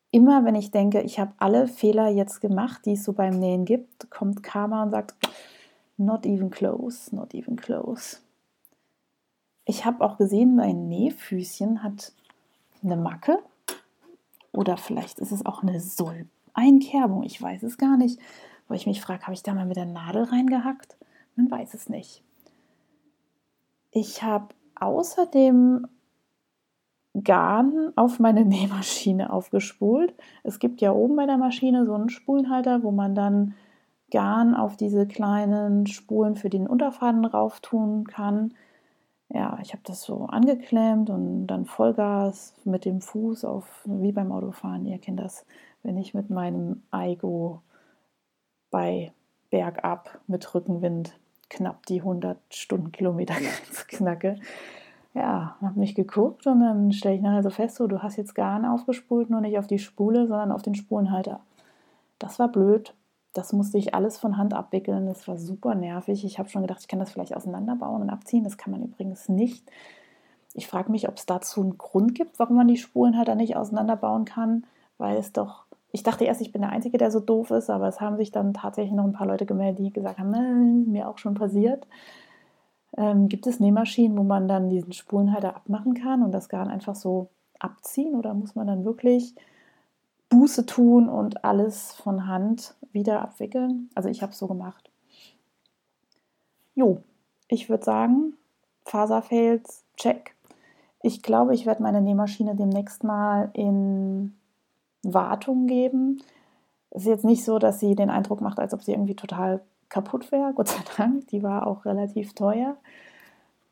Immer 0.10 0.46
wenn 0.46 0.56
ich 0.56 0.72
denke, 0.72 1.02
ich 1.02 1.20
habe 1.20 1.34
alle 1.40 1.68
Fehler 1.68 2.08
jetzt 2.08 2.40
gemacht, 2.40 2.86
die 2.86 2.94
es 2.94 3.04
so 3.04 3.12
beim 3.12 3.38
Nähen 3.38 3.66
gibt, 3.66 4.10
kommt 4.10 4.44
Karma 4.44 4.84
und 4.84 4.92
sagt, 4.92 5.14
not 5.98 6.26
even 6.26 6.50
close, 6.50 7.14
not 7.14 7.34
even 7.34 7.58
close. 7.58 8.20
Ich 9.66 9.84
habe 9.84 10.06
auch 10.06 10.18
gesehen, 10.18 10.56
mein 10.56 10.88
Nähfüßchen 10.88 11.84
hat 11.84 12.14
eine 12.84 12.98
Macke 12.98 13.40
oder 14.52 14.78
vielleicht 14.78 15.20
ist 15.20 15.32
es 15.32 15.46
auch 15.46 15.62
eine 15.62 15.80
Soll-Einkerbung. 15.80 17.24
Ich 17.24 17.42
weiß 17.42 17.64
es 17.64 17.78
gar 17.78 17.98
nicht. 17.98 18.20
Wo 18.68 18.74
ich 18.74 18.88
mich 18.88 19.02
frage, 19.02 19.24
habe 19.24 19.34
ich 19.34 19.44
da 19.44 19.54
mal 19.54 19.66
mit 19.66 19.78
der 19.78 19.86
Nadel 19.86 20.24
reingehackt? 20.24 20.98
Man 21.36 21.50
weiß 21.50 21.74
es 21.74 21.90
nicht. 21.90 22.24
Ich 23.92 24.24
habe 24.24 24.48
außerdem 24.76 25.88
Garn 27.24 27.94
auf 27.96 28.20
meine 28.20 28.46
Nähmaschine 28.46 29.32
aufgespult. 29.32 30.14
Es 30.44 30.60
gibt 30.60 30.82
ja 30.82 30.92
oben 30.92 31.16
bei 31.16 31.26
der 31.26 31.38
Maschine 31.38 31.86
so 31.86 31.94
einen 31.94 32.10
Spulenhalter, 32.10 32.84
wo 32.84 32.92
man 32.92 33.16
dann 33.16 33.56
Garn 34.12 34.56
auf 34.56 34.78
diese 34.78 35.08
kleinen 35.08 35.86
Spulen 35.88 36.36
für 36.36 36.50
den 36.50 36.68
Unterfaden 36.68 37.26
rauf 37.26 37.60
tun 37.60 38.06
kann 38.06 38.54
ja, 39.30 39.60
ich 39.62 39.74
habe 39.74 39.84
das 39.86 40.04
so 40.04 40.26
angeklemmt 40.26 41.10
und 41.10 41.48
dann 41.48 41.66
Vollgas 41.66 42.54
mit 42.64 42.86
dem 42.86 43.02
Fuß 43.02 43.44
auf, 43.46 43.66
wie 43.86 44.12
beim 44.12 44.32
Autofahren. 44.32 44.86
Ihr 44.86 45.00
kennt 45.00 45.20
das, 45.20 45.46
wenn 45.84 45.98
ich 45.98 46.14
mit 46.14 46.30
meinem 46.30 46.84
Aigo 46.92 47.62
bei 48.72 49.12
bergab 49.50 50.20
mit 50.28 50.54
Rückenwind 50.54 51.18
knapp 51.50 51.86
die 51.86 52.00
100 52.00 52.38
Stundenkilometer 52.54 53.36
knacke. 53.88 54.38
Ja, 55.14 55.58
habe 55.62 55.80
mich 55.80 55.96
geguckt 55.96 56.46
und 56.46 56.60
dann 56.60 56.92
stelle 56.92 57.16
ich 57.16 57.22
nachher 57.22 57.44
so 57.44 57.50
fest, 57.50 57.78
so, 57.78 57.88
du 57.88 58.04
hast 58.04 58.18
jetzt 58.18 58.36
Garn 58.36 58.66
aufgespult, 58.66 59.30
nur 59.30 59.42
nicht 59.42 59.58
auf 59.58 59.68
die 59.68 59.80
Spule, 59.80 60.28
sondern 60.28 60.52
auf 60.52 60.62
den 60.62 60.76
Spulenhalter. 60.76 61.40
Das 62.20 62.40
war 62.40 62.50
blöd. 62.50 62.94
Das 63.38 63.54
musste 63.54 63.78
ich 63.78 63.94
alles 63.94 64.18
von 64.18 64.38
Hand 64.38 64.56
abwickeln. 64.56 65.06
Das 65.06 65.28
war 65.28 65.38
super 65.38 65.76
nervig. 65.76 66.26
Ich 66.26 66.40
habe 66.40 66.50
schon 66.50 66.64
gedacht, 66.64 66.80
ich 66.82 66.88
kann 66.88 66.98
das 66.98 67.12
vielleicht 67.12 67.36
auseinanderbauen 67.36 68.02
und 68.02 68.10
abziehen. 68.10 68.44
Das 68.44 68.58
kann 68.58 68.72
man 68.72 68.82
übrigens 68.82 69.30
nicht. 69.30 69.70
Ich 70.56 70.68
frage 70.68 70.92
mich, 70.92 71.08
ob 71.08 71.18
es 71.18 71.28
dazu 71.28 71.62
einen 71.62 71.78
Grund 71.78 72.16
gibt, 72.16 72.40
warum 72.40 72.56
man 72.56 72.68
die 72.68 72.78
Spulen 72.78 73.16
halt 73.16 73.28
dann 73.28 73.38
nicht 73.38 73.56
auseinanderbauen 73.56 74.26
kann, 74.26 74.66
weil 74.98 75.18
es 75.18 75.34
doch. 75.34 75.66
Ich 75.92 76.02
dachte 76.02 76.26
erst, 76.26 76.42
ich 76.42 76.52
bin 76.52 76.64
der 76.64 76.72
Einzige, 76.72 76.98
der 76.98 77.12
so 77.12 77.20
doof 77.20 77.52
ist, 77.52 77.70
aber 77.70 77.88
es 77.88 78.02
haben 78.02 78.18
sich 78.18 78.32
dann 78.32 78.56
tatsächlich 78.56 78.94
noch 78.94 79.06
ein 79.06 79.14
paar 79.14 79.28
Leute 79.28 79.46
gemeldet, 79.46 79.86
die 79.86 79.94
gesagt 79.94 80.18
haben, 80.18 80.92
mir 80.92 81.08
auch 81.08 81.20
schon 81.20 81.36
passiert. 81.36 81.88
Ähm, 82.98 83.30
gibt 83.30 83.46
es 83.46 83.60
Nähmaschinen, 83.60 84.18
wo 84.18 84.24
man 84.24 84.48
dann 84.48 84.72
diesen 84.72 84.94
Spulenhalter 84.94 85.56
abmachen 85.56 85.94
kann 85.94 86.24
und 86.24 86.32
das 86.32 86.50
Garn 86.50 86.70
einfach 86.70 86.96
so 86.96 87.30
abziehen 87.60 88.16
oder 88.16 88.34
muss 88.34 88.56
man 88.56 88.66
dann 88.66 88.84
wirklich 88.84 89.36
Buße 90.30 90.66
tun 90.66 91.10
und 91.10 91.44
alles 91.44 91.94
von 91.94 92.28
Hand 92.28 92.76
wieder 92.92 93.22
abwickeln. 93.22 93.90
Also 93.96 94.10
ich 94.10 94.22
habe 94.22 94.32
es 94.32 94.38
so 94.38 94.48
gemacht. 94.48 94.92
Jo, 96.76 97.02
ich 97.48 97.70
würde 97.70 97.84
sagen, 97.84 98.34
Faserfails, 98.86 99.84
check. 99.96 100.36
Ich 101.02 101.22
glaube, 101.22 101.54
ich 101.54 101.66
werde 101.66 101.84
meine 101.84 102.02
Nähmaschine 102.02 102.56
demnächst 102.56 103.04
mal 103.04 103.50
in 103.54 104.36
Wartung 105.04 105.68
geben. 105.68 106.22
Es 106.90 107.04
ist 107.04 107.08
jetzt 107.08 107.26
nicht 107.26 107.46
so, 107.46 107.60
dass 107.60 107.80
sie 107.80 107.96
den 107.96 108.10
Eindruck 108.10 108.42
macht, 108.42 108.60
als 108.60 108.74
ob 108.74 108.84
sie 108.84 108.92
irgendwie 108.92 109.16
total 109.16 109.62
kaputt 109.90 110.32
wäre. 110.32 110.54
Gott 110.54 110.70
sei 110.70 110.84
Dank, 110.98 111.28
die 111.28 111.44
war 111.44 111.68
auch 111.68 111.86
relativ 111.86 112.34
teuer. 112.34 112.78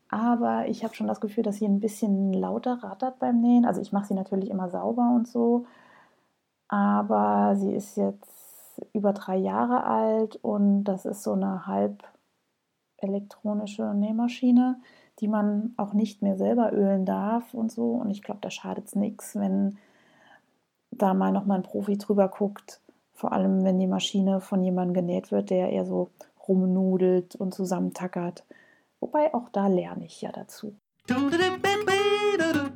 Aber 0.09 0.67
ich 0.67 0.83
habe 0.83 0.95
schon 0.95 1.07
das 1.07 1.19
Gefühl, 1.19 1.43
dass 1.43 1.57
sie 1.57 1.65
ein 1.65 1.79
bisschen 1.79 2.31
lauter 2.31 2.83
rattert 2.83 3.19
beim 3.19 3.41
Nähen. 3.41 3.65
Also 3.65 3.81
ich 3.81 3.91
mache 3.91 4.07
sie 4.07 4.13
natürlich 4.13 4.49
immer 4.49 4.69
sauber 4.69 5.11
und 5.13 5.27
so 5.27 5.65
aber 6.67 7.55
sie 7.57 7.73
ist 7.73 7.97
jetzt 7.97 8.81
über 8.93 9.13
drei 9.13 9.37
Jahre 9.37 9.83
alt 9.83 10.37
und 10.37 10.83
das 10.83 11.05
ist 11.05 11.23
so 11.23 11.33
eine 11.33 11.67
halb 11.67 12.03
elektronische 12.97 13.93
Nähmaschine, 13.93 14.81
die 15.19 15.27
man 15.27 15.73
auch 15.77 15.93
nicht 15.93 16.21
mehr 16.21 16.37
selber 16.37 16.73
ölen 16.73 17.05
darf 17.05 17.53
und 17.53 17.71
so. 17.71 17.91
Und 17.91 18.11
ich 18.11 18.21
glaube, 18.21 18.41
da 18.41 18.49
schadet 18.49 18.87
es 18.87 18.95
nichts, 18.95 19.35
wenn 19.35 19.77
da 20.91 21.13
mal 21.13 21.31
nochmal 21.31 21.59
ein 21.59 21.63
Profi 21.63 21.97
drüber 21.97 22.27
guckt. 22.27 22.81
Vor 23.13 23.31
allem, 23.31 23.63
wenn 23.63 23.79
die 23.79 23.87
Maschine 23.87 24.41
von 24.41 24.63
jemandem 24.63 24.93
genäht 24.93 25.31
wird, 25.31 25.49
der 25.49 25.69
eher 25.69 25.85
so 25.85 26.09
rumnudelt 26.47 27.35
und 27.35 27.53
zusammentackert. 27.53 28.45
Wobei 28.99 29.33
auch 29.33 29.49
da 29.49 29.67
lerne 29.67 30.05
ich 30.05 30.21
ja 30.21 30.31
dazu. 30.31 30.75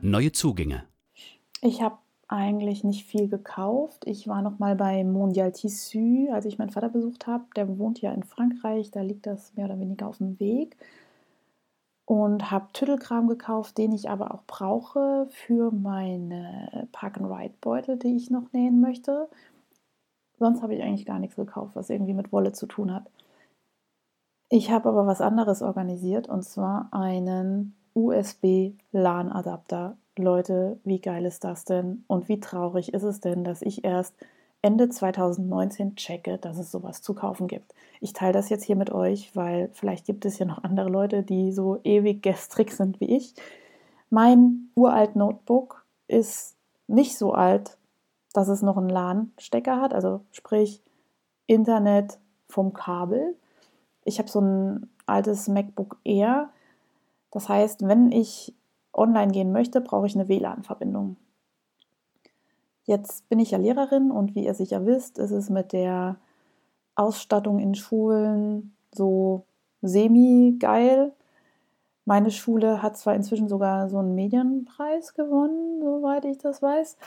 Neue 0.02 0.32
Zugänge. 0.32 0.84
Ich 1.62 1.82
habe 1.82 1.98
eigentlich 2.30 2.84
nicht 2.84 3.06
viel 3.06 3.28
gekauft. 3.28 4.06
Ich 4.06 4.28
war 4.28 4.42
noch 4.42 4.60
mal 4.60 4.76
bei 4.76 5.04
Mondial 5.04 5.52
Tissu, 5.52 6.30
als 6.32 6.46
ich 6.46 6.60
meinen 6.60 6.70
Vater 6.70 6.90
besucht 6.90 7.28
habe. 7.28 7.44
Der 7.56 7.78
wohnt 7.78 8.02
ja 8.02 8.14
in 8.14 8.24
Frankreich, 8.24 8.92
da 8.92 9.02
liegt 9.02 9.26
das 9.26 9.56
mehr 9.56 9.66
oder 9.66 9.80
weniger 9.80 10.08
auf 10.08 10.20
dem 10.20 10.40
Weg. 10.40 10.78
Und 12.06 12.52
habe 12.52 12.72
Tüttelkram 12.74 13.28
gekauft, 13.28 13.78
den 13.78 13.92
ich 13.92 14.10
aber 14.10 14.34
auch 14.34 14.44
brauche 14.48 15.28
für 15.30 15.72
meine 15.72 16.88
Park-and-Ride-Beutel, 16.92 17.98
die 17.98 18.16
ich 18.16 18.30
noch 18.30 18.52
nähen 18.54 18.80
möchte. 18.80 19.28
Sonst 20.38 20.62
habe 20.62 20.76
ich 20.76 20.82
eigentlich 20.82 21.06
gar 21.06 21.20
nichts 21.20 21.36
gekauft, 21.36 21.76
was 21.76 21.90
irgendwie 21.90 22.14
mit 22.14 22.32
Wolle 22.32 22.54
zu 22.54 22.66
tun 22.66 22.94
hat. 22.94 23.10
Ich 24.50 24.72
habe 24.72 24.90
aber 24.90 25.06
was 25.06 25.22
anderes 25.22 25.62
organisiert 25.62 26.30
und 26.30 26.44
zwar 26.44 26.90
einen 26.92 27.76
USB-LAN-Adapter 27.94 29.98
Leute, 30.22 30.80
wie 30.84 31.00
geil 31.00 31.26
ist 31.26 31.44
das 31.44 31.66
denn? 31.66 32.04
Und 32.08 32.30
wie 32.30 32.40
traurig 32.40 32.94
ist 32.94 33.04
es 33.04 33.20
denn, 33.20 33.44
dass 33.44 33.62
ich 33.62 33.84
erst 33.84 34.16
Ende 34.62 34.90
2019 34.90 35.96
checke, 35.96 36.38
dass 36.38 36.58
es 36.58 36.72
sowas 36.72 37.02
zu 37.02 37.14
kaufen 37.14 37.48
gibt. 37.48 37.74
Ich 38.02 38.14
teile 38.14 38.34
das 38.34 38.50
jetzt 38.50 38.66
hier 38.66 38.76
mit 38.76 38.92
euch, 38.92 39.36
weil 39.36 39.70
vielleicht 39.72 40.06
gibt 40.06 40.26
es 40.26 40.38
ja 40.38 40.46
noch 40.46 40.64
andere 40.64 40.90
Leute, 40.90 41.24
die 41.24 41.52
so 41.52 41.80
ewig 41.84 42.22
gestrig 42.22 42.72
sind 42.72 43.00
wie 43.00 43.16
ich. 43.16 43.34
Mein 44.10 44.70
uralt 44.76 45.16
Notebook 45.16 45.86
ist 46.08 46.58
nicht 46.88 47.18
so 47.18 47.34
alt, 47.34 47.78
dass 48.34 48.48
es 48.48 48.62
noch 48.62 48.78
einen 48.78 48.90
LAN-Stecker 48.90 49.80
hat, 49.80 49.94
also 49.94 50.22
sprich 50.32 50.82
Internet 51.48 52.20
vom 52.48 52.74
Kabel. 52.74 53.36
Ich 54.04 54.20
habe 54.20 54.30
so 54.30 54.42
ein 54.42 54.90
altes 55.06 55.48
MacBook 55.48 55.98
Air. 56.04 56.50
Das 57.32 57.48
heißt, 57.48 57.88
wenn 57.88 58.12
ich 58.12 58.54
online 58.94 59.32
gehen 59.32 59.52
möchte, 59.52 59.82
brauche 59.82 60.08
ich 60.08 60.16
eine 60.16 60.28
WLAN-Verbindung. 60.28 61.16
Jetzt 62.84 63.30
bin 63.30 63.40
ich 63.40 63.52
ja 63.52 63.58
Lehrerin 63.58 64.12
und 64.12 64.34
wie 64.36 64.46
ihr 64.46 64.56
sicher 64.56 64.86
wisst, 64.86 65.20
ist 65.20 65.32
es 65.32 65.50
mit 65.50 65.74
der 65.74 66.18
Ausstattung 66.96 67.60
in 67.60 67.76
Schulen 67.76 68.74
so 68.92 69.46
semi-geil. 69.82 71.14
Meine 72.06 72.32
Schule 72.32 72.82
hat 72.82 72.98
zwar 72.98 73.14
inzwischen 73.14 73.48
sogar 73.48 73.90
so 73.90 74.00
einen 74.00 74.16
Medienpreis 74.16 75.14
gewonnen, 75.14 75.82
soweit 75.82 76.26
ich 76.26 76.40
das 76.40 76.62
weiß. 76.62 76.98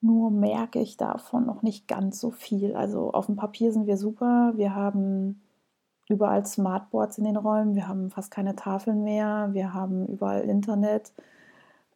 Nur 0.00 0.30
merke 0.30 0.80
ich 0.80 0.96
davon 0.96 1.46
noch 1.46 1.62
nicht 1.62 1.86
ganz 1.86 2.18
so 2.18 2.30
viel. 2.30 2.74
Also 2.74 3.10
auf 3.12 3.26
dem 3.26 3.36
Papier 3.36 3.72
sind 3.72 3.86
wir 3.86 3.96
super. 3.96 4.52
Wir 4.56 4.74
haben 4.74 5.42
überall 6.08 6.44
Smartboards 6.44 7.18
in 7.18 7.24
den 7.24 7.36
Räumen. 7.36 7.74
Wir 7.74 7.88
haben 7.88 8.10
fast 8.10 8.30
keine 8.30 8.56
Tafeln 8.56 9.04
mehr. 9.04 9.48
Wir 9.52 9.72
haben 9.74 10.06
überall 10.06 10.42
Internet. 10.42 11.12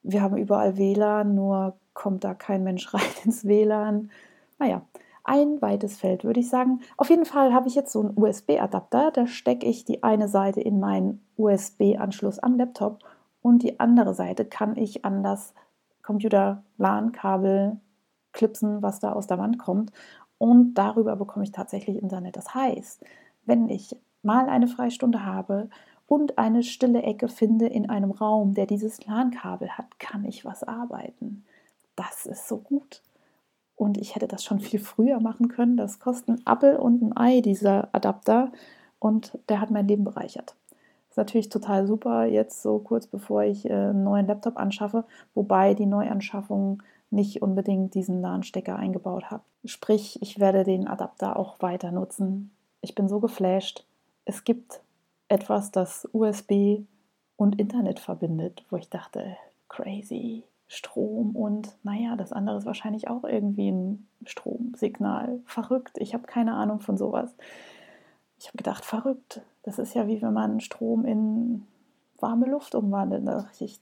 Wir 0.02 0.22
haben 0.22 0.36
überall 0.36 0.78
WLAN, 0.78 1.34
nur 1.34 1.76
kommt 1.92 2.24
da 2.24 2.34
kein 2.34 2.64
Mensch 2.64 2.92
rein 2.94 3.02
ins 3.24 3.44
WLAN. 3.44 4.10
Naja, 4.58 4.82
ein 5.24 5.60
weites 5.60 5.98
Feld, 5.98 6.24
würde 6.24 6.40
ich 6.40 6.48
sagen. 6.48 6.80
Auf 6.96 7.10
jeden 7.10 7.26
Fall 7.26 7.52
habe 7.52 7.68
ich 7.68 7.74
jetzt 7.74 7.92
so 7.92 8.00
einen 8.00 8.14
USB-Adapter. 8.16 9.10
Da 9.12 9.26
stecke 9.26 9.66
ich 9.66 9.84
die 9.84 10.02
eine 10.02 10.28
Seite 10.28 10.60
in 10.60 10.80
meinen 10.80 11.20
USB-Anschluss 11.36 12.38
am 12.38 12.56
Laptop 12.56 13.00
und 13.42 13.62
die 13.62 13.78
andere 13.78 14.14
Seite 14.14 14.44
kann 14.44 14.76
ich 14.76 15.04
an 15.04 15.22
das 15.22 15.52
Computer-LAN-Kabel 16.02 17.76
klipsen, 18.32 18.82
was 18.82 19.00
da 19.00 19.12
aus 19.12 19.26
der 19.26 19.38
Wand 19.38 19.58
kommt. 19.58 19.92
Und 20.38 20.74
darüber 20.74 21.16
bekomme 21.16 21.44
ich 21.44 21.52
tatsächlich 21.52 22.00
Internet. 22.00 22.36
Das 22.36 22.54
heißt, 22.54 23.04
wenn 23.48 23.68
ich 23.68 23.96
mal 24.22 24.48
eine 24.48 24.68
Freistunde 24.68 25.24
habe 25.24 25.68
und 26.06 26.38
eine 26.38 26.62
stille 26.62 27.02
Ecke 27.02 27.28
finde 27.28 27.66
in 27.66 27.90
einem 27.90 28.12
Raum, 28.12 28.54
der 28.54 28.66
dieses 28.66 29.04
LAN-Kabel 29.06 29.70
hat, 29.70 29.98
kann 29.98 30.24
ich 30.24 30.44
was 30.44 30.62
arbeiten. 30.62 31.44
Das 31.96 32.26
ist 32.26 32.46
so 32.46 32.58
gut. 32.58 33.02
Und 33.74 33.98
ich 33.98 34.14
hätte 34.14 34.28
das 34.28 34.44
schon 34.44 34.60
viel 34.60 34.80
früher 34.80 35.20
machen 35.20 35.48
können. 35.48 35.76
Das 35.76 35.98
kostet 35.98 36.28
ein 36.28 36.46
Appel 36.46 36.76
und 36.76 37.02
ein 37.02 37.16
Ei, 37.16 37.40
dieser 37.40 37.88
Adapter. 37.92 38.52
Und 38.98 39.38
der 39.48 39.60
hat 39.60 39.70
mein 39.70 39.88
Leben 39.88 40.04
bereichert. 40.04 40.56
Ist 41.10 41.16
natürlich 41.16 41.48
total 41.48 41.86
super, 41.86 42.24
jetzt 42.24 42.62
so 42.62 42.78
kurz 42.80 43.06
bevor 43.06 43.44
ich 43.44 43.68
äh, 43.68 43.72
einen 43.72 44.04
neuen 44.04 44.26
Laptop 44.26 44.56
anschaffe. 44.56 45.04
Wobei 45.34 45.74
die 45.74 45.86
Neuanschaffung 45.86 46.82
nicht 47.10 47.40
unbedingt 47.40 47.94
diesen 47.94 48.20
LAN-Stecker 48.20 48.76
eingebaut 48.76 49.30
habe. 49.30 49.42
Sprich, 49.64 50.20
ich 50.22 50.38
werde 50.38 50.64
den 50.64 50.86
Adapter 50.88 51.36
auch 51.36 51.60
weiter 51.62 51.92
nutzen. 51.92 52.50
Ich 52.80 52.94
bin 52.94 53.08
so 53.08 53.20
geflasht. 53.20 53.84
Es 54.24 54.44
gibt 54.44 54.80
etwas, 55.28 55.70
das 55.70 56.08
USB 56.12 56.80
und 57.36 57.58
Internet 57.58 58.00
verbindet, 58.00 58.64
wo 58.70 58.76
ich 58.76 58.88
dachte, 58.88 59.36
crazy, 59.68 60.44
Strom 60.68 61.34
und 61.34 61.76
naja, 61.82 62.14
das 62.16 62.32
andere 62.32 62.58
ist 62.58 62.66
wahrscheinlich 62.66 63.08
auch 63.08 63.24
irgendwie 63.24 63.70
ein 63.70 64.06
Stromsignal. 64.26 65.40
Verrückt, 65.46 65.96
ich 65.98 66.14
habe 66.14 66.26
keine 66.26 66.54
Ahnung 66.54 66.80
von 66.80 66.98
sowas. 66.98 67.34
Ich 68.38 68.48
habe 68.48 68.58
gedacht, 68.58 68.84
verrückt, 68.84 69.42
das 69.62 69.78
ist 69.78 69.94
ja 69.94 70.06
wie 70.06 70.22
wenn 70.22 70.32
man 70.32 70.60
Strom 70.60 71.04
in 71.04 71.66
warme 72.20 72.46
Luft 72.46 72.74
umwandelt. 72.74 73.26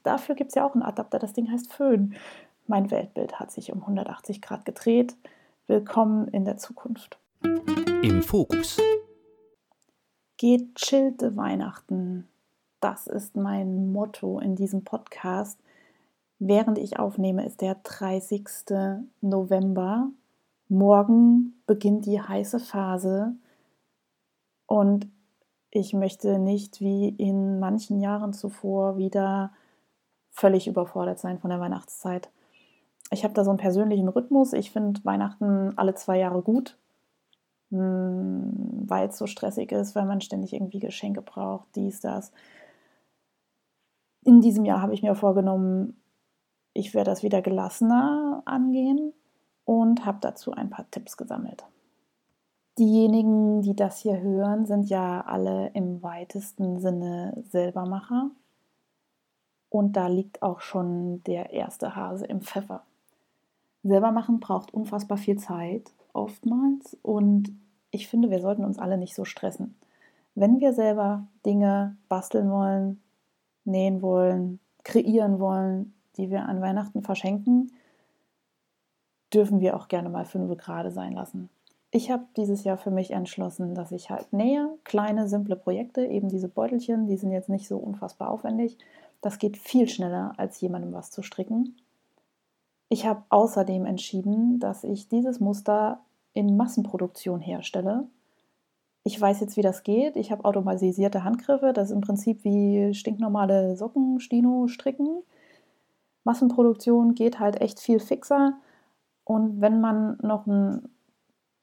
Dafür 0.03 0.35
gibt 0.35 0.49
es 0.49 0.55
ja 0.55 0.65
auch 0.65 0.73
einen 0.73 0.83
Adapter, 0.83 1.19
das 1.19 1.33
Ding 1.33 1.51
heißt 1.51 1.73
Föhn. 1.73 2.15
Mein 2.67 2.89
Weltbild 2.91 3.39
hat 3.39 3.51
sich 3.51 3.71
um 3.71 3.81
180 3.81 4.41
Grad 4.41 4.65
gedreht. 4.65 5.15
Willkommen 5.67 6.27
in 6.29 6.45
der 6.45 6.57
Zukunft. 6.57 7.19
Im 8.07 8.23
Fokus. 8.23 8.79
Geht 10.37 10.75
chillte 10.75 11.35
Weihnachten. 11.35 12.25
Das 12.79 13.05
ist 13.05 13.35
mein 13.35 13.91
Motto 13.91 14.39
in 14.39 14.55
diesem 14.55 14.85
Podcast. 14.85 15.59
Während 16.39 16.77
ich 16.77 16.99
aufnehme, 16.99 17.45
ist 17.45 17.59
der 17.59 17.75
30. 17.75 18.45
November. 19.19 20.09
Morgen 20.69 21.61
beginnt 21.67 22.05
die 22.05 22.21
heiße 22.21 22.61
Phase. 22.61 23.35
Und 24.67 25.09
ich 25.69 25.91
möchte 25.91 26.39
nicht 26.39 26.79
wie 26.79 27.09
in 27.09 27.59
manchen 27.59 27.99
Jahren 27.99 28.31
zuvor 28.31 28.97
wieder 28.97 29.51
völlig 30.31 30.69
überfordert 30.69 31.19
sein 31.19 31.39
von 31.39 31.49
der 31.49 31.59
Weihnachtszeit 31.59 32.29
ich 33.11 33.23
habe 33.23 33.33
da 33.33 33.43
so 33.43 33.51
einen 33.51 33.59
persönlichen 33.59 34.09
Rhythmus. 34.09 34.53
Ich 34.53 34.71
finde 34.71 35.03
Weihnachten 35.03 35.73
alle 35.77 35.95
zwei 35.95 36.17
Jahre 36.17 36.41
gut, 36.41 36.77
weil 37.69 39.09
es 39.09 39.17
so 39.17 39.27
stressig 39.27 39.71
ist, 39.71 39.95
weil 39.95 40.05
man 40.05 40.21
ständig 40.21 40.53
irgendwie 40.53 40.79
Geschenke 40.79 41.21
braucht, 41.21 41.67
dies, 41.75 41.99
das. 41.99 42.31
In 44.23 44.41
diesem 44.41 44.65
Jahr 44.65 44.81
habe 44.81 44.93
ich 44.93 45.03
mir 45.03 45.15
vorgenommen, 45.15 46.01
ich 46.73 46.93
werde 46.93 47.11
das 47.11 47.23
wieder 47.23 47.41
gelassener 47.41 48.41
angehen 48.45 49.13
und 49.65 50.05
habe 50.05 50.19
dazu 50.21 50.51
ein 50.51 50.69
paar 50.69 50.89
Tipps 50.91 51.17
gesammelt. 51.17 51.65
Diejenigen, 52.77 53.61
die 53.61 53.75
das 53.75 53.97
hier 53.97 54.21
hören, 54.21 54.65
sind 54.65 54.89
ja 54.89 55.21
alle 55.21 55.71
im 55.73 56.03
weitesten 56.03 56.79
Sinne 56.79 57.43
Selbermacher. 57.49 58.29
Und 59.69 59.93
da 59.93 60.07
liegt 60.07 60.41
auch 60.43 60.61
schon 60.61 61.23
der 61.23 61.51
erste 61.51 61.95
Hase 61.95 62.25
im 62.25 62.41
Pfeffer 62.41 62.83
selber 63.87 64.11
machen 64.11 64.39
braucht 64.39 64.73
unfassbar 64.73 65.17
viel 65.17 65.37
Zeit 65.37 65.91
oftmals 66.17 66.97
und 67.01 67.51
ich 67.91 68.07
finde, 68.07 68.29
wir 68.29 68.41
sollten 68.41 68.65
uns 68.65 68.79
alle 68.79 68.97
nicht 68.97 69.15
so 69.15 69.23
stressen. 69.23 69.75
Wenn 70.35 70.59
wir 70.59 70.73
selber 70.73 71.27
Dinge 71.45 71.95
basteln 72.09 72.51
wollen, 72.51 73.01
nähen 73.63 74.01
wollen, 74.01 74.59
kreieren 74.83 75.39
wollen, 75.39 75.93
die 76.17 76.29
wir 76.29 76.45
an 76.45 76.61
Weihnachten 76.61 77.01
verschenken, 77.01 77.71
dürfen 79.33 79.59
wir 79.59 79.75
auch 79.75 79.87
gerne 79.87 80.09
mal 80.09 80.25
fünf 80.25 80.55
gerade 80.57 80.91
sein 80.91 81.13
lassen. 81.13 81.49
Ich 81.91 82.11
habe 82.11 82.25
dieses 82.35 82.63
Jahr 82.63 82.77
für 82.77 82.91
mich 82.91 83.11
entschlossen, 83.11 83.73
dass 83.73 83.91
ich 83.91 84.09
halt 84.09 84.33
nähe, 84.33 84.69
kleine, 84.83 85.27
simple 85.27 85.55
Projekte, 85.55 86.05
eben 86.05 86.27
diese 86.27 86.49
Beutelchen, 86.49 87.07
die 87.07 87.17
sind 87.17 87.31
jetzt 87.31 87.49
nicht 87.49 87.67
so 87.67 87.77
unfassbar 87.77 88.29
aufwendig. 88.29 88.77
Das 89.21 89.39
geht 89.39 89.57
viel 89.57 89.87
schneller, 89.87 90.33
als 90.37 90.59
jemandem 90.59 90.93
was 90.93 91.11
zu 91.11 91.23
stricken. 91.23 91.77
Ich 92.89 93.05
habe 93.05 93.23
außerdem 93.29 93.85
entschieden, 93.85 94.59
dass 94.59 94.83
ich 94.83 95.09
dieses 95.09 95.39
Muster 95.39 95.99
in 96.37 96.55
Massenproduktion 96.55 97.41
herstelle. 97.41 98.07
Ich 99.03 99.19
weiß 99.19 99.39
jetzt, 99.39 99.57
wie 99.57 99.61
das 99.61 99.83
geht. 99.83 100.15
Ich 100.15 100.31
habe 100.31 100.45
automatisierte 100.45 101.23
Handgriffe. 101.23 101.73
Das 101.73 101.89
ist 101.89 101.95
im 101.95 102.01
Prinzip 102.01 102.43
wie 102.43 102.93
stinknormale 102.93 103.75
Socken, 103.75 104.19
Stino, 104.19 104.67
Stricken. 104.67 105.23
Massenproduktion 106.23 107.15
geht 107.15 107.39
halt 107.39 107.59
echt 107.59 107.79
viel 107.79 107.99
fixer. 107.99 108.53
Und 109.23 109.61
wenn 109.61 109.81
man 109.81 110.17
noch 110.21 110.45
einen 110.45 110.89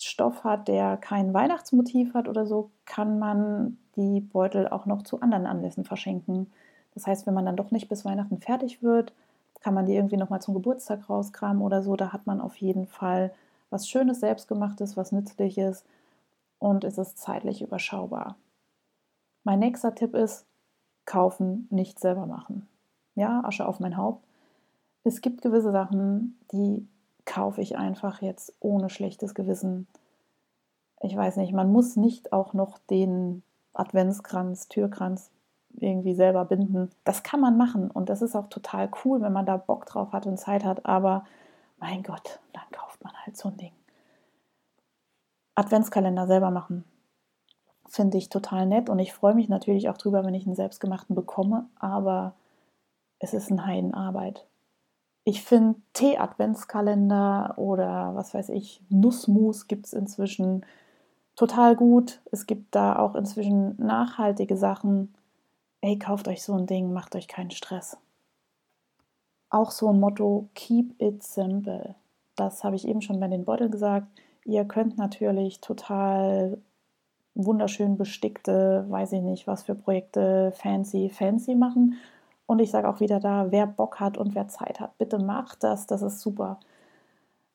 Stoff 0.00 0.42
hat, 0.42 0.66
der 0.66 0.96
kein 0.96 1.32
Weihnachtsmotiv 1.32 2.14
hat 2.14 2.28
oder 2.28 2.46
so, 2.46 2.70
kann 2.84 3.18
man 3.18 3.78
die 3.94 4.20
Beutel 4.20 4.66
auch 4.66 4.86
noch 4.86 5.02
zu 5.02 5.20
anderen 5.20 5.46
Anlässen 5.46 5.84
verschenken. 5.84 6.50
Das 6.94 7.06
heißt, 7.06 7.26
wenn 7.26 7.34
man 7.34 7.46
dann 7.46 7.56
doch 7.56 7.70
nicht 7.70 7.88
bis 7.88 8.04
Weihnachten 8.04 8.38
fertig 8.38 8.82
wird, 8.82 9.12
kann 9.60 9.74
man 9.74 9.86
die 9.86 9.94
irgendwie 9.94 10.16
nochmal 10.16 10.42
zum 10.42 10.54
Geburtstag 10.54 11.08
rauskramen 11.08 11.62
oder 11.62 11.82
so. 11.82 11.94
Da 11.94 12.12
hat 12.12 12.26
man 12.26 12.40
auf 12.40 12.56
jeden 12.56 12.86
Fall 12.86 13.32
was 13.74 13.88
Schönes, 13.88 14.20
Selbstgemachtes, 14.20 14.96
was 14.96 15.10
Nützliches 15.10 15.84
und 16.60 16.84
es 16.84 16.96
ist 16.96 17.18
zeitlich 17.18 17.60
überschaubar. 17.60 18.36
Mein 19.42 19.58
nächster 19.58 19.96
Tipp 19.96 20.14
ist, 20.14 20.46
kaufen, 21.06 21.66
nicht 21.70 21.98
selber 21.98 22.26
machen. 22.26 22.68
Ja, 23.16 23.42
Asche 23.44 23.66
auf 23.66 23.80
mein 23.80 23.96
Haupt. 23.96 24.24
Es 25.02 25.20
gibt 25.20 25.42
gewisse 25.42 25.72
Sachen, 25.72 26.38
die 26.52 26.86
kaufe 27.24 27.60
ich 27.60 27.76
einfach 27.76 28.22
jetzt 28.22 28.54
ohne 28.60 28.88
schlechtes 28.90 29.34
Gewissen. 29.34 29.88
Ich 31.00 31.16
weiß 31.16 31.36
nicht, 31.36 31.52
man 31.52 31.72
muss 31.72 31.96
nicht 31.96 32.32
auch 32.32 32.54
noch 32.54 32.78
den 32.78 33.42
Adventskranz, 33.72 34.68
Türkranz, 34.68 35.32
irgendwie 35.72 36.14
selber 36.14 36.44
binden. 36.44 36.90
Das 37.02 37.24
kann 37.24 37.40
man 37.40 37.58
machen 37.58 37.90
und 37.90 38.08
das 38.08 38.22
ist 38.22 38.36
auch 38.36 38.48
total 38.48 38.88
cool, 39.04 39.20
wenn 39.20 39.32
man 39.32 39.46
da 39.46 39.56
Bock 39.56 39.84
drauf 39.86 40.12
hat 40.12 40.28
und 40.28 40.38
Zeit 40.38 40.64
hat, 40.64 40.86
aber 40.86 41.24
mein 41.78 42.04
Gott, 42.04 42.38
dann 42.52 42.62
kauft 42.70 42.93
man 43.04 43.14
halt 43.24 43.36
so 43.36 43.48
ein 43.48 43.56
Ding. 43.56 43.72
Adventskalender 45.54 46.26
selber 46.26 46.50
machen. 46.50 46.84
Finde 47.86 48.18
ich 48.18 48.28
total 48.28 48.66
nett 48.66 48.88
und 48.88 48.98
ich 48.98 49.12
freue 49.12 49.34
mich 49.34 49.48
natürlich 49.48 49.88
auch 49.88 49.96
drüber, 49.98 50.24
wenn 50.24 50.34
ich 50.34 50.46
einen 50.46 50.56
selbstgemachten 50.56 51.14
bekomme, 51.14 51.68
aber 51.78 52.34
es 53.20 53.34
ist 53.34 53.50
eine 53.52 53.64
Heidenarbeit. 53.64 54.46
Ich 55.24 55.42
finde 55.42 55.76
Tee-Adventskalender 55.92 57.54
oder 57.56 58.14
was 58.14 58.34
weiß 58.34 58.48
ich, 58.48 58.82
Nussmus 58.88 59.68
gibt 59.68 59.86
es 59.86 59.92
inzwischen 59.92 60.66
total 61.36 61.76
gut. 61.76 62.20
Es 62.32 62.46
gibt 62.46 62.74
da 62.74 62.98
auch 62.98 63.14
inzwischen 63.14 63.76
nachhaltige 63.78 64.56
Sachen 64.56 65.14
ey, 65.84 65.98
kauft 65.98 66.28
euch 66.28 66.42
so 66.42 66.54
ein 66.54 66.66
Ding, 66.66 66.94
macht 66.94 67.14
euch 67.14 67.28
keinen 67.28 67.50
Stress. 67.50 67.98
Auch 69.50 69.70
so 69.70 69.90
ein 69.90 70.00
Motto, 70.00 70.48
keep 70.54 70.98
it 70.98 71.22
simple. 71.22 71.94
Das 72.36 72.64
habe 72.64 72.76
ich 72.76 72.86
eben 72.86 73.00
schon 73.00 73.20
bei 73.20 73.28
den 73.28 73.44
Beuteln 73.44 73.70
gesagt. 73.70 74.06
Ihr 74.44 74.64
könnt 74.64 74.98
natürlich 74.98 75.60
total 75.60 76.58
wunderschön 77.34 77.96
bestickte, 77.96 78.84
weiß 78.88 79.12
ich 79.12 79.22
nicht, 79.22 79.46
was 79.46 79.64
für 79.64 79.74
Projekte 79.74 80.52
fancy, 80.56 81.10
fancy 81.10 81.54
machen. 81.54 81.96
Und 82.46 82.60
ich 82.60 82.70
sage 82.70 82.88
auch 82.88 83.00
wieder 83.00 83.20
da, 83.20 83.50
wer 83.50 83.66
Bock 83.66 84.00
hat 84.00 84.18
und 84.18 84.34
wer 84.34 84.48
Zeit 84.48 84.80
hat, 84.80 84.98
bitte 84.98 85.18
macht 85.18 85.64
das, 85.64 85.86
das 85.86 86.02
ist 86.02 86.20
super. 86.20 86.60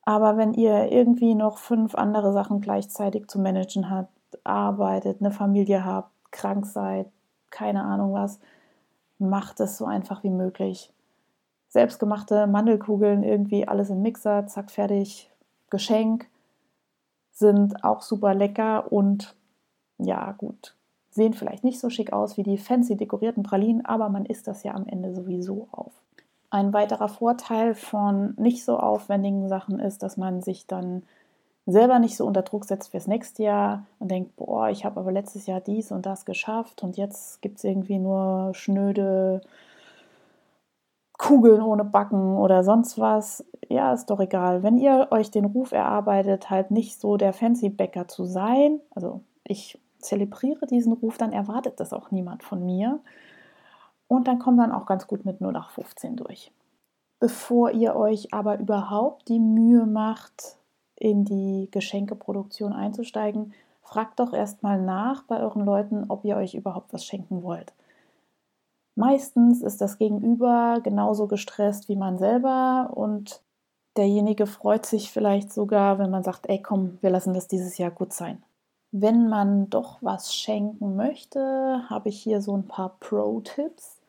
Aber 0.04 0.38
wenn 0.38 0.54
ihr 0.54 0.92
irgendwie 0.92 1.36
noch 1.36 1.60
fünf 1.60 1.94
andere 1.96 2.34
Sachen 2.34 2.62
gleichzeitig 2.62 3.28
zu 3.28 3.40
managen 3.40 3.90
habt, 3.90 4.10
arbeitet, 4.44 5.22
eine 5.22 5.32
Familie 5.32 5.86
habt, 5.86 6.12
krank 6.32 6.66
seid, 6.66 7.08
keine 7.52 7.84
Ahnung 7.84 8.14
was, 8.14 8.40
macht 9.20 9.60
es 9.60 9.78
so 9.78 9.86
einfach 9.86 10.24
wie 10.24 10.30
möglich. 10.30 10.92
Selbstgemachte 11.70 12.48
Mandelkugeln, 12.48 13.24
irgendwie 13.24 13.68
alles 13.68 13.90
im 13.90 14.02
Mixer, 14.02 14.48
zack, 14.48 14.72
fertig, 14.72 15.30
Geschenk, 15.70 16.28
sind 17.32 17.84
auch 17.84 18.02
super 18.02 18.34
lecker 18.34 18.92
und 18.92 19.36
ja, 19.98 20.32
gut, 20.34 20.76
sehen 21.12 21.34
vielleicht 21.34 21.64
nicht 21.64 21.80
so 21.80 21.90
schick 21.90 22.12
aus 22.12 22.38
wie 22.38 22.44
die 22.44 22.58
fancy 22.58 22.98
dekorierten 22.98 23.44
Pralinen, 23.44 23.86
aber 23.86 24.10
man 24.10 24.26
isst 24.26 24.48
das 24.48 24.64
ja 24.64 24.74
am 24.74 24.88
Ende 24.88 25.14
sowieso 25.14 25.68
auf. 25.72 25.92
Ein 26.50 26.74
weiterer 26.74 27.10
Vorteil 27.10 27.76
von 27.76 28.34
nicht 28.38 28.66
so 28.66 28.78
aufwendigen 28.78 29.48
Sachen 29.48 29.80
ist, 29.80 30.02
dass 30.02 30.18
man 30.18 30.42
sich 30.42 30.66
dann 30.66 31.04
selber 31.68 32.00
nicht 32.00 32.18
so 32.18 32.26
unter 32.26 32.42
Druck 32.42 32.66
setzt 32.66 32.90
fürs 32.92 33.08
nächste 33.08 33.44
Jahr 33.44 33.86
und 34.00 34.10
denkt, 34.10 34.36
boah, 34.36 34.70
ich 34.70 34.86
habe 34.86 35.00
aber 35.00 35.12
letztes 35.12 35.46
Jahr 35.46 35.62
dies 35.62 35.92
und 35.92 36.06
das 36.06 36.26
geschafft 36.26 36.82
und 36.82 36.98
jetzt 36.98 37.42
gibt 37.42 37.58
es 37.58 37.64
irgendwie 37.64 38.00
nur 38.00 38.52
schnöde 38.56 39.42
Kugeln 41.20 41.62
ohne 41.62 41.84
Backen 41.84 42.38
oder 42.38 42.64
sonst 42.64 42.98
was. 42.98 43.46
Ja, 43.68 43.94
ist 43.94 44.10
doch 44.10 44.22
egal. 44.22 44.64
Wenn 44.64 44.78
ihr 44.78 45.10
euch 45.12 45.30
den 45.30 45.46
Ruf 45.46 45.74
erarbeitet, 45.74 46.50
halt 46.50 46.72
nicht 46.72 47.00
so 47.00 47.18
der 47.18 47.34
Fancy 47.34 47.70
Bäcker 47.70 48.08
zu 48.08 48.24
sein, 48.24 48.80
also 48.96 49.22
ich 49.44 49.78
zelebriere 50.00 50.66
diesen 50.66 50.94
Ruf, 50.94 51.18
dann 51.18 51.34
erwartet 51.34 51.80
das 51.82 51.92
auch 51.92 52.10
niemand 52.10 52.42
von 52.42 52.66
mir. 52.66 53.00
Und 54.08 54.28
dann 54.28 54.40
kommt 54.40 54.60
dann 54.60 54.72
auch 54.72 54.86
ganz 54.86 55.08
gut 55.08 55.26
mit 55.26 55.42
0 55.42 55.52
nach 55.52 55.72
15 55.72 56.16
durch. 56.16 56.52
Bevor 57.20 57.72
ihr 57.72 57.98
euch 57.98 58.34
aber 58.34 58.58
überhaupt 58.58 59.28
die 59.28 59.40
Mühe 59.40 59.86
macht, 59.86 60.58
in 60.96 61.26
die 61.26 61.68
Geschenkeproduktion 61.70 62.72
einzusteigen, 62.72 63.54
fragt 63.82 64.22
doch 64.22 64.32
erstmal 64.32 64.82
nach 64.82 65.24
bei 65.24 65.42
euren 65.42 65.66
Leuten, 65.66 66.06
ob 66.08 66.24
ihr 66.24 66.38
euch 66.38 66.56
überhaupt 66.56 66.94
was 66.94 67.04
schenken 67.04 67.44
wollt. 67.44 67.74
Meistens 69.00 69.62
ist 69.62 69.80
das 69.80 69.98
Gegenüber 69.98 70.82
genauso 70.84 71.28
gestresst 71.28 71.88
wie 71.88 71.96
man 71.96 72.18
selber 72.18 72.92
und 72.94 73.42
derjenige 73.96 74.46
freut 74.46 74.86
sich 74.86 75.10
vielleicht 75.10 75.54
sogar, 75.54 76.00
wenn 76.00 76.12
man 76.12 76.22
sagt, 76.22 76.50
ey 76.50 76.62
komm, 76.62 76.98
wir 77.00 77.10
lassen 77.10 77.34
das 77.34 77.48
dieses 77.48 77.78
Jahr 77.78 77.92
gut 77.92 78.12
sein. 78.12 78.44
Wenn 78.92 79.30
man 79.30 79.70
doch 79.70 80.00
was 80.02 80.36
schenken 80.36 80.98
möchte, 80.98 81.90
habe 81.90 82.10
ich 82.10 82.22
hier 82.22 82.42
so 82.42 82.58
ein 82.58 82.68
paar 82.68 82.98
Pro-Tipps. 83.00 84.02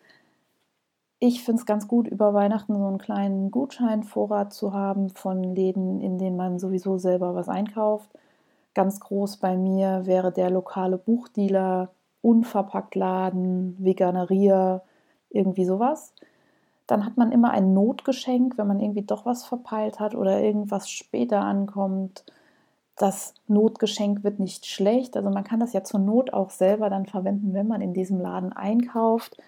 Ich 1.20 1.44
finde 1.44 1.60
es 1.60 1.66
ganz 1.66 1.86
gut, 1.86 2.08
über 2.08 2.34
Weihnachten 2.34 2.74
so 2.74 2.84
einen 2.84 2.98
kleinen 2.98 3.52
Gutscheinvorrat 3.52 4.52
zu 4.52 4.72
haben 4.72 5.10
von 5.10 5.54
Läden, 5.54 6.00
in 6.00 6.18
denen 6.18 6.36
man 6.36 6.58
sowieso 6.58 6.98
selber 6.98 7.36
was 7.36 7.48
einkauft. 7.48 8.10
Ganz 8.74 8.98
groß 8.98 9.36
bei 9.36 9.56
mir 9.56 10.06
wäre 10.06 10.32
der 10.32 10.50
lokale 10.50 10.98
Buchdealer, 10.98 11.92
Unverpacktladen, 12.22 13.76
Veganeria, 13.78 14.82
irgendwie 15.30 15.64
sowas. 15.64 16.14
Dann 16.86 17.04
hat 17.04 17.16
man 17.16 17.32
immer 17.32 17.50
ein 17.50 17.72
Notgeschenk, 17.72 18.58
wenn 18.58 18.66
man 18.66 18.80
irgendwie 18.80 19.02
doch 19.02 19.26
was 19.26 19.44
verpeilt 19.44 20.00
hat 20.00 20.14
oder 20.14 20.40
irgendwas 20.40 20.90
später 20.90 21.40
ankommt 21.40 22.24
das 23.00 23.32
Notgeschenk 23.46 24.24
wird 24.24 24.40
nicht 24.40 24.66
schlecht. 24.66 25.16
Also 25.16 25.30
man 25.30 25.44
kann 25.44 25.58
das 25.58 25.72
ja 25.72 25.82
zur 25.82 26.00
Not 26.00 26.34
auch 26.34 26.50
selber 26.50 26.90
dann 26.90 27.06
verwenden, 27.06 27.54
wenn 27.54 27.66
man 27.66 27.80
in 27.80 27.94
diesem 27.94 28.20
Laden 28.20 28.52
einkauft. 28.52 29.38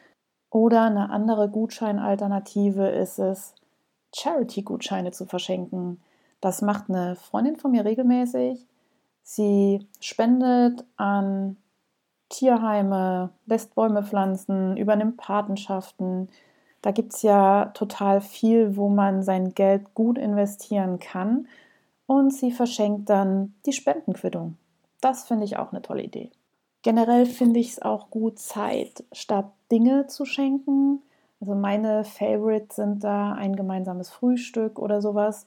Oder 0.49 0.85
eine 0.85 1.11
andere 1.11 1.51
Gutscheinalternative 1.51 2.89
ist 2.89 3.19
es, 3.19 3.55
Charity-Gutscheine 4.15 5.11
zu 5.13 5.27
verschenken. 5.27 6.01
Das 6.41 6.63
macht 6.63 6.89
eine 6.89 7.17
Freundin 7.17 7.57
von 7.57 7.73
mir 7.73 7.85
regelmäßig. 7.85 8.67
Sie 9.23 9.87
spendet 10.01 10.85
an 10.97 11.57
Tierheime, 12.33 13.31
lässt 13.47 13.75
Bäume 13.75 14.03
pflanzen, 14.03 14.77
übernimmt 14.77 15.19
Patenschaften. 15.19 16.29
Da 16.81 16.91
gibt 16.91 17.15
es 17.15 17.23
ja 17.23 17.67
total 17.75 18.21
viel, 18.21 18.77
wo 18.77 18.89
man 18.89 19.23
sein 19.23 19.55
Geld 19.55 19.95
gut 19.95 20.19
investieren 20.19 20.99
kann 20.99 21.47
und 22.07 22.33
sie 22.33 22.51
verschenkt 22.51 23.09
dann 23.09 23.55
die 23.67 23.73
Spendenquittung. 23.73 24.57
Das 25.01 25.25
finde 25.25 25.45
ich 25.45 25.57
auch 25.57 25.73
eine 25.73 25.83
tolle 25.83 26.03
Idee. 26.03 26.31
Generell 26.83 27.27
finde 27.27 27.61
ich 27.61 27.71
es 27.71 27.83
auch 27.83 28.11
gut, 28.11 28.39
Zeit 28.39 29.05
statt 29.13 29.47
Dinge 29.71 30.09
zu 30.09 30.25
schenken. 30.25 31.01
Also 31.41 31.55
meine 31.55 32.05
Favorites 32.05 32.77
sind 32.77 33.05
da 33.05 33.33
ein 33.33 33.55
gemeinsames 33.55 34.11
Frühstück 34.11 34.79
oder 34.79 35.01
sowas. 35.01 35.47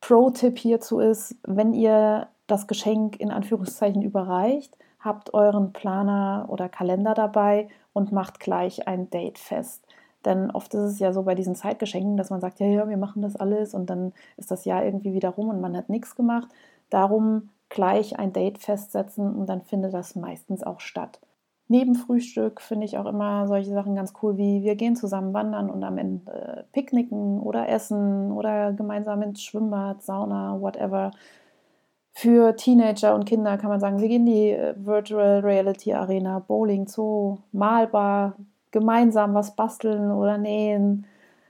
Pro-Tipp 0.00 0.58
hierzu 0.58 0.98
ist, 1.00 1.36
wenn 1.42 1.74
ihr 1.74 2.28
das 2.46 2.66
Geschenk 2.66 3.20
in 3.20 3.30
Anführungszeichen 3.30 4.02
überreicht, 4.02 4.76
habt 5.00 5.34
euren 5.34 5.72
Planer 5.72 6.46
oder 6.48 6.68
Kalender 6.68 7.14
dabei 7.14 7.68
und 7.92 8.12
macht 8.12 8.40
gleich 8.40 8.86
ein 8.86 9.10
Date 9.10 9.38
fest. 9.38 9.84
Denn 10.24 10.50
oft 10.50 10.74
ist 10.74 10.82
es 10.82 10.98
ja 10.98 11.12
so 11.12 11.22
bei 11.22 11.34
diesen 11.34 11.54
Zeitgeschenken, 11.54 12.16
dass 12.16 12.30
man 12.30 12.40
sagt, 12.40 12.60
ja, 12.60 12.66
ja, 12.66 12.88
wir 12.88 12.98
machen 12.98 13.22
das 13.22 13.36
alles 13.36 13.74
und 13.74 13.88
dann 13.88 14.12
ist 14.36 14.50
das 14.50 14.64
Jahr 14.64 14.84
irgendwie 14.84 15.14
wieder 15.14 15.30
rum 15.30 15.48
und 15.48 15.60
man 15.60 15.76
hat 15.76 15.88
nichts 15.88 16.14
gemacht. 16.14 16.48
Darum 16.90 17.50
gleich 17.70 18.18
ein 18.18 18.32
Date 18.32 18.58
festsetzen 18.58 19.34
und 19.34 19.48
dann 19.48 19.62
findet 19.62 19.94
das 19.94 20.16
meistens 20.16 20.62
auch 20.62 20.80
statt. 20.80 21.20
Neben 21.68 21.94
Frühstück 21.94 22.60
finde 22.60 22.84
ich 22.84 22.98
auch 22.98 23.06
immer 23.06 23.46
solche 23.46 23.70
Sachen 23.70 23.94
ganz 23.94 24.12
cool, 24.20 24.36
wie 24.36 24.64
wir 24.64 24.74
gehen 24.74 24.96
zusammen 24.96 25.32
wandern 25.32 25.70
und 25.70 25.84
am 25.84 25.98
Ende 25.98 26.32
äh, 26.32 26.62
picknicken 26.72 27.38
oder 27.38 27.68
essen 27.68 28.32
oder 28.32 28.72
gemeinsam 28.72 29.22
ins 29.22 29.40
Schwimmbad, 29.42 30.02
Sauna, 30.02 30.60
whatever. 30.60 31.12
Für 32.12 32.56
Teenager 32.56 33.14
und 33.14 33.24
Kinder 33.24 33.56
kann 33.56 33.70
man 33.70 33.80
sagen, 33.80 34.00
wir 34.00 34.08
gehen 34.08 34.26
in 34.26 34.34
die 34.34 34.50
äh, 34.50 34.74
Virtual 34.76 35.40
Reality 35.40 35.94
Arena, 35.94 36.40
Bowling, 36.40 36.86
Zoo, 36.86 37.38
Malbar, 37.52 38.36
gemeinsam 38.70 39.34
was 39.34 39.54
basteln 39.54 40.10
oder 40.10 40.38
nähen. 40.38 41.06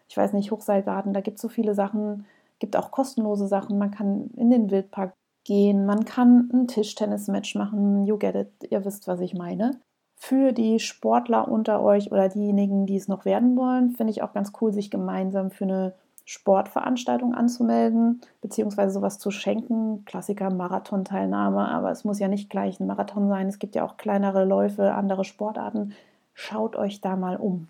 Ich 0.08 0.16
weiß 0.16 0.32
nicht, 0.32 0.50
Hochseilgarten, 0.50 1.12
da 1.12 1.20
gibt 1.20 1.36
es 1.36 1.42
so 1.42 1.48
viele 1.48 1.74
Sachen. 1.74 2.26
Gibt 2.58 2.76
auch 2.76 2.90
kostenlose 2.90 3.46
Sachen. 3.46 3.78
Man 3.78 3.90
kann 3.90 4.30
in 4.36 4.50
den 4.50 4.70
Wildpark 4.70 5.14
gehen. 5.44 5.86
Man 5.86 6.04
kann 6.04 6.50
ein 6.52 6.68
Tischtennismatch 6.68 7.54
machen. 7.54 8.04
You 8.04 8.18
get 8.18 8.34
it. 8.34 8.50
Ihr 8.70 8.84
wisst, 8.84 9.08
was 9.08 9.20
ich 9.20 9.34
meine. 9.34 9.80
Für 10.16 10.52
die 10.52 10.78
Sportler 10.78 11.48
unter 11.48 11.82
euch 11.82 12.12
oder 12.12 12.28
diejenigen, 12.28 12.84
die 12.84 12.96
es 12.96 13.08
noch 13.08 13.24
werden 13.24 13.56
wollen, 13.56 13.92
finde 13.92 14.10
ich 14.10 14.22
auch 14.22 14.34
ganz 14.34 14.52
cool, 14.60 14.72
sich 14.72 14.90
gemeinsam 14.90 15.50
für 15.50 15.64
eine 15.64 15.94
Sportveranstaltung 16.30 17.34
anzumelden, 17.34 18.20
beziehungsweise 18.40 18.92
sowas 18.92 19.18
zu 19.18 19.32
schenken. 19.32 20.04
Klassiker 20.04 20.48
Marathonteilnahme, 20.48 21.68
aber 21.68 21.90
es 21.90 22.04
muss 22.04 22.20
ja 22.20 22.28
nicht 22.28 22.48
gleich 22.48 22.78
ein 22.78 22.86
Marathon 22.86 23.28
sein. 23.28 23.48
Es 23.48 23.58
gibt 23.58 23.74
ja 23.74 23.84
auch 23.84 23.96
kleinere 23.96 24.44
Läufe, 24.44 24.94
andere 24.94 25.24
Sportarten 25.24 25.92
schaut 26.32 26.76
euch 26.76 27.00
da 27.00 27.16
mal 27.16 27.36
um. 27.36 27.66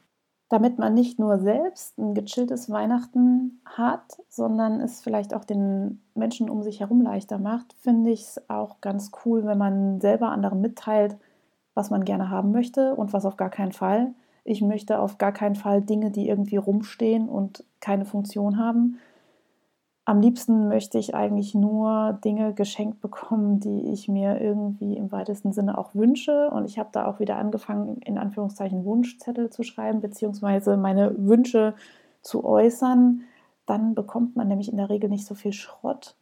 Damit 0.51 0.79
man 0.79 0.92
nicht 0.92 1.18
nur 1.18 1.38
selbst 1.38 1.96
ein 1.96 2.12
gechilltes 2.12 2.68
Weihnachten 2.68 3.62
hat, 3.64 4.18
sondern 4.29 4.83
es 4.83 5.01
vielleicht 5.01 5.33
auch 5.33 5.46
den 5.46 6.03
Menschen 6.14 6.51
um 6.51 6.62
sich 6.62 6.81
herum 6.81 7.01
leichter 7.01 7.38
macht, 7.38 7.73
finde 7.81 8.11
ich 8.11 8.20
es 8.25 8.51
auch 8.51 8.83
ganz 8.83 9.11
cool, 9.25 9.46
wenn 9.46 9.57
man 9.57 10.03
selber 10.03 10.29
anderen 10.29 10.61
mitteilt, 10.61 11.16
was 11.73 11.88
man 11.88 12.05
gerne 12.05 12.29
haben 12.29 12.53
möchte 12.53 12.94
und 12.94 13.14
was 13.14 13.25
auf 13.25 13.38
gar 13.38 13.49
keinen 13.49 13.73
Fall. 13.73 14.12
Ich 14.50 14.62
möchte 14.62 14.98
auf 14.98 15.16
gar 15.16 15.30
keinen 15.30 15.54
Fall 15.54 15.80
Dinge, 15.80 16.10
die 16.10 16.28
irgendwie 16.28 16.56
rumstehen 16.56 17.28
und 17.28 17.62
keine 17.78 18.04
Funktion 18.04 18.58
haben, 18.58 18.98
am 20.04 20.20
liebsten 20.20 20.66
möchte 20.66 20.98
ich 20.98 21.14
eigentlich 21.14 21.54
nur 21.54 22.18
Dinge 22.24 22.52
geschenkt 22.52 23.00
bekommen, 23.00 23.60
die 23.60 23.92
ich 23.92 24.08
mir 24.08 24.40
irgendwie 24.40 24.96
im 24.96 25.12
weitesten 25.12 25.52
Sinne 25.52 25.78
auch 25.78 25.94
wünsche. 25.94 26.50
Und 26.50 26.64
ich 26.64 26.80
habe 26.80 26.88
da 26.90 27.06
auch 27.06 27.20
wieder 27.20 27.36
angefangen, 27.36 27.98
in 27.98 28.18
Anführungszeichen 28.18 28.84
Wunschzettel 28.84 29.50
zu 29.50 29.62
schreiben, 29.62 30.00
beziehungsweise 30.00 30.76
meine 30.76 31.14
Wünsche 31.16 31.74
zu 32.22 32.44
äußern. 32.44 33.20
Dann 33.66 33.94
bekommt 33.94 34.34
man 34.34 34.48
nämlich 34.48 34.68
in 34.68 34.78
der 34.78 34.90
Regel 34.90 35.08
nicht 35.08 35.26
so 35.26 35.36
viel 35.36 35.52
Schrott 35.52 36.16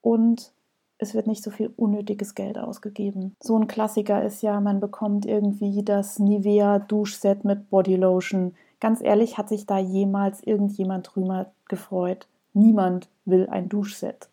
und 0.00 0.54
es 0.98 1.14
wird 1.14 1.26
nicht 1.26 1.42
so 1.42 1.50
viel 1.50 1.72
unnötiges 1.76 2.34
Geld 2.34 2.58
ausgegeben. 2.58 3.36
So 3.42 3.58
ein 3.58 3.66
Klassiker 3.66 4.22
ist 4.22 4.42
ja, 4.42 4.60
man 4.60 4.80
bekommt 4.80 5.26
irgendwie 5.26 5.82
das 5.82 6.18
Nivea 6.18 6.78
Duschset 6.78 7.44
mit 7.44 7.68
Bodylotion. 7.70 8.54
Ganz 8.80 9.00
ehrlich, 9.00 9.38
hat 9.38 9.48
sich 9.48 9.66
da 9.66 9.78
jemals 9.78 10.42
irgendjemand 10.42 11.14
drüber 11.14 11.52
gefreut? 11.68 12.26
Niemand 12.54 13.08
will 13.24 13.48
ein 13.50 13.68
Duschset. 13.68 14.28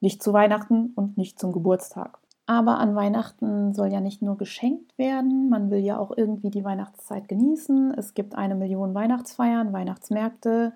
Nicht 0.00 0.22
zu 0.22 0.32
Weihnachten 0.32 0.92
und 0.94 1.16
nicht 1.16 1.40
zum 1.40 1.52
Geburtstag. 1.52 2.18
Aber 2.46 2.78
an 2.78 2.94
Weihnachten 2.94 3.74
soll 3.74 3.92
ja 3.92 4.00
nicht 4.00 4.22
nur 4.22 4.38
geschenkt 4.38 4.96
werden, 4.96 5.50
man 5.50 5.70
will 5.70 5.80
ja 5.80 5.98
auch 5.98 6.16
irgendwie 6.16 6.48
die 6.48 6.64
Weihnachtszeit 6.64 7.28
genießen. 7.28 7.92
Es 7.94 8.14
gibt 8.14 8.36
eine 8.36 8.54
Million 8.54 8.94
Weihnachtsfeiern, 8.94 9.72
Weihnachtsmärkte, 9.72 10.72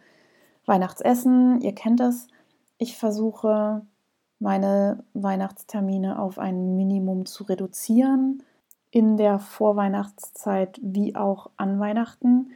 Weihnachtsessen, 0.66 1.62
ihr 1.62 1.74
kennt 1.74 2.00
das. 2.00 2.26
Ich 2.76 2.98
versuche 2.98 3.86
meine 4.42 5.04
Weihnachtstermine 5.14 6.18
auf 6.18 6.38
ein 6.38 6.76
Minimum 6.76 7.26
zu 7.26 7.44
reduzieren, 7.44 8.42
in 8.90 9.16
der 9.16 9.38
Vorweihnachtszeit 9.38 10.80
wie 10.82 11.14
auch 11.14 11.50
an 11.56 11.78
Weihnachten. 11.78 12.50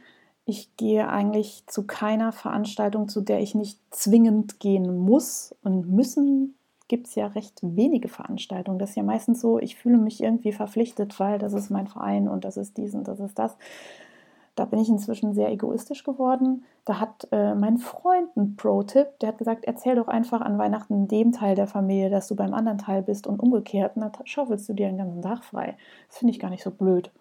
Ich 0.45 0.75
gehe 0.75 1.09
eigentlich 1.09 1.63
zu 1.67 1.87
keiner 1.87 2.31
Veranstaltung, 2.31 3.07
zu 3.07 3.21
der 3.21 3.39
ich 3.39 3.55
nicht 3.55 3.79
zwingend 3.89 4.59
gehen 4.59 4.97
muss 4.97 5.55
und 5.63 5.89
müssen 5.89 6.53
gibt 6.89 7.07
es 7.07 7.15
ja 7.15 7.27
recht 7.27 7.59
wenige 7.61 8.07
Veranstaltungen. 8.07 8.79
Das 8.79 8.91
ist 8.91 8.95
ja 8.95 9.03
meistens 9.03 9.41
so, 9.41 9.59
ich 9.59 9.75
fühle 9.75 9.97
mich 9.97 10.21
irgendwie 10.21 10.53
verpflichtet, 10.53 11.19
weil 11.19 11.39
das 11.39 11.53
ist 11.53 11.69
mein 11.69 11.87
Verein 11.87 12.27
und 12.27 12.45
das 12.45 12.57
ist 12.57 12.77
dies 12.77 12.93
und 12.93 13.07
das 13.07 13.19
ist 13.19 13.37
das. 13.39 13.57
Da 14.57 14.65
bin 14.65 14.79
ich 14.79 14.89
inzwischen 14.89 15.35
sehr 15.35 15.51
egoistisch 15.51 16.03
geworden. 16.03 16.65
Da 16.83 16.99
hat 16.99 17.27
äh, 17.31 17.53
mein 17.53 17.77
Freund 17.77 18.35
einen 18.35 18.55
Pro-Tipp, 18.55 19.19
der 19.21 19.29
hat 19.29 19.37
gesagt, 19.37 19.65
erzähl 19.65 19.95
doch 19.95 20.07
einfach 20.07 20.41
an 20.41 20.57
Weihnachten 20.57 21.07
dem 21.07 21.31
Teil 21.31 21.53
der 21.53 21.67
Familie, 21.67 22.09
dass 22.09 22.27
du 22.27 22.35
beim 22.35 22.55
anderen 22.55 22.79
Teil 22.79 23.03
bist 23.03 23.27
und 23.27 23.39
umgekehrt. 23.39 23.95
Und 23.95 24.01
dann 24.01 24.11
schaufelst 24.25 24.67
du 24.67 24.73
dir 24.73 24.87
den 24.87 24.97
ganzen 24.97 25.21
Tag 25.21 25.43
frei. 25.43 25.77
Das 26.07 26.17
finde 26.17 26.31
ich 26.31 26.39
gar 26.39 26.49
nicht 26.49 26.63
so 26.63 26.71
blöd. 26.71 27.11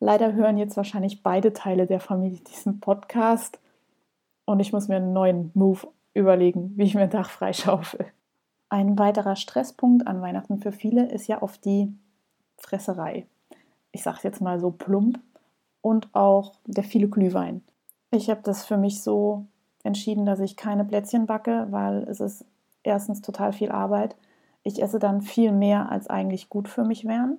Leider 0.00 0.34
hören 0.34 0.58
jetzt 0.58 0.76
wahrscheinlich 0.76 1.22
beide 1.22 1.54
Teile 1.54 1.86
der 1.86 1.98
Familie 2.00 2.40
diesen 2.48 2.78
Podcast 2.78 3.58
und 4.44 4.60
ich 4.60 4.74
muss 4.74 4.88
mir 4.88 4.96
einen 4.96 5.14
neuen 5.14 5.50
Move 5.54 5.88
überlegen, 6.12 6.72
wie 6.76 6.82
ich 6.82 6.94
mir 6.94 7.06
den 7.06 7.10
Tag 7.10 7.30
freischaufel. 7.30 8.04
Ein 8.68 8.98
weiterer 8.98 9.36
Stresspunkt 9.36 10.06
an 10.06 10.20
Weihnachten 10.20 10.58
für 10.58 10.72
viele 10.72 11.10
ist 11.10 11.26
ja 11.26 11.40
oft 11.40 11.64
die 11.64 11.90
Fresserei. 12.58 13.26
Ich 13.92 14.02
sage 14.02 14.18
es 14.18 14.22
jetzt 14.24 14.42
mal 14.42 14.60
so 14.60 14.70
plump, 14.70 15.20
und 15.82 16.14
auch 16.14 16.52
der 16.64 16.84
viele 16.84 17.08
Glühwein. 17.08 17.62
Ich 18.10 18.30
habe 18.30 18.40
das 18.42 18.64
für 18.64 18.76
mich 18.76 19.02
so 19.02 19.46
entschieden, 19.82 20.24
dass 20.24 20.40
ich 20.40 20.56
keine 20.56 20.84
Plätzchen 20.84 21.26
backe, 21.26 21.66
weil 21.70 22.04
es 22.04 22.20
ist 22.20 22.44
erstens 22.82 23.20
total 23.20 23.52
viel 23.52 23.70
Arbeit. 23.70 24.16
Ich 24.62 24.82
esse 24.82 24.98
dann 24.98 25.22
viel 25.22 25.52
mehr, 25.52 25.90
als 25.90 26.08
eigentlich 26.08 26.48
gut 26.48 26.68
für 26.68 26.84
mich 26.84 27.04
wären. 27.04 27.38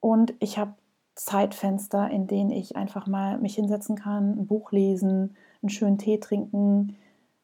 Und 0.00 0.34
ich 0.40 0.58
habe 0.58 0.74
Zeitfenster, 1.14 2.10
in 2.10 2.26
denen 2.26 2.50
ich 2.50 2.76
einfach 2.76 3.06
mal 3.06 3.38
mich 3.38 3.54
hinsetzen 3.54 3.96
kann, 3.96 4.32
ein 4.32 4.46
Buch 4.46 4.72
lesen, 4.72 5.36
einen 5.62 5.70
schönen 5.70 5.98
Tee 5.98 6.18
trinken. 6.18 6.96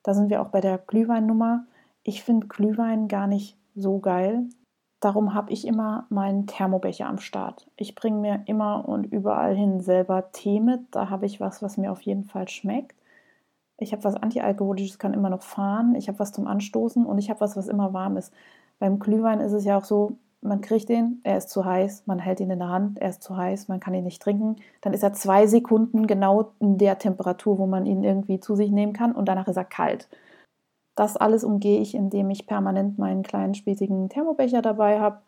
Da 0.03 0.15
sind 0.15 0.29
wir 0.29 0.43
auch 0.43 0.49
bei 0.49 0.61
der 0.61 0.79
Glühweinnummer. 0.79 1.65
Ich 2.03 2.23
finde 2.23 2.49
Glühwein 2.49 3.09
gar 3.09 3.27
nicht 3.27 3.57
so 3.75 3.99
geil. 3.99 4.45
Darum 5.03 5.35
habe 5.35 5.53
ich 5.53 5.67
immer 5.67 6.07
meinen 6.11 6.47
Thermobecher 6.47 7.09
am 7.09 7.19
Start. 7.19 7.67
Ich 7.75 7.97
bringe 7.97 8.21
mir 8.21 8.43
immer 8.47 8.89
und 8.89 9.05
überall 9.05 9.53
hin 9.53 9.81
selber 9.81 10.31
Tee 10.31 10.61
mit. 10.61 10.81
Da 10.93 11.11
habe 11.11 11.27
ich 11.27 11.41
was, 11.41 11.61
was 11.61 11.77
mir 11.77 11.91
auf 11.91 12.03
jeden 12.03 12.23
Fall 12.23 12.49
schmeckt. 12.49 12.95
Ich 13.79 13.91
habe 13.91 14.05
was 14.05 14.15
Antialkoholisches, 14.15 15.01
kann 15.01 15.13
immer 15.13 15.29
noch 15.29 15.43
fahren. 15.43 15.97
Ich 15.97 16.07
habe 16.07 16.21
was 16.21 16.31
zum 16.31 16.47
Anstoßen 16.47 17.05
und 17.05 17.19
ich 17.19 17.31
habe 17.31 17.41
was, 17.41 17.57
was 17.57 17.67
immer 17.67 17.93
warm 17.93 18.17
ist. 18.17 18.33
Beim 18.79 19.01
Glühwein 19.01 19.41
ist 19.41 19.51
es 19.51 19.65
ja 19.65 19.77
auch 19.77 19.85
so, 19.85 20.19
man 20.41 20.61
kriegt 20.61 20.89
den, 20.89 21.21
er 21.25 21.37
ist 21.37 21.51
zu 21.51 21.65
heiß, 21.65 22.07
man 22.07 22.21
hält 22.21 22.39
ihn 22.39 22.51
in 22.51 22.61
der 22.61 22.69
Hand, 22.69 23.01
er 23.01 23.09
ist 23.09 23.25
zu 23.25 23.37
heiß, 23.37 23.67
man 23.67 23.81
kann 23.81 23.95
ihn 23.95 24.05
nicht 24.05 24.23
trinken. 24.23 24.55
Dann 24.83 24.93
ist 24.93 25.03
er 25.03 25.15
zwei 25.15 25.49
Sekunden 25.49 26.07
genau 26.07 26.53
in 26.61 26.79
der 26.79 27.01
Temperatur, 27.01 27.59
wo 27.59 27.67
man 27.67 27.87
ihn 27.87 28.05
irgendwie 28.05 28.39
zu 28.39 28.55
sich 28.55 28.71
nehmen 28.71 28.93
kann 28.93 29.11
und 29.11 29.27
danach 29.27 29.49
ist 29.49 29.57
er 29.57 29.65
kalt. 29.65 30.09
Das 31.03 31.17
alles 31.17 31.43
umgehe 31.43 31.81
ich, 31.81 31.97
indem 31.97 32.31
ich 32.31 32.47
permanent 32.47 32.97
meinen 32.97 33.25
kleinen 33.25 33.55
spießigen 33.55 34.09
Thermobecher 34.09 34.63
dabei 34.63 35.01
habe. 35.01 35.19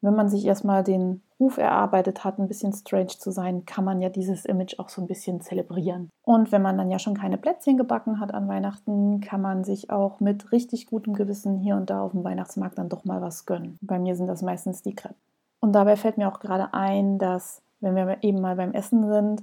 Wenn 0.00 0.14
man 0.14 0.30
sich 0.30 0.46
erstmal 0.46 0.82
den 0.82 1.20
Ruf 1.38 1.58
erarbeitet 1.58 2.24
hat, 2.24 2.38
ein 2.38 2.48
bisschen 2.48 2.72
strange 2.72 3.08
zu 3.08 3.30
sein, 3.30 3.66
kann 3.66 3.84
man 3.84 4.00
ja 4.00 4.08
dieses 4.08 4.46
Image 4.46 4.78
auch 4.78 4.88
so 4.88 5.02
ein 5.02 5.06
bisschen 5.06 5.42
zelebrieren. 5.42 6.08
Und 6.22 6.52
wenn 6.52 6.62
man 6.62 6.78
dann 6.78 6.90
ja 6.90 6.98
schon 6.98 7.12
keine 7.12 7.36
Plätzchen 7.36 7.76
gebacken 7.76 8.18
hat 8.18 8.32
an 8.32 8.48
Weihnachten, 8.48 9.20
kann 9.20 9.42
man 9.42 9.62
sich 9.62 9.90
auch 9.90 10.20
mit 10.20 10.52
richtig 10.52 10.86
gutem 10.86 11.12
Gewissen 11.12 11.58
hier 11.58 11.76
und 11.76 11.90
da 11.90 12.00
auf 12.00 12.12
dem 12.12 12.24
Weihnachtsmarkt 12.24 12.78
dann 12.78 12.88
doch 12.88 13.04
mal 13.04 13.20
was 13.20 13.44
gönnen. 13.44 13.78
Bei 13.82 13.98
mir 13.98 14.16
sind 14.16 14.28
das 14.28 14.40
meistens 14.40 14.80
die 14.80 14.94
Crepe. 14.94 15.16
Und 15.60 15.72
dabei 15.72 15.96
fällt 15.96 16.16
mir 16.16 16.28
auch 16.28 16.40
gerade 16.40 16.72
ein, 16.72 17.18
dass, 17.18 17.60
wenn 17.80 17.94
wir 17.94 18.16
eben 18.22 18.40
mal 18.40 18.56
beim 18.56 18.72
Essen 18.72 19.06
sind, 19.06 19.42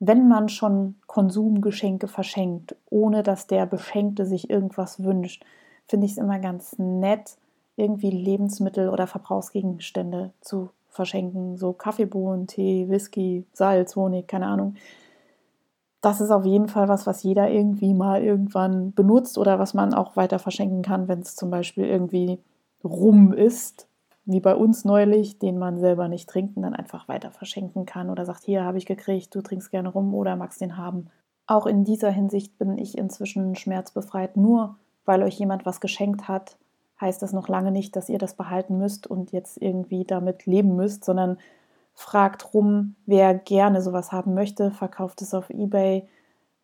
wenn 0.00 0.28
man 0.28 0.48
schon 0.48 0.96
Konsumgeschenke 1.06 2.08
verschenkt, 2.08 2.76
ohne 2.88 3.22
dass 3.22 3.46
der 3.46 3.66
Beschenkte 3.66 4.26
sich 4.26 4.48
irgendwas 4.48 5.02
wünscht, 5.02 5.44
finde 5.86 6.06
ich 6.06 6.12
es 6.12 6.18
immer 6.18 6.38
ganz 6.38 6.78
nett, 6.78 7.36
irgendwie 7.76 8.10
Lebensmittel 8.10 8.88
oder 8.88 9.06
Verbrauchsgegenstände 9.06 10.32
zu 10.40 10.70
verschenken. 10.88 11.56
So 11.56 11.72
Kaffeebohnen, 11.72 12.46
Tee, 12.46 12.88
Whisky, 12.88 13.44
Salz, 13.52 13.96
Honig, 13.96 14.28
keine 14.28 14.46
Ahnung. 14.46 14.74
Das 16.00 16.20
ist 16.20 16.30
auf 16.30 16.44
jeden 16.44 16.68
Fall 16.68 16.88
was, 16.88 17.06
was 17.06 17.24
jeder 17.24 17.50
irgendwie 17.50 17.92
mal 17.92 18.22
irgendwann 18.22 18.92
benutzt 18.92 19.36
oder 19.36 19.58
was 19.58 19.74
man 19.74 19.94
auch 19.94 20.16
weiter 20.16 20.38
verschenken 20.38 20.82
kann, 20.82 21.08
wenn 21.08 21.20
es 21.20 21.34
zum 21.34 21.50
Beispiel 21.50 21.84
irgendwie 21.84 22.38
rum 22.84 23.32
ist 23.32 23.87
wie 24.28 24.40
bei 24.40 24.54
uns 24.54 24.84
neulich, 24.84 25.38
den 25.38 25.58
man 25.58 25.78
selber 25.78 26.06
nicht 26.06 26.28
trinkt 26.28 26.56
und 26.56 26.62
dann 26.62 26.74
einfach 26.74 27.08
weiter 27.08 27.30
verschenken 27.30 27.86
kann 27.86 28.10
oder 28.10 28.26
sagt, 28.26 28.44
hier 28.44 28.62
habe 28.62 28.76
ich 28.76 28.84
gekriegt, 28.84 29.34
du 29.34 29.40
trinkst 29.40 29.70
gerne 29.70 29.88
rum 29.88 30.14
oder 30.14 30.36
magst 30.36 30.60
den 30.60 30.76
haben. 30.76 31.06
Auch 31.46 31.66
in 31.66 31.82
dieser 31.82 32.10
Hinsicht 32.10 32.58
bin 32.58 32.76
ich 32.76 32.98
inzwischen 32.98 33.56
schmerzbefreit. 33.56 34.36
Nur 34.36 34.76
weil 35.06 35.22
euch 35.22 35.38
jemand 35.38 35.64
was 35.64 35.80
geschenkt 35.80 36.28
hat, 36.28 36.58
heißt 37.00 37.22
das 37.22 37.32
noch 37.32 37.48
lange 37.48 37.70
nicht, 37.72 37.96
dass 37.96 38.10
ihr 38.10 38.18
das 38.18 38.34
behalten 38.34 38.76
müsst 38.76 39.06
und 39.06 39.32
jetzt 39.32 39.56
irgendwie 39.62 40.04
damit 40.04 40.44
leben 40.44 40.76
müsst, 40.76 41.06
sondern 41.06 41.38
fragt 41.94 42.52
rum, 42.52 42.96
wer 43.06 43.32
gerne 43.34 43.80
sowas 43.80 44.12
haben 44.12 44.34
möchte, 44.34 44.70
verkauft 44.70 45.22
es 45.22 45.32
auf 45.32 45.48
eBay, 45.48 46.06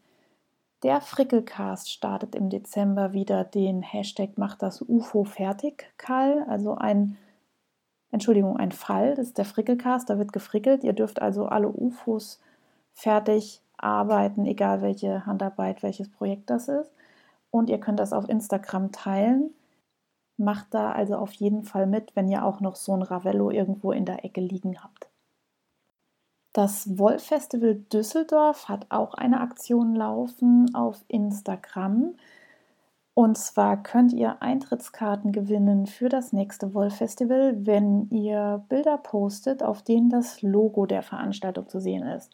Der 0.84 1.00
Frickelcast 1.00 1.92
startet 1.92 2.34
im 2.36 2.50
Dezember 2.50 3.14
wieder 3.14 3.44
den 3.44 3.84
Hashtag 3.84 4.38
Macht 4.38 4.64
das 4.64 4.82
UFO 4.82 5.24
fertig, 5.26 5.94
Karl. 5.98 6.44
Also 6.48 6.76
ein, 6.76 7.18
Entschuldigung, 8.12 8.58
ein 8.58 8.72
Fall. 8.72 9.16
Das 9.16 9.28
ist 9.28 9.38
der 9.38 9.46
Frickelcast, 9.46 10.10
da 10.10 10.18
wird 10.18 10.34
gefrickelt. 10.34 10.84
Ihr 10.84 10.94
dürft 10.94 11.22
also 11.22 11.46
alle 11.46 11.70
UFOs 11.70 12.40
fertig 12.94 13.62
arbeiten, 13.78 14.46
egal 14.46 14.82
welche 14.82 15.26
Handarbeit, 15.26 15.84
welches 15.84 16.10
Projekt 16.12 16.50
das 16.50 16.68
ist. 16.68 16.92
und 17.52 17.70
ihr 17.70 17.80
könnt 17.80 18.00
das 18.00 18.14
auf 18.14 18.30
Instagram 18.30 18.92
teilen. 18.92 19.54
Macht 20.38 20.74
da 20.74 20.92
also 20.94 21.18
auf 21.18 21.34
jeden 21.34 21.64
Fall 21.64 21.86
mit, 21.88 22.16
wenn 22.16 22.30
ihr 22.30 22.46
auch 22.46 22.62
noch 22.62 22.76
so 22.76 22.94
ein 22.96 23.04
Ravello 23.04 23.52
irgendwo 23.52 23.92
in 23.92 24.06
der 24.06 24.26
Ecke 24.26 24.42
liegen 24.42 24.84
habt. 24.84 25.11
Das 26.54 26.98
Wolf 26.98 27.24
Festival 27.24 27.76
Düsseldorf 27.76 28.68
hat 28.68 28.88
auch 28.90 29.14
eine 29.14 29.40
Aktion 29.40 29.96
laufen 29.96 30.76
auf 30.76 31.04
Instagram. 31.08 32.16
Und 33.14 33.38
zwar 33.38 33.82
könnt 33.82 34.12
ihr 34.14 34.42
Eintrittskarten 34.42 35.32
gewinnen 35.32 35.86
für 35.86 36.10
das 36.10 36.34
nächste 36.34 36.74
Wolf 36.74 36.96
Festival, 36.96 37.66
wenn 37.66 38.10
ihr 38.10 38.66
Bilder 38.68 38.98
postet, 38.98 39.64
auf 39.64 39.82
denen 39.82 40.10
das 40.10 40.42
Logo 40.42 40.86
der 40.86 41.04
Veranstaltung 41.04 41.70
zu 41.70 41.80
sehen 41.80 42.04
ist. 42.04 42.32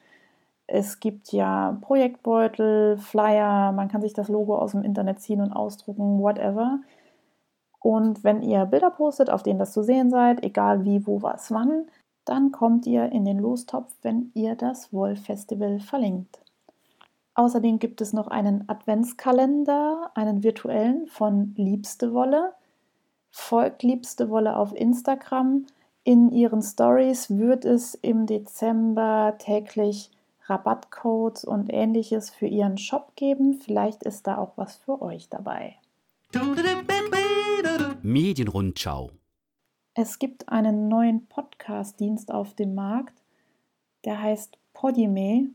Es 0.65 0.99
gibt 0.99 1.31
ja 1.31 1.77
Projektbeutel, 1.81 2.97
Flyer, 2.97 3.71
man 3.71 3.87
kann 3.87 4.01
sich 4.01 4.13
das 4.13 4.29
Logo 4.29 4.57
aus 4.57 4.71
dem 4.71 4.83
Internet 4.83 5.21
ziehen 5.21 5.41
und 5.41 5.53
ausdrucken, 5.53 6.19
whatever. 6.19 6.79
Und 7.79 8.23
wenn 8.23 8.41
ihr 8.41 8.65
Bilder 8.65 8.91
postet, 8.91 9.29
auf 9.29 9.43
denen 9.43 9.59
das 9.59 9.73
zu 9.73 9.83
sehen 9.83 10.09
seid, 10.09 10.43
egal 10.43 10.83
wie, 10.83 11.05
wo, 11.07 11.21
was, 11.21 11.51
wann, 11.51 11.85
dann 12.27 12.51
kommt 12.51 12.85
ihr 12.85 13.11
in 13.11 13.25
den 13.25 13.39
Lostopf, 13.39 13.93
wenn 14.01 14.31
ihr 14.33 14.55
das 14.55 14.91
Wolf 14.93 15.23
Festival 15.25 15.79
verlinkt. 15.79 16.39
Außerdem 17.35 17.79
gibt 17.79 18.01
es 18.01 18.13
noch 18.13 18.27
einen 18.27 18.67
Adventskalender, 18.67 20.11
einen 20.15 20.43
virtuellen 20.43 21.07
von 21.07 21.53
Liebste 21.55 22.13
Wolle. 22.13 22.53
Folgt 23.29 23.83
Liebste 23.83 24.29
Wolle 24.29 24.57
auf 24.57 24.75
Instagram. 24.75 25.67
In 26.03 26.31
ihren 26.31 26.61
Stories 26.61 27.29
wird 27.29 27.63
es 27.63 27.93
im 27.95 28.25
Dezember 28.25 29.35
täglich 29.37 30.09
Rabattcodes 30.49 31.43
und 31.43 31.71
ähnliches 31.71 32.29
für 32.29 32.47
Ihren 32.47 32.77
Shop 32.77 33.15
geben. 33.15 33.59
Vielleicht 33.61 34.03
ist 34.03 34.27
da 34.27 34.37
auch 34.37 34.53
was 34.55 34.77
für 34.77 35.01
euch 35.01 35.29
dabei. 35.29 35.75
Medienrundschau. 38.01 39.11
Es 39.99 40.19
gibt 40.19 40.47
einen 40.49 40.89
neuen 40.89 41.25
Podcast-Dienst 41.25 42.31
auf 42.31 42.53
dem 42.53 42.75
Markt, 42.75 43.19
der 44.05 44.21
heißt 44.21 44.59
Podime 44.71 45.49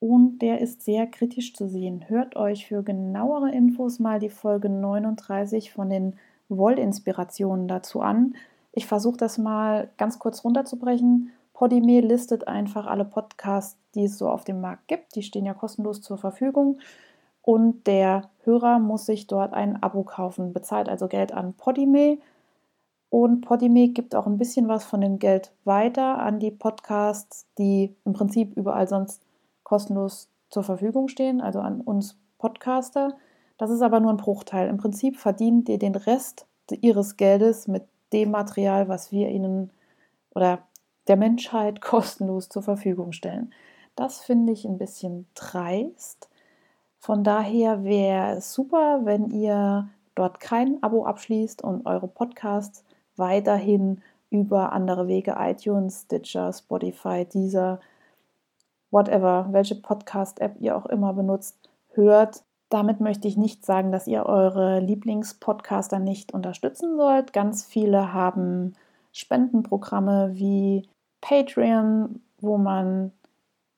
und 0.00 0.40
der 0.40 0.60
ist 0.60 0.82
sehr 0.82 1.06
kritisch 1.06 1.54
zu 1.54 1.66
sehen. 1.66 2.10
Hört 2.10 2.36
euch 2.36 2.66
für 2.66 2.82
genauere 2.82 3.50
Infos 3.50 4.00
mal 4.00 4.18
die 4.18 4.28
Folge 4.28 4.68
39 4.68 5.72
von 5.72 5.88
den 5.88 6.16
Wollinspirationen 6.50 7.68
dazu 7.68 8.02
an. 8.02 8.34
Ich 8.72 8.86
versuche 8.86 9.16
das 9.16 9.38
mal 9.38 9.88
ganz 9.96 10.18
kurz 10.18 10.44
runterzubrechen. 10.44 11.30
Podime 11.54 12.02
listet 12.02 12.48
einfach 12.48 12.86
alle 12.86 13.06
Podcasts, 13.06 13.78
die 13.94 14.04
es 14.04 14.18
so 14.18 14.28
auf 14.28 14.44
dem 14.44 14.60
Markt 14.60 14.88
gibt. 14.88 15.16
Die 15.16 15.22
stehen 15.22 15.46
ja 15.46 15.54
kostenlos 15.54 16.02
zur 16.02 16.18
Verfügung. 16.18 16.80
Und 17.40 17.86
der 17.86 18.28
Hörer 18.44 18.78
muss 18.78 19.06
sich 19.06 19.26
dort 19.26 19.54
ein 19.54 19.82
Abo 19.82 20.02
kaufen, 20.02 20.52
bezahlt 20.52 20.90
also 20.90 21.08
Geld 21.08 21.32
an 21.32 21.54
Podime. 21.54 22.18
Und 23.10 23.40
Podime 23.40 23.88
gibt 23.88 24.14
auch 24.14 24.26
ein 24.26 24.38
bisschen 24.38 24.68
was 24.68 24.84
von 24.84 25.00
dem 25.00 25.18
Geld 25.18 25.52
weiter 25.64 26.18
an 26.18 26.38
die 26.38 26.50
Podcasts, 26.50 27.46
die 27.56 27.94
im 28.04 28.12
Prinzip 28.12 28.56
überall 28.56 28.86
sonst 28.86 29.22
kostenlos 29.62 30.28
zur 30.50 30.62
Verfügung 30.62 31.08
stehen, 31.08 31.40
also 31.40 31.60
an 31.60 31.80
uns 31.80 32.18
Podcaster. 32.38 33.16
Das 33.56 33.70
ist 33.70 33.82
aber 33.82 34.00
nur 34.00 34.12
ein 34.12 34.18
Bruchteil. 34.18 34.68
Im 34.68 34.76
Prinzip 34.76 35.16
verdient 35.16 35.68
ihr 35.68 35.78
den 35.78 35.94
Rest 35.94 36.46
ihres 36.70 37.16
Geldes 37.16 37.66
mit 37.66 37.84
dem 38.12 38.30
Material, 38.30 38.88
was 38.88 39.10
wir 39.10 39.28
ihnen 39.30 39.70
oder 40.34 40.60
der 41.06 41.16
Menschheit 41.16 41.80
kostenlos 41.80 42.48
zur 42.48 42.62
Verfügung 42.62 43.12
stellen. 43.12 43.52
Das 43.96 44.20
finde 44.20 44.52
ich 44.52 44.64
ein 44.64 44.78
bisschen 44.78 45.26
dreist. 45.34 46.28
Von 46.98 47.24
daher 47.24 47.84
wäre 47.84 48.36
es 48.36 48.52
super, 48.52 49.00
wenn 49.04 49.30
ihr 49.30 49.88
dort 50.14 50.40
kein 50.40 50.82
Abo 50.82 51.04
abschließt 51.04 51.62
und 51.62 51.86
eure 51.86 52.08
Podcasts 52.08 52.84
weiterhin 53.18 54.02
über 54.30 54.72
andere 54.72 55.08
Wege, 55.08 55.36
iTunes, 55.38 56.02
Stitcher, 56.02 56.52
Spotify, 56.52 57.24
Deezer, 57.24 57.80
whatever, 58.90 59.48
welche 59.50 59.74
Podcast-App 59.74 60.56
ihr 60.60 60.76
auch 60.76 60.86
immer 60.86 61.12
benutzt, 61.12 61.58
hört. 61.92 62.42
Damit 62.68 63.00
möchte 63.00 63.28
ich 63.28 63.36
nicht 63.36 63.64
sagen, 63.64 63.92
dass 63.92 64.06
ihr 64.06 64.26
eure 64.26 64.80
Lieblingspodcaster 64.80 65.98
nicht 65.98 66.32
unterstützen 66.32 66.96
sollt. 66.96 67.32
Ganz 67.32 67.64
viele 67.64 68.12
haben 68.12 68.74
Spendenprogramme 69.12 70.32
wie 70.34 70.86
Patreon, 71.20 72.20
wo 72.40 72.58
man 72.58 73.12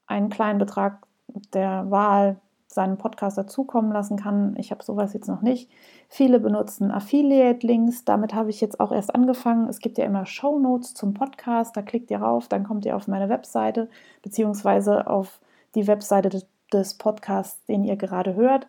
einen 0.06 0.28
kleinen 0.28 0.58
Betrag 0.58 1.06
der 1.54 1.90
Wahl 1.90 2.36
seinen 2.72 2.98
Podcast 2.98 3.36
dazukommen 3.36 3.90
lassen 3.92 4.16
kann. 4.16 4.54
Ich 4.56 4.70
habe 4.70 4.84
sowas 4.84 5.12
jetzt 5.12 5.26
noch 5.26 5.42
nicht. 5.42 5.68
Viele 6.08 6.38
benutzen 6.38 6.92
Affiliate-Links. 6.92 8.04
Damit 8.04 8.32
habe 8.32 8.50
ich 8.50 8.60
jetzt 8.60 8.78
auch 8.78 8.92
erst 8.92 9.12
angefangen. 9.12 9.68
Es 9.68 9.80
gibt 9.80 9.98
ja 9.98 10.04
immer 10.04 10.24
Show 10.24 10.58
Notes 10.58 10.94
zum 10.94 11.12
Podcast. 11.12 11.76
Da 11.76 11.82
klickt 11.82 12.10
ihr 12.12 12.22
rauf, 12.22 12.46
dann 12.46 12.62
kommt 12.62 12.84
ihr 12.84 12.94
auf 12.94 13.08
meine 13.08 13.28
Webseite 13.28 13.88
beziehungsweise 14.22 15.08
auf 15.08 15.40
die 15.74 15.88
Webseite 15.88 16.44
des 16.72 16.94
Podcasts, 16.94 17.64
den 17.64 17.82
ihr 17.82 17.96
gerade 17.96 18.34
hört. 18.34 18.68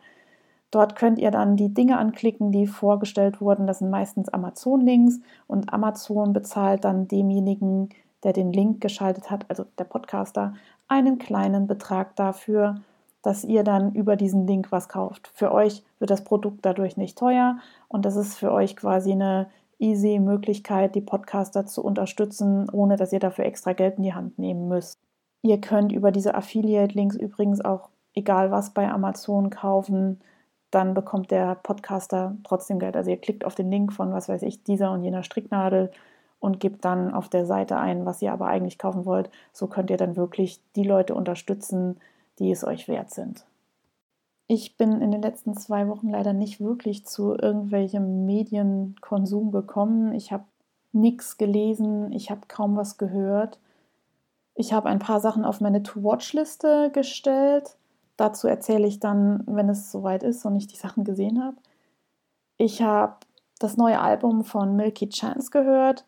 Dort 0.71 0.95
könnt 0.95 1.19
ihr 1.19 1.31
dann 1.31 1.55
die 1.55 1.73
Dinge 1.73 1.99
anklicken, 1.99 2.51
die 2.51 2.65
vorgestellt 2.65 3.39
wurden. 3.39 3.67
Das 3.67 3.79
sind 3.79 3.91
meistens 3.91 4.29
Amazon-Links 4.29 5.19
und 5.45 5.71
Amazon 5.73 6.33
bezahlt 6.33 6.85
dann 6.85 7.07
demjenigen, 7.07 7.89
der 8.23 8.33
den 8.33 8.51
Link 8.51 8.81
geschaltet 8.81 9.29
hat, 9.29 9.45
also 9.49 9.65
der 9.77 9.83
Podcaster, 9.83 10.53
einen 10.87 11.19
kleinen 11.19 11.67
Betrag 11.67 12.15
dafür, 12.15 12.81
dass 13.21 13.43
ihr 13.43 13.63
dann 13.63 13.93
über 13.93 14.15
diesen 14.15 14.47
Link 14.47 14.71
was 14.71 14.89
kauft. 14.89 15.29
Für 15.33 15.51
euch 15.51 15.83
wird 15.99 16.09
das 16.09 16.23
Produkt 16.23 16.65
dadurch 16.65 16.97
nicht 16.97 17.17
teuer 17.17 17.57
und 17.87 18.05
das 18.05 18.15
ist 18.15 18.37
für 18.37 18.51
euch 18.51 18.75
quasi 18.75 19.11
eine 19.11 19.47
easy 19.79 20.19
Möglichkeit, 20.19 20.95
die 20.95 21.01
Podcaster 21.01 21.65
zu 21.65 21.83
unterstützen, 21.83 22.69
ohne 22.69 22.95
dass 22.97 23.13
ihr 23.13 23.19
dafür 23.19 23.45
extra 23.45 23.73
Geld 23.73 23.97
in 23.97 24.03
die 24.03 24.13
Hand 24.13 24.37
nehmen 24.37 24.67
müsst. 24.67 24.97
Ihr 25.41 25.59
könnt 25.59 25.91
über 25.91 26.11
diese 26.11 26.35
Affiliate-Links 26.35 27.15
übrigens 27.15 27.61
auch 27.61 27.89
egal 28.13 28.51
was 28.51 28.71
bei 28.71 28.89
Amazon 28.89 29.49
kaufen, 29.49 30.21
dann 30.69 30.93
bekommt 30.93 31.31
der 31.31 31.55
Podcaster 31.55 32.37
trotzdem 32.43 32.79
Geld. 32.79 32.95
Also 32.95 33.09
ihr 33.09 33.17
klickt 33.17 33.45
auf 33.45 33.55
den 33.55 33.69
Link 33.69 33.91
von, 33.91 34.13
was 34.13 34.29
weiß 34.29 34.43
ich, 34.43 34.63
dieser 34.63 34.91
und 34.91 35.03
jener 35.03 35.23
Stricknadel 35.23 35.91
und 36.39 36.59
gebt 36.59 36.85
dann 36.85 37.13
auf 37.13 37.29
der 37.29 37.45
Seite 37.45 37.77
ein, 37.77 38.05
was 38.05 38.21
ihr 38.21 38.31
aber 38.31 38.47
eigentlich 38.47 38.77
kaufen 38.79 39.05
wollt. 39.05 39.29
So 39.51 39.67
könnt 39.67 39.89
ihr 39.89 39.97
dann 39.97 40.15
wirklich 40.15 40.61
die 40.75 40.83
Leute 40.83 41.13
unterstützen, 41.13 41.97
die 42.41 42.51
es 42.51 42.63
euch 42.63 42.87
wert 42.87 43.11
sind. 43.11 43.45
Ich 44.47 44.75
bin 44.75 44.99
in 44.99 45.11
den 45.11 45.21
letzten 45.21 45.55
zwei 45.55 45.87
Wochen 45.87 46.09
leider 46.09 46.33
nicht 46.33 46.59
wirklich 46.59 47.05
zu 47.05 47.35
irgendwelchem 47.35 48.25
Medienkonsum 48.25 49.51
gekommen. 49.51 50.13
Ich 50.13 50.31
habe 50.33 50.43
nichts 50.91 51.37
gelesen, 51.37 52.11
ich 52.11 52.31
habe 52.31 52.41
kaum 52.47 52.75
was 52.75 52.97
gehört. 52.97 53.59
Ich 54.55 54.73
habe 54.73 54.89
ein 54.89 54.99
paar 54.99 55.21
Sachen 55.21 55.45
auf 55.45 55.61
meine 55.61 55.83
To-Watch-Liste 55.83 56.89
gestellt. 56.91 57.77
Dazu 58.17 58.47
erzähle 58.47 58.87
ich 58.87 58.99
dann, 58.99 59.43
wenn 59.47 59.69
es 59.69 59.91
soweit 59.91 60.23
ist 60.23 60.43
und 60.43 60.55
ich 60.55 60.67
die 60.67 60.75
Sachen 60.75 61.03
gesehen 61.03 61.41
habe. 61.41 61.57
Ich 62.57 62.81
habe 62.81 63.17
das 63.59 63.77
neue 63.77 63.99
Album 63.99 64.43
von 64.43 64.75
Milky 64.75 65.07
Chance 65.09 65.51
gehört. 65.51 66.05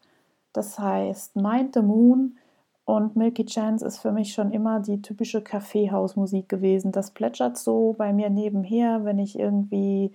Das 0.51 0.77
heißt 0.79 1.35
Mind 1.35 1.75
the 1.75 1.81
Moon. 1.81 2.37
Und 2.85 3.15
Milky 3.15 3.45
Chance 3.45 3.85
ist 3.85 3.99
für 3.99 4.11
mich 4.11 4.33
schon 4.33 4.51
immer 4.51 4.81
die 4.81 5.01
typische 5.01 5.41
Kaffeehausmusik 5.41 6.49
gewesen. 6.49 6.91
Das 6.91 7.11
plätschert 7.11 7.57
so 7.57 7.95
bei 7.97 8.11
mir 8.11 8.29
nebenher, 8.29 9.05
wenn 9.05 9.19
ich 9.19 9.39
irgendwie 9.39 10.11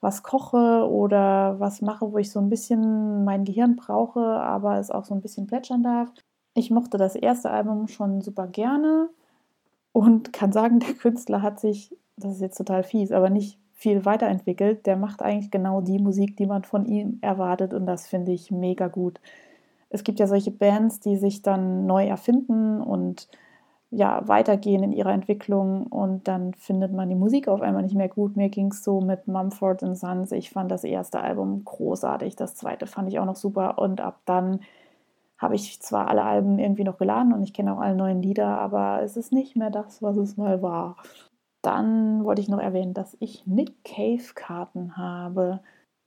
was 0.00 0.22
koche 0.22 0.88
oder 0.88 1.60
was 1.60 1.82
mache, 1.82 2.10
wo 2.10 2.18
ich 2.18 2.30
so 2.30 2.40
ein 2.40 2.48
bisschen 2.48 3.24
mein 3.24 3.44
Gehirn 3.44 3.76
brauche, 3.76 4.20
aber 4.20 4.78
es 4.78 4.90
auch 4.90 5.04
so 5.04 5.14
ein 5.14 5.20
bisschen 5.20 5.46
plätschern 5.46 5.82
darf. 5.82 6.10
Ich 6.54 6.70
mochte 6.70 6.96
das 6.96 7.16
erste 7.16 7.50
Album 7.50 7.86
schon 7.86 8.22
super 8.22 8.46
gerne 8.46 9.10
und 9.92 10.32
kann 10.32 10.52
sagen, 10.52 10.80
der 10.80 10.94
Künstler 10.94 11.42
hat 11.42 11.60
sich, 11.60 11.94
das 12.16 12.32
ist 12.36 12.40
jetzt 12.40 12.56
total 12.56 12.82
fies, 12.82 13.12
aber 13.12 13.28
nicht 13.28 13.58
viel 13.74 14.06
weiterentwickelt. 14.06 14.86
Der 14.86 14.96
macht 14.96 15.22
eigentlich 15.22 15.50
genau 15.50 15.82
die 15.82 15.98
Musik, 15.98 16.36
die 16.36 16.46
man 16.46 16.64
von 16.64 16.86
ihm 16.86 17.18
erwartet 17.20 17.74
und 17.74 17.84
das 17.86 18.06
finde 18.06 18.32
ich 18.32 18.50
mega 18.50 18.88
gut 18.88 19.20
es 19.90 20.04
gibt 20.04 20.20
ja 20.20 20.26
solche 20.26 20.50
Bands, 20.50 21.00
die 21.00 21.16
sich 21.16 21.42
dann 21.42 21.86
neu 21.86 22.06
erfinden 22.06 22.80
und 22.80 23.28
ja, 23.90 24.26
weitergehen 24.28 24.84
in 24.84 24.92
ihrer 24.92 25.12
Entwicklung 25.12 25.88
und 25.88 26.28
dann 26.28 26.54
findet 26.54 26.92
man 26.92 27.08
die 27.08 27.16
Musik 27.16 27.48
auf 27.48 27.60
einmal 27.60 27.82
nicht 27.82 27.96
mehr 27.96 28.08
gut. 28.08 28.36
Mir 28.36 28.48
ging 28.48 28.68
es 28.68 28.84
so 28.84 29.00
mit 29.00 29.26
Mumford 29.26 29.80
Sons. 29.96 30.30
Ich 30.30 30.50
fand 30.50 30.70
das 30.70 30.84
erste 30.84 31.20
Album 31.20 31.64
großartig, 31.64 32.36
das 32.36 32.54
zweite 32.54 32.86
fand 32.86 33.08
ich 33.08 33.18
auch 33.18 33.24
noch 33.24 33.36
super 33.36 33.78
und 33.78 34.00
ab 34.00 34.20
dann 34.26 34.60
habe 35.38 35.56
ich 35.56 35.80
zwar 35.80 36.08
alle 36.08 36.22
Alben 36.22 36.58
irgendwie 36.58 36.84
noch 36.84 36.98
geladen 36.98 37.32
und 37.32 37.42
ich 37.42 37.52
kenne 37.54 37.74
auch 37.74 37.80
alle 37.80 37.96
neuen 37.96 38.22
Lieder, 38.22 38.58
aber 38.58 39.02
es 39.02 39.16
ist 39.16 39.32
nicht 39.32 39.56
mehr 39.56 39.70
das, 39.70 40.02
was 40.02 40.16
es 40.16 40.36
mal 40.36 40.62
war. 40.62 40.96
Dann 41.62 42.24
wollte 42.24 42.42
ich 42.42 42.48
noch 42.48 42.60
erwähnen, 42.60 42.94
dass 42.94 43.16
ich 43.20 43.46
Nick 43.46 43.84
Cave 43.84 44.34
Karten 44.34 44.96
habe. 44.96 45.60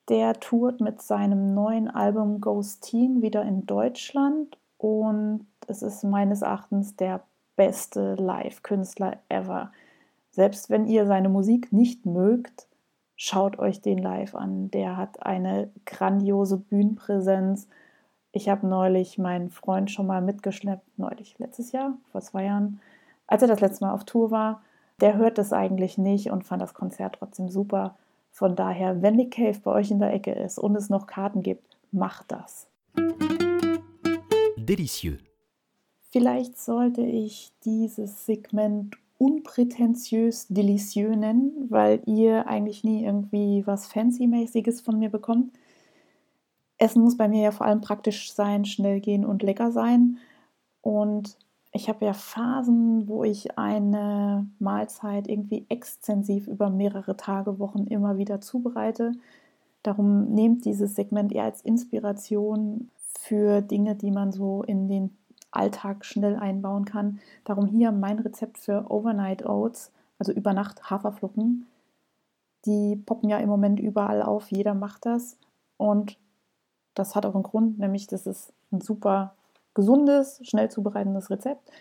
Der 0.09 0.39
tourt 0.39 0.81
mit 0.81 1.01
seinem 1.01 1.53
neuen 1.53 1.89
Album 1.89 2.41
Ghosteen 2.41 3.21
wieder 3.21 3.43
in 3.43 3.65
Deutschland 3.65 4.57
und 4.77 5.45
es 5.67 5.81
ist 5.81 6.03
meines 6.03 6.41
Erachtens 6.41 6.95
der 6.95 7.21
beste 7.55 8.15
Live-Künstler 8.15 9.17
ever. 9.29 9.71
Selbst 10.31 10.69
wenn 10.69 10.87
ihr 10.87 11.05
seine 11.05 11.29
Musik 11.29 11.71
nicht 11.71 12.05
mögt, 12.05 12.67
Schaut 13.15 13.59
euch 13.59 13.81
den 13.81 13.99
live 13.99 14.35
an. 14.35 14.71
Der 14.71 14.97
hat 14.97 15.25
eine 15.25 15.71
grandiose 15.85 16.57
Bühnenpräsenz. 16.57 17.67
Ich 18.31 18.49
habe 18.49 18.67
neulich 18.67 19.17
meinen 19.17 19.49
Freund 19.49 19.91
schon 19.91 20.07
mal 20.07 20.21
mitgeschleppt, 20.21 20.97
neulich, 20.97 21.37
letztes 21.37 21.71
Jahr, 21.71 21.93
vor 22.11 22.21
zwei 22.21 22.45
Jahren, 22.45 22.81
als 23.27 23.41
er 23.41 23.47
das 23.47 23.61
letzte 23.61 23.85
Mal 23.85 23.93
auf 23.93 24.03
Tour 24.03 24.31
war. 24.31 24.61
Der 24.99 25.15
hört 25.15 25.37
das 25.37 25.53
eigentlich 25.53 25.97
nicht 25.97 26.31
und 26.31 26.43
fand 26.43 26.61
das 26.61 26.73
Konzert 26.73 27.15
trotzdem 27.19 27.49
super. 27.49 27.95
Von 28.33 28.55
daher, 28.55 29.03
wenn 29.03 29.19
die 29.19 29.29
Cave 29.29 29.59
bei 29.63 29.71
euch 29.71 29.91
in 29.91 29.99
der 29.99 30.11
Ecke 30.11 30.31
ist 30.31 30.57
und 30.57 30.75
es 30.75 30.89
noch 30.89 31.05
Karten 31.05 31.43
gibt, 31.43 31.77
macht 31.91 32.31
das. 32.31 32.67
Delicieux. 34.57 35.19
Vielleicht 36.09 36.57
sollte 36.57 37.03
ich 37.03 37.51
dieses 37.63 38.25
Segment 38.25 38.97
unprätentiös 39.19 40.47
delicieux 40.47 41.15
nennen, 41.15 41.67
weil 41.69 42.01
ihr 42.07 42.47
eigentlich 42.47 42.83
nie 42.83 43.05
irgendwie 43.05 43.67
was 43.67 43.85
Fancy-mäßiges 43.85 44.81
von 44.81 44.97
mir 44.97 45.09
bekommt. 45.09 45.53
Essen 46.79 47.03
muss 47.03 47.15
bei 47.15 47.27
mir 47.27 47.43
ja 47.43 47.51
vor 47.51 47.67
allem 47.67 47.81
praktisch 47.81 48.33
sein, 48.33 48.65
schnell 48.65 48.99
gehen 48.99 49.25
und 49.25 49.43
lecker 49.43 49.71
sein. 49.71 50.17
Und 50.81 51.37
ich 51.73 51.89
habe 51.89 52.05
ja 52.05 52.13
Phasen, 52.13 53.07
wo 53.07 53.23
ich 53.23 53.57
eine 53.57 54.47
Mahlzeit 54.59 55.27
irgendwie 55.27 55.65
extensiv 55.69 56.47
über 56.47 56.69
mehrere 56.69 57.17
Tage, 57.17 57.57
Wochen 57.57 57.87
immer 57.87 58.17
wieder 58.17 58.41
zubereite. 58.41 59.13
Darum 59.81 60.33
nehmt 60.33 60.65
dieses 60.65 60.95
Segment 60.95 61.31
eher 61.33 61.45
als 61.45 61.61
Inspiration 61.61 62.91
für 63.19 63.61
Dinge, 63.61 63.95
die 63.95 64.11
man 64.11 64.31
so 64.31 64.61
in 64.61 64.87
den 64.87 65.17
Alltag 65.49 66.05
schnell 66.05 66.35
einbauen 66.35 66.85
kann. 66.85 67.19
Darum 67.43 67.65
hier 67.65 67.91
mein 67.91 68.19
Rezept 68.19 68.59
für 68.59 68.91
Overnight 68.91 69.45
Oats, 69.45 69.91
also 70.19 70.31
über 70.31 70.53
Nacht 70.53 70.91
Haferflocken. 70.91 71.65
Die 72.65 72.95
poppen 72.95 73.29
ja 73.29 73.39
im 73.39 73.49
Moment 73.49 73.79
überall 73.79 74.21
auf, 74.21 74.51
jeder 74.51 74.75
macht 74.75 75.07
das. 75.07 75.37
Und 75.77 76.17
das 76.93 77.15
hat 77.15 77.25
auch 77.25 77.33
einen 77.33 77.43
Grund, 77.43 77.79
nämlich 77.79 78.05
das 78.05 78.27
ist 78.27 78.53
ein 78.71 78.79
super 78.79 79.33
gesundes, 79.73 80.39
schnell 80.43 80.69
zubereitendes 80.69 81.29
Rezept. 81.29 81.71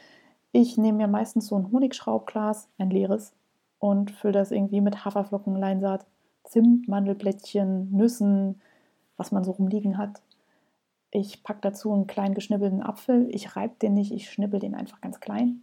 Ich 0.52 0.76
nehme 0.76 0.98
mir 0.98 1.08
meistens 1.08 1.46
so 1.46 1.56
ein 1.56 1.70
Honigschraubglas, 1.70 2.68
ein 2.78 2.90
leeres, 2.90 3.32
und 3.78 4.10
fülle 4.10 4.34
das 4.34 4.52
irgendwie 4.52 4.80
mit 4.80 5.04
Haferflocken, 5.04 5.56
Leinsaat, 5.56 6.06
Zimt, 6.44 6.88
Mandelblättchen, 6.88 7.90
Nüssen, 7.90 8.60
was 9.16 9.32
man 9.32 9.44
so 9.44 9.52
rumliegen 9.52 9.98
hat. 9.98 10.22
Ich 11.10 11.42
packe 11.42 11.60
dazu 11.62 11.92
einen 11.92 12.06
kleinen 12.06 12.34
geschnibbelten 12.34 12.82
Apfel. 12.82 13.28
Ich 13.30 13.56
reibe 13.56 13.74
den 13.82 13.94
nicht, 13.94 14.12
ich 14.12 14.30
schnibbel 14.30 14.60
den 14.60 14.74
einfach 14.74 15.00
ganz 15.00 15.20
klein. 15.20 15.62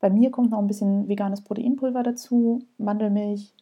Bei 0.00 0.10
mir 0.10 0.30
kommt 0.30 0.50
noch 0.50 0.58
ein 0.58 0.66
bisschen 0.66 1.08
veganes 1.08 1.42
Proteinpulver 1.42 2.02
dazu, 2.02 2.60
Mandelmilch 2.78 3.54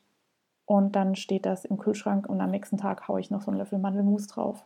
und 0.66 0.94
dann 0.96 1.16
steht 1.16 1.46
das 1.46 1.64
im 1.64 1.78
Kühlschrank 1.78 2.28
und 2.28 2.40
am 2.40 2.50
nächsten 2.50 2.76
Tag 2.76 3.08
haue 3.08 3.20
ich 3.20 3.30
noch 3.30 3.40
so 3.42 3.50
einen 3.50 3.58
Löffel 3.58 3.78
Mandelmus 3.78 4.26
drauf 4.26 4.64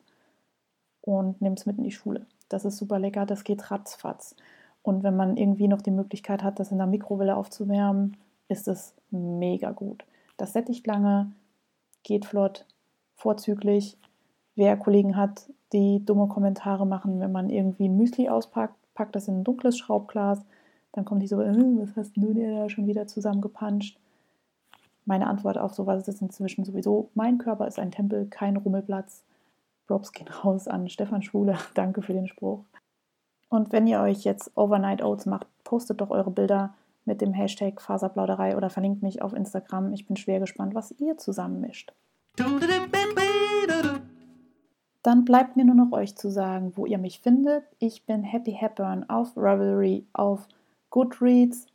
und 1.00 1.40
nehme 1.40 1.54
es 1.54 1.64
mit 1.64 1.78
in 1.78 1.84
die 1.84 1.92
Schule. 1.92 2.26
Das 2.52 2.64
ist 2.64 2.76
super 2.76 2.98
lecker, 2.98 3.26
das 3.26 3.44
geht 3.44 3.70
ratzfatz. 3.70 4.36
Und 4.82 5.02
wenn 5.02 5.16
man 5.16 5.36
irgendwie 5.36 5.68
noch 5.68 5.80
die 5.80 5.90
Möglichkeit 5.90 6.42
hat, 6.42 6.58
das 6.58 6.72
in 6.72 6.78
der 6.78 6.86
Mikrowelle 6.86 7.36
aufzuwärmen, 7.36 8.16
ist 8.48 8.68
es 8.68 8.94
mega 9.10 9.70
gut. 9.70 10.04
Das 10.36 10.52
sättigt 10.52 10.86
lange, 10.86 11.32
geht 12.02 12.24
flott, 12.24 12.66
vorzüglich. 13.14 13.96
Wer 14.56 14.76
Kollegen 14.76 15.16
hat, 15.16 15.48
die 15.72 16.04
dumme 16.04 16.28
Kommentare 16.28 16.86
machen, 16.86 17.20
wenn 17.20 17.32
man 17.32 17.48
irgendwie 17.48 17.88
ein 17.88 17.96
Müsli 17.96 18.28
auspackt, 18.28 18.74
packt 18.94 19.16
das 19.16 19.28
in 19.28 19.40
ein 19.40 19.44
dunkles 19.44 19.78
Schraubglas, 19.78 20.44
dann 20.92 21.04
kommt 21.04 21.22
die 21.22 21.26
so, 21.26 21.40
äh, 21.40 21.54
was 21.54 21.96
hast 21.96 22.16
du 22.16 22.34
dir 22.34 22.54
da 22.54 22.68
schon 22.68 22.86
wieder 22.86 23.06
zusammengepanscht? 23.06 23.98
Meine 25.04 25.26
Antwort 25.26 25.58
auf 25.58 25.74
sowas 25.74 26.06
ist 26.06 26.20
inzwischen 26.20 26.64
sowieso, 26.64 27.08
mein 27.14 27.38
Körper 27.38 27.66
ist 27.66 27.78
ein 27.78 27.90
Tempel, 27.90 28.26
kein 28.26 28.56
Rummelplatz. 28.56 29.24
Props 29.92 30.12
gehen 30.12 30.28
raus 30.28 30.68
an 30.68 30.88
Stefan 30.88 31.20
Schwule. 31.20 31.58
Danke 31.74 32.00
für 32.00 32.14
den 32.14 32.26
Spruch. 32.26 32.64
Und 33.50 33.72
wenn 33.72 33.86
ihr 33.86 34.00
euch 34.00 34.24
jetzt 34.24 34.50
Overnight 34.56 35.02
Oats 35.02 35.26
macht, 35.26 35.46
postet 35.64 36.00
doch 36.00 36.08
eure 36.08 36.30
Bilder 36.30 36.72
mit 37.04 37.20
dem 37.20 37.34
Hashtag 37.34 37.78
Faserplauderei 37.78 38.56
oder 38.56 38.70
verlinkt 38.70 39.02
mich 39.02 39.20
auf 39.20 39.34
Instagram. 39.34 39.92
Ich 39.92 40.06
bin 40.06 40.16
schwer 40.16 40.40
gespannt, 40.40 40.74
was 40.74 40.92
ihr 40.92 41.18
zusammenmischt. 41.18 41.92
Dann 45.02 45.26
bleibt 45.26 45.56
mir 45.56 45.66
nur 45.66 45.74
noch 45.74 45.92
euch 45.92 46.16
zu 46.16 46.30
sagen, 46.30 46.72
wo 46.74 46.86
ihr 46.86 46.96
mich 46.96 47.20
findet. 47.20 47.64
Ich 47.78 48.06
bin 48.06 48.22
Happy 48.22 48.52
Hepburn 48.52 49.10
auf 49.10 49.36
Ravelry, 49.36 50.06
auf 50.14 50.48
Goodreads, 50.88 51.66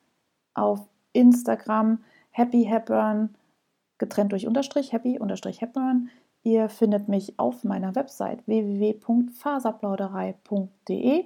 auf 0.56 0.88
Instagram. 1.14 2.00
Happy 2.32 2.64
Hepburn, 2.64 3.36
getrennt 4.00 4.32
durch 4.32 4.48
Unterstrich, 4.48 4.92
Happy 4.92 5.20
Unterstrich 5.20 5.62
Hepburn. 5.62 6.10
Ihr 6.48 6.70
findet 6.70 7.10
mich 7.10 7.38
auf 7.38 7.66
meiner 7.66 7.94
Website 7.94 8.48
www.faserplauderei.de 8.48 11.26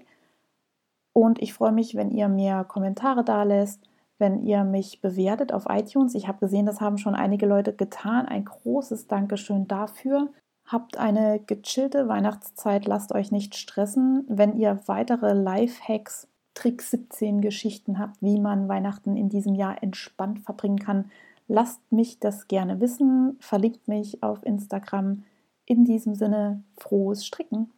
und 1.13 1.39
ich 1.39 1.53
freue 1.53 1.72
mich, 1.72 1.93
wenn 1.93 2.09
ihr 2.09 2.28
mir 2.28 2.63
Kommentare 2.63 3.24
da 3.24 3.43
lässt, 3.43 3.88
wenn 4.17 4.41
ihr 4.41 4.63
mich 4.63 4.99
bewertet 4.99 5.53
auf 5.53 5.65
iTunes. 5.69 6.15
Ich 6.15 6.28
habe 6.28 6.39
gesehen, 6.39 6.65
das 6.65 6.82
haben 6.82 6.97
schon 6.97 7.13
einige 7.13 7.45
Leute 7.45 7.72
getan. 7.72 8.26
Ein 8.26 8.45
großes 8.45 9.05
Dankeschön 9.05 9.67
dafür. 9.67 10.30
Habt 10.65 10.97
eine 10.97 11.39
gechillte 11.39 12.07
Weihnachtszeit, 12.07 12.88
lasst 12.88 13.13
euch 13.13 13.32
nicht 13.32 13.55
stressen. 13.55 14.26
Wenn 14.28 14.57
ihr 14.57 14.80
weitere 14.88 15.34
Life-Hacks, 15.34 16.30
Trick 16.55 16.82
17 16.82 17.41
Geschichten 17.41 17.99
habt, 17.99 18.19
wie 18.24 18.39
man 18.39 18.67
Weihnachten 18.67 19.15
in 19.15 19.30
diesem 19.30 19.53
Jahr 19.53 19.84
entspannt 19.84 20.39
verbringen 20.39 20.80
kann, 20.80 21.11
Lasst 21.47 21.79
mich 21.91 22.19
das 22.19 22.47
gerne 22.47 22.79
wissen, 22.79 23.37
verlinkt 23.39 23.87
mich 23.87 24.23
auf 24.23 24.45
Instagram. 24.45 25.23
In 25.65 25.85
diesem 25.85 26.15
Sinne, 26.15 26.63
frohes 26.77 27.25
Stricken. 27.25 27.71